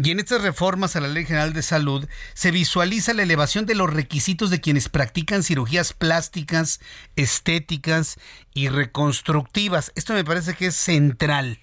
[0.00, 3.74] y en estas reformas a la Ley General de Salud se visualiza la elevación de
[3.74, 6.78] los requisitos de quienes practican cirugías plásticas,
[7.16, 8.16] estéticas
[8.54, 9.92] y reconstructivas.
[9.96, 11.58] Esto me parece que es central.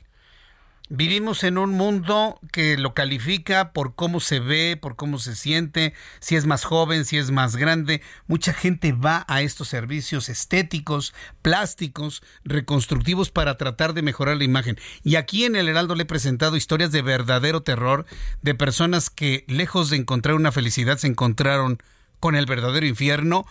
[0.88, 5.96] Vivimos en un mundo que lo califica por cómo se ve, por cómo se siente,
[6.20, 8.04] si es más joven, si es más grande.
[8.28, 14.78] Mucha gente va a estos servicios estéticos, plásticos, reconstructivos para tratar de mejorar la imagen.
[15.04, 18.06] Y aquí en el Heraldo le he presentado historias de verdadero terror
[18.44, 21.80] de personas que lejos de encontrar una felicidad se encontraron
[22.20, 23.48] con el verdadero infierno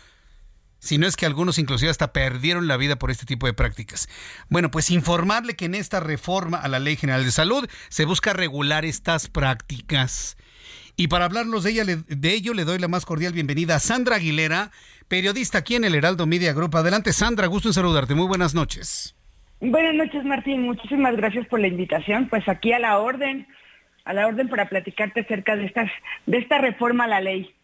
[0.85, 4.09] si no es que algunos inclusive hasta perdieron la vida por este tipo de prácticas.
[4.51, 8.35] Bueno, pues informarle que en esta reforma a la Ley General de Salud se busca
[8.35, 10.37] regular estas prácticas.
[10.97, 14.17] Y para hablarnos de, ella, de ello le doy la más cordial bienvenida a Sandra
[14.17, 14.71] Aguilera,
[15.09, 16.77] periodista aquí en el Heraldo Media Group.
[16.77, 18.15] Adelante Sandra, gusto en saludarte.
[18.15, 19.17] Muy buenas noches.
[19.61, 22.29] Buenas noches Martín, muchísimas gracias por la invitación.
[22.29, 23.47] Pues aquí a la orden,
[24.05, 25.91] a la orden para platicarte acerca de, estas,
[26.27, 27.55] de esta reforma a la ley.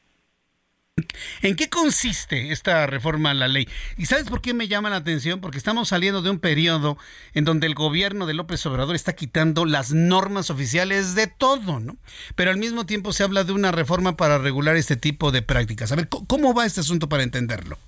[1.42, 3.68] ¿En qué consiste esta reforma a la ley?
[3.96, 5.40] ¿Y sabes por qué me llama la atención?
[5.40, 6.98] Porque estamos saliendo de un periodo
[7.34, 11.96] en donde el gobierno de López Obrador está quitando las normas oficiales de todo, ¿no?
[12.34, 15.92] Pero al mismo tiempo se habla de una reforma para regular este tipo de prácticas.
[15.92, 17.78] A ver, ¿cómo va este asunto para entenderlo?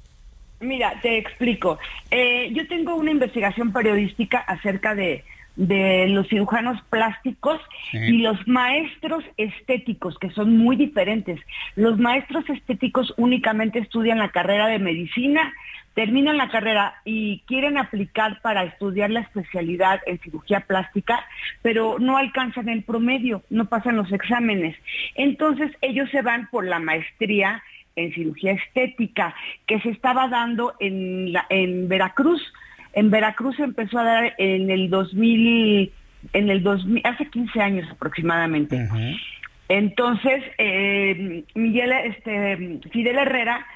[0.61, 1.79] Mira, te explico.
[2.11, 5.25] Eh, yo tengo una investigación periodística acerca de
[5.57, 7.61] de los cirujanos plásticos
[7.93, 11.41] y los maestros estéticos, que son muy diferentes.
[11.77, 15.53] Los maestros estéticos únicamente estudian la carrera de medicina,
[15.95, 21.25] terminan la carrera y quieren aplicar para estudiar la especialidad en cirugía plástica,
[21.61, 24.77] pero no alcanzan el promedio, no pasan los exámenes.
[25.15, 27.63] Entonces ellos se van por la maestría
[27.95, 29.35] en cirugía estética
[29.67, 32.41] que se estaba dando en, en Veracruz
[32.93, 35.93] en Veracruz se empezó a dar en el 2000,
[36.33, 38.89] en el 2000, hace 15 años aproximadamente.
[39.69, 43.67] Entonces, eh, Miguel, este, Fidel Herrera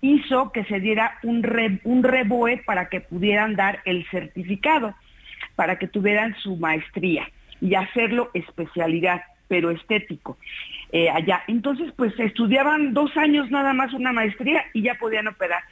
[0.00, 4.94] hizo que se diera un, re, un reboe para que pudieran dar el certificado,
[5.54, 7.30] para que tuvieran su maestría
[7.60, 9.22] y hacerlo especialidad.
[9.48, 10.36] pero estético.
[10.90, 11.42] Eh, allá.
[11.46, 15.62] Entonces, pues estudiaban dos años nada más una maestría y ya podían operar.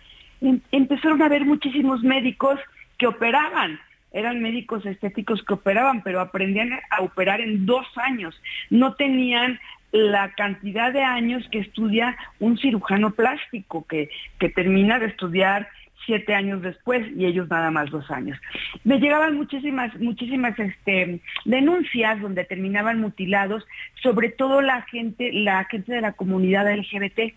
[0.41, 2.61] Em, empezaron a haber muchísimos médicos
[3.07, 3.81] operaban
[4.13, 8.41] eran médicos estéticos que operaban, pero aprendían a operar en dos años.
[8.71, 9.59] No tenían
[9.91, 14.09] la cantidad de años que estudia un cirujano plástico, que,
[14.39, 15.69] que termina de estudiar
[16.07, 18.39] siete años después y ellos nada más dos años.
[18.85, 23.65] Me llegaban muchísimas, muchísimas este, denuncias donde terminaban mutilados,
[24.03, 27.35] sobre todo la gente, la gente de la comunidad LGBT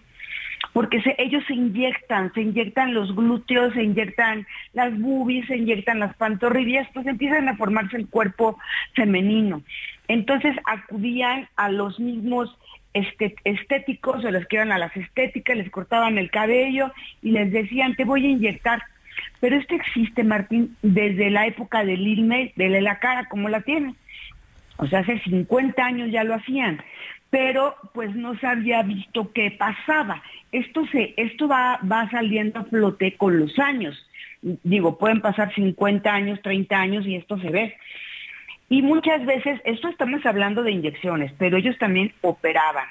[0.73, 6.15] porque ellos se inyectan, se inyectan los glúteos, se inyectan las boobies, se inyectan las
[6.15, 8.57] pantorrillas, pues empiezan a formarse el cuerpo
[8.93, 9.63] femenino.
[10.07, 12.55] Entonces acudían a los mismos
[12.93, 17.51] este, estéticos, o les que iban a las estéticas, les cortaban el cabello y les
[17.51, 18.81] decían, te voy a inyectar.
[19.39, 23.95] Pero esto existe, Martín, desde la época del Lil de la cara, como la tiene.
[24.77, 26.83] O sea, hace 50 años ya lo hacían
[27.29, 30.21] pero pues no se había visto qué pasaba.
[30.51, 34.07] Esto, se, esto va, va saliendo a flote con los años.
[34.41, 37.77] Digo, pueden pasar 50 años, 30 años y esto se ve.
[38.69, 42.87] Y muchas veces, esto estamos hablando de inyecciones, pero ellos también operaban.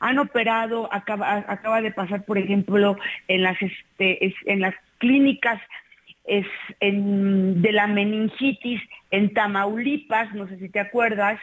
[0.00, 2.98] Han operado, acaba, acaba de pasar, por ejemplo,
[3.28, 5.60] en las, este, en las clínicas
[6.24, 6.46] es
[6.80, 11.38] de la meningitis en Tamaulipas, no sé si te acuerdas,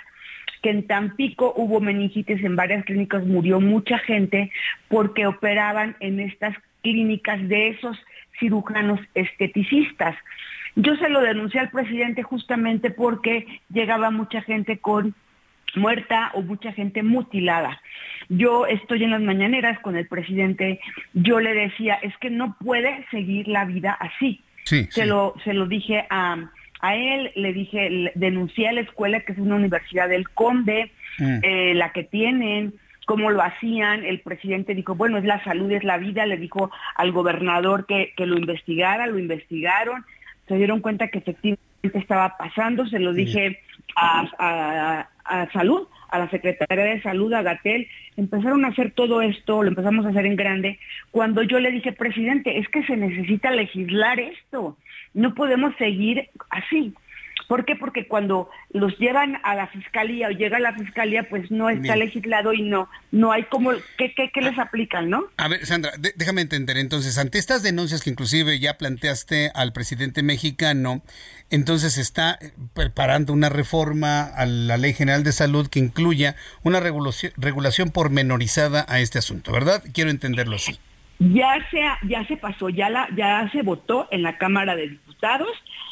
[0.62, 4.52] que en Tampico hubo meningitis en varias clínicas, murió mucha gente
[4.88, 7.98] porque operaban en estas clínicas de esos
[8.40, 10.16] cirujanos esteticistas.
[10.76, 15.16] Yo se lo denuncié al presidente justamente porque llegaba mucha gente con
[15.76, 17.82] muerta o mucha gente mutilada.
[18.30, 20.80] Yo estoy en las mañaneras con el presidente,
[21.14, 24.42] yo le decía, es que no puede seguir la vida así.
[24.64, 26.50] se, Lo, se lo dije a,
[26.82, 31.40] a él, le dije, denuncié a la escuela que es una universidad del Conde, mm.
[31.44, 32.74] eh, la que tienen,
[33.06, 36.72] cómo lo hacían, el presidente dijo, bueno, es la salud, es la vida, le dijo
[36.96, 40.06] al gobernador que, lo investigara, lo investigaron,
[40.48, 41.62] se dieron cuenta que efectivamente
[41.94, 43.60] estaba pasando, se lo dije
[43.96, 45.08] a,
[45.52, 47.88] salud, a la Secretaría de Salud, a Gatel,
[48.18, 50.80] empezaron a hacer todo esto, lo empezamos a hacer en grande,
[51.12, 54.78] cuando yo le dije, presidente, es que se necesita legislar esto,
[55.14, 56.94] no podemos seguir así.
[57.48, 57.76] ¿Por qué?
[57.76, 61.98] Porque cuando los llevan a la fiscalía o llega a la fiscalía, pues no está
[61.98, 65.26] legislado y no no hay como qué, qué, les aplican, ¿no?
[65.36, 66.78] A ver, Sandra, déjame entender.
[66.78, 71.02] Entonces, ante estas denuncias que inclusive ya planteaste al presidente mexicano,
[71.50, 72.40] entonces está
[72.74, 78.86] preparando una reforma a la Ley General de Salud que incluya una regulación, regulación pormenorizada
[78.88, 79.84] a este asunto, ¿verdad?
[79.94, 80.80] Quiero entenderlo así.
[81.24, 85.52] Ya se, ya se pasó, ya, la, ya se votó en la Cámara de Diputados,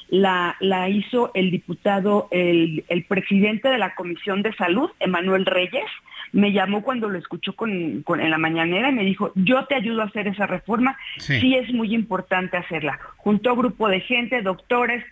[0.09, 5.85] la, la hizo el diputado, el, el presidente de la Comisión de Salud, Emanuel Reyes,
[6.31, 10.01] me llamó cuando lo escuchó con, en la mañanera y me dijo, yo te ayudo
[10.01, 11.55] a hacer esa reforma, sí.
[11.55, 12.99] es muy importante hacerla.
[13.17, 15.03] Junto a un grupo de gente, doctores,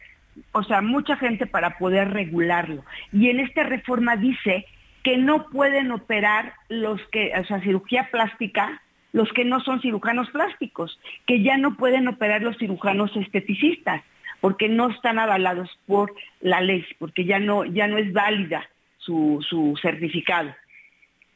[0.52, 2.84] o sea, mucha gente para poder regularlo.
[3.12, 4.66] Y en esta reforma dice
[5.04, 8.82] que no pueden operar los que, o sea, cirugía plástica,
[9.14, 14.04] los que no son cirujanos plásticos, que ya no pueden operar los cirujanos esteticistas,
[14.42, 19.44] porque no están avalados por la ley, porque ya no, ya no es válida su,
[19.48, 20.54] su certificado.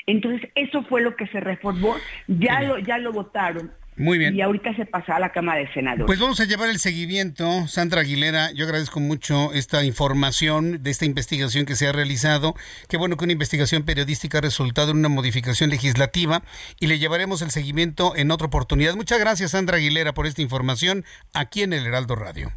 [0.05, 1.95] Entonces, eso fue lo que se reformó,
[2.27, 3.71] ya, lo, ya lo votaron.
[4.01, 4.35] Muy bien.
[4.35, 6.07] Y ahorita se pasa a la Cámara de Senadores.
[6.07, 7.67] Pues vamos a llevar el seguimiento.
[7.67, 12.55] Sandra Aguilera, yo agradezco mucho esta información de esta investigación que se ha realizado.
[12.89, 16.41] Qué bueno que una investigación periodística ha resultado en una modificación legislativa
[16.79, 18.95] y le llevaremos el seguimiento en otra oportunidad.
[18.95, 22.51] Muchas gracias, Sandra Aguilera, por esta información aquí en el Heraldo Radio.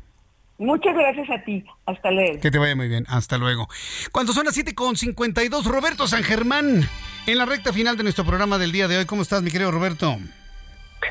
[0.57, 1.63] Muchas gracias a ti.
[1.85, 2.41] Hasta luego.
[2.41, 3.05] Que te vaya muy bien.
[3.09, 3.69] Hasta luego.
[4.13, 6.89] Cuando son las 7.52, Roberto San Germán,
[7.27, 9.05] en la recta final de nuestro programa del día de hoy.
[9.05, 10.17] ¿Cómo estás, mi querido Roberto?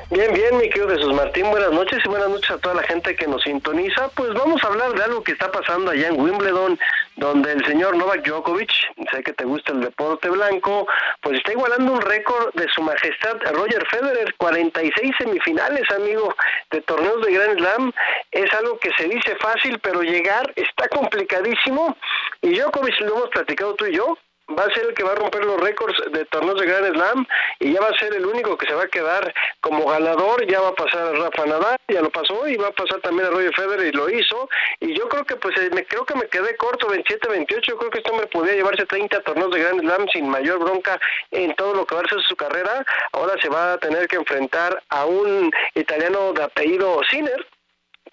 [0.10, 3.16] Bien, bien, mi querido Jesús Martín, buenas noches y buenas noches a toda la gente
[3.16, 4.10] que nos sintoniza.
[4.10, 6.80] Pues vamos a hablar de algo que está pasando allá en Wimbledon,
[7.16, 8.72] donde el señor Novak Djokovic,
[9.12, 10.88] sé que te gusta el deporte blanco,
[11.22, 16.36] pues está igualando un récord de su majestad Roger Federer, 46 semifinales, amigo,
[16.72, 17.92] de torneos de Grand Slam.
[18.32, 21.98] Es algo que se dice fácil, pero llegar está complicadísimo.
[22.42, 24.18] Y Djokovic, lo hemos platicado tú y yo,
[24.50, 27.26] va a ser el que va a romper los récords de torneos de Grand Slam
[27.60, 30.60] y ya va a ser el único que se va a quedar como ganador, ya
[30.60, 33.32] va a pasar a Rafa Nadal, ya lo pasó y va a pasar también a
[33.32, 34.50] Roger Federer y lo hizo.
[34.80, 37.92] Y yo creo que pues eh, me creo que me quedé corto 27 28, creo
[37.92, 41.00] que este hombre podía llevarse 30 torneos de Grand Slam sin mayor bronca
[41.32, 44.18] en todo lo que va a ser su carrera, ahora se va a tener que
[44.18, 47.46] enfrentar a un italiano de apellido Sinner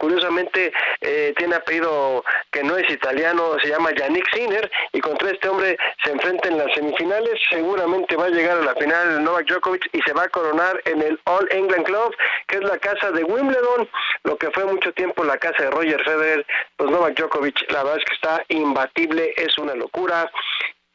[0.01, 0.73] curiosamente
[1.03, 5.77] eh, tiene apellido que no es italiano, se llama Yannick Sinner, y contra este hombre
[6.03, 10.01] se enfrenta en las semifinales, seguramente va a llegar a la final Novak Djokovic y
[10.01, 12.17] se va a coronar en el All England Club,
[12.49, 13.89] que es la casa de Wimbledon,
[14.25, 16.47] lo que fue mucho tiempo la casa de Roger Federer,
[16.77, 20.31] pues Novak Djokovic la verdad es que está imbatible, es una locura,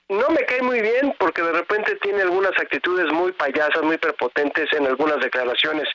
[0.09, 4.71] no me cae muy bien porque de repente tiene algunas actitudes muy payasas, muy prepotentes
[4.73, 5.87] en algunas declaraciones,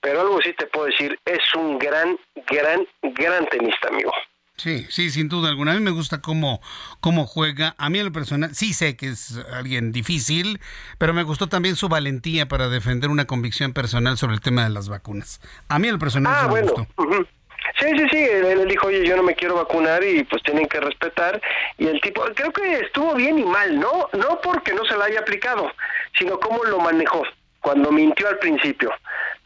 [0.00, 2.18] pero algo sí te puedo decir, es un gran,
[2.48, 4.12] gran, gran tenista, amigo.
[4.56, 5.72] Sí, sí, sin duda alguna.
[5.72, 6.60] A mí me gusta cómo,
[7.00, 7.74] cómo juega.
[7.78, 10.60] A mí en lo personal, sí sé que es alguien difícil,
[10.98, 14.70] pero me gustó también su valentía para defender una convicción personal sobre el tema de
[14.70, 15.40] las vacunas.
[15.68, 16.86] A mí en lo personal ah, me gustó.
[17.80, 20.80] Sí, sí, sí, él, dijo, oye, yo no me quiero vacunar y pues tienen que
[20.80, 21.40] respetar.
[21.78, 24.10] Y el tipo, creo que estuvo bien y mal, ¿no?
[24.12, 25.72] No porque no se la haya aplicado,
[26.18, 27.22] sino cómo lo manejó
[27.60, 28.92] cuando mintió al principio.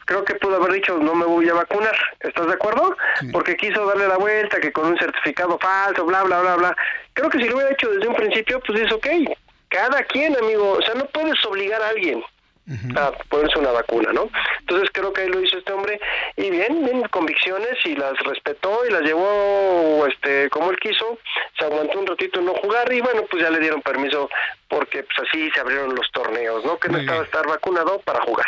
[0.05, 2.95] Creo que pudo haber dicho, no me voy a vacunar, ¿estás de acuerdo?
[3.31, 6.77] Porque quiso darle la vuelta, que con un certificado falso, bla, bla, bla, bla.
[7.13, 9.07] Creo que si lo hubiera hecho desde un principio, pues es ok.
[9.69, 12.21] Cada quien, amigo, o sea, no puedes obligar a alguien
[12.95, 14.29] a ponerse una vacuna, ¿no?
[14.59, 15.99] Entonces creo que ahí lo hizo este hombre
[16.35, 21.19] y bien, bien convicciones y las respetó y las llevó este como él quiso,
[21.57, 24.29] se aguantó un ratito en no jugar y bueno, pues ya le dieron permiso
[24.67, 26.79] porque pues así se abrieron los torneos, ¿no?
[26.79, 28.47] Que no estaba estar vacunado para jugar.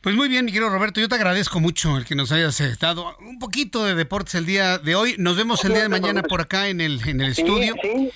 [0.00, 2.76] Pues muy bien, mi querido Roberto, yo te agradezco mucho el que nos hayas eh,
[2.80, 5.16] dado un poquito de deportes el día de hoy.
[5.18, 7.74] Nos vemos el día de mañana por acá en el, en el estudio.
[7.82, 7.88] Sí.
[7.88, 8.12] Sí,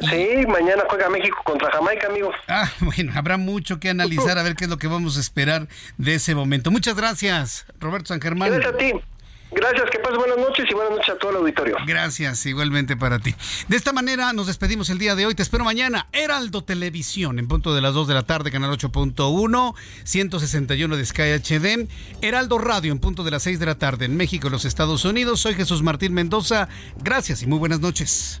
[0.00, 2.32] mañana juega México contra Jamaica, amigo.
[2.48, 5.68] Ah, bueno, habrá mucho que analizar, a ver qué es lo que vamos a esperar
[5.98, 6.70] de ese momento.
[6.70, 8.50] Muchas gracias, Roberto San Germán.
[8.50, 8.92] Gracias a ti.
[9.54, 11.76] Gracias, que pases buenas noches y buenas noches a todo el auditorio.
[11.86, 13.36] Gracias, igualmente para ti.
[13.68, 15.36] De esta manera nos despedimos el día de hoy.
[15.36, 16.08] Te espero mañana.
[16.12, 21.22] Heraldo Televisión, en punto de las 2 de la tarde, canal 8.1, 161 de Sky
[21.34, 21.88] HD.
[22.20, 25.40] Heraldo Radio, en punto de las 6 de la tarde, en México, los Estados Unidos.
[25.40, 26.68] Soy Jesús Martín Mendoza.
[27.00, 28.40] Gracias y muy buenas noches.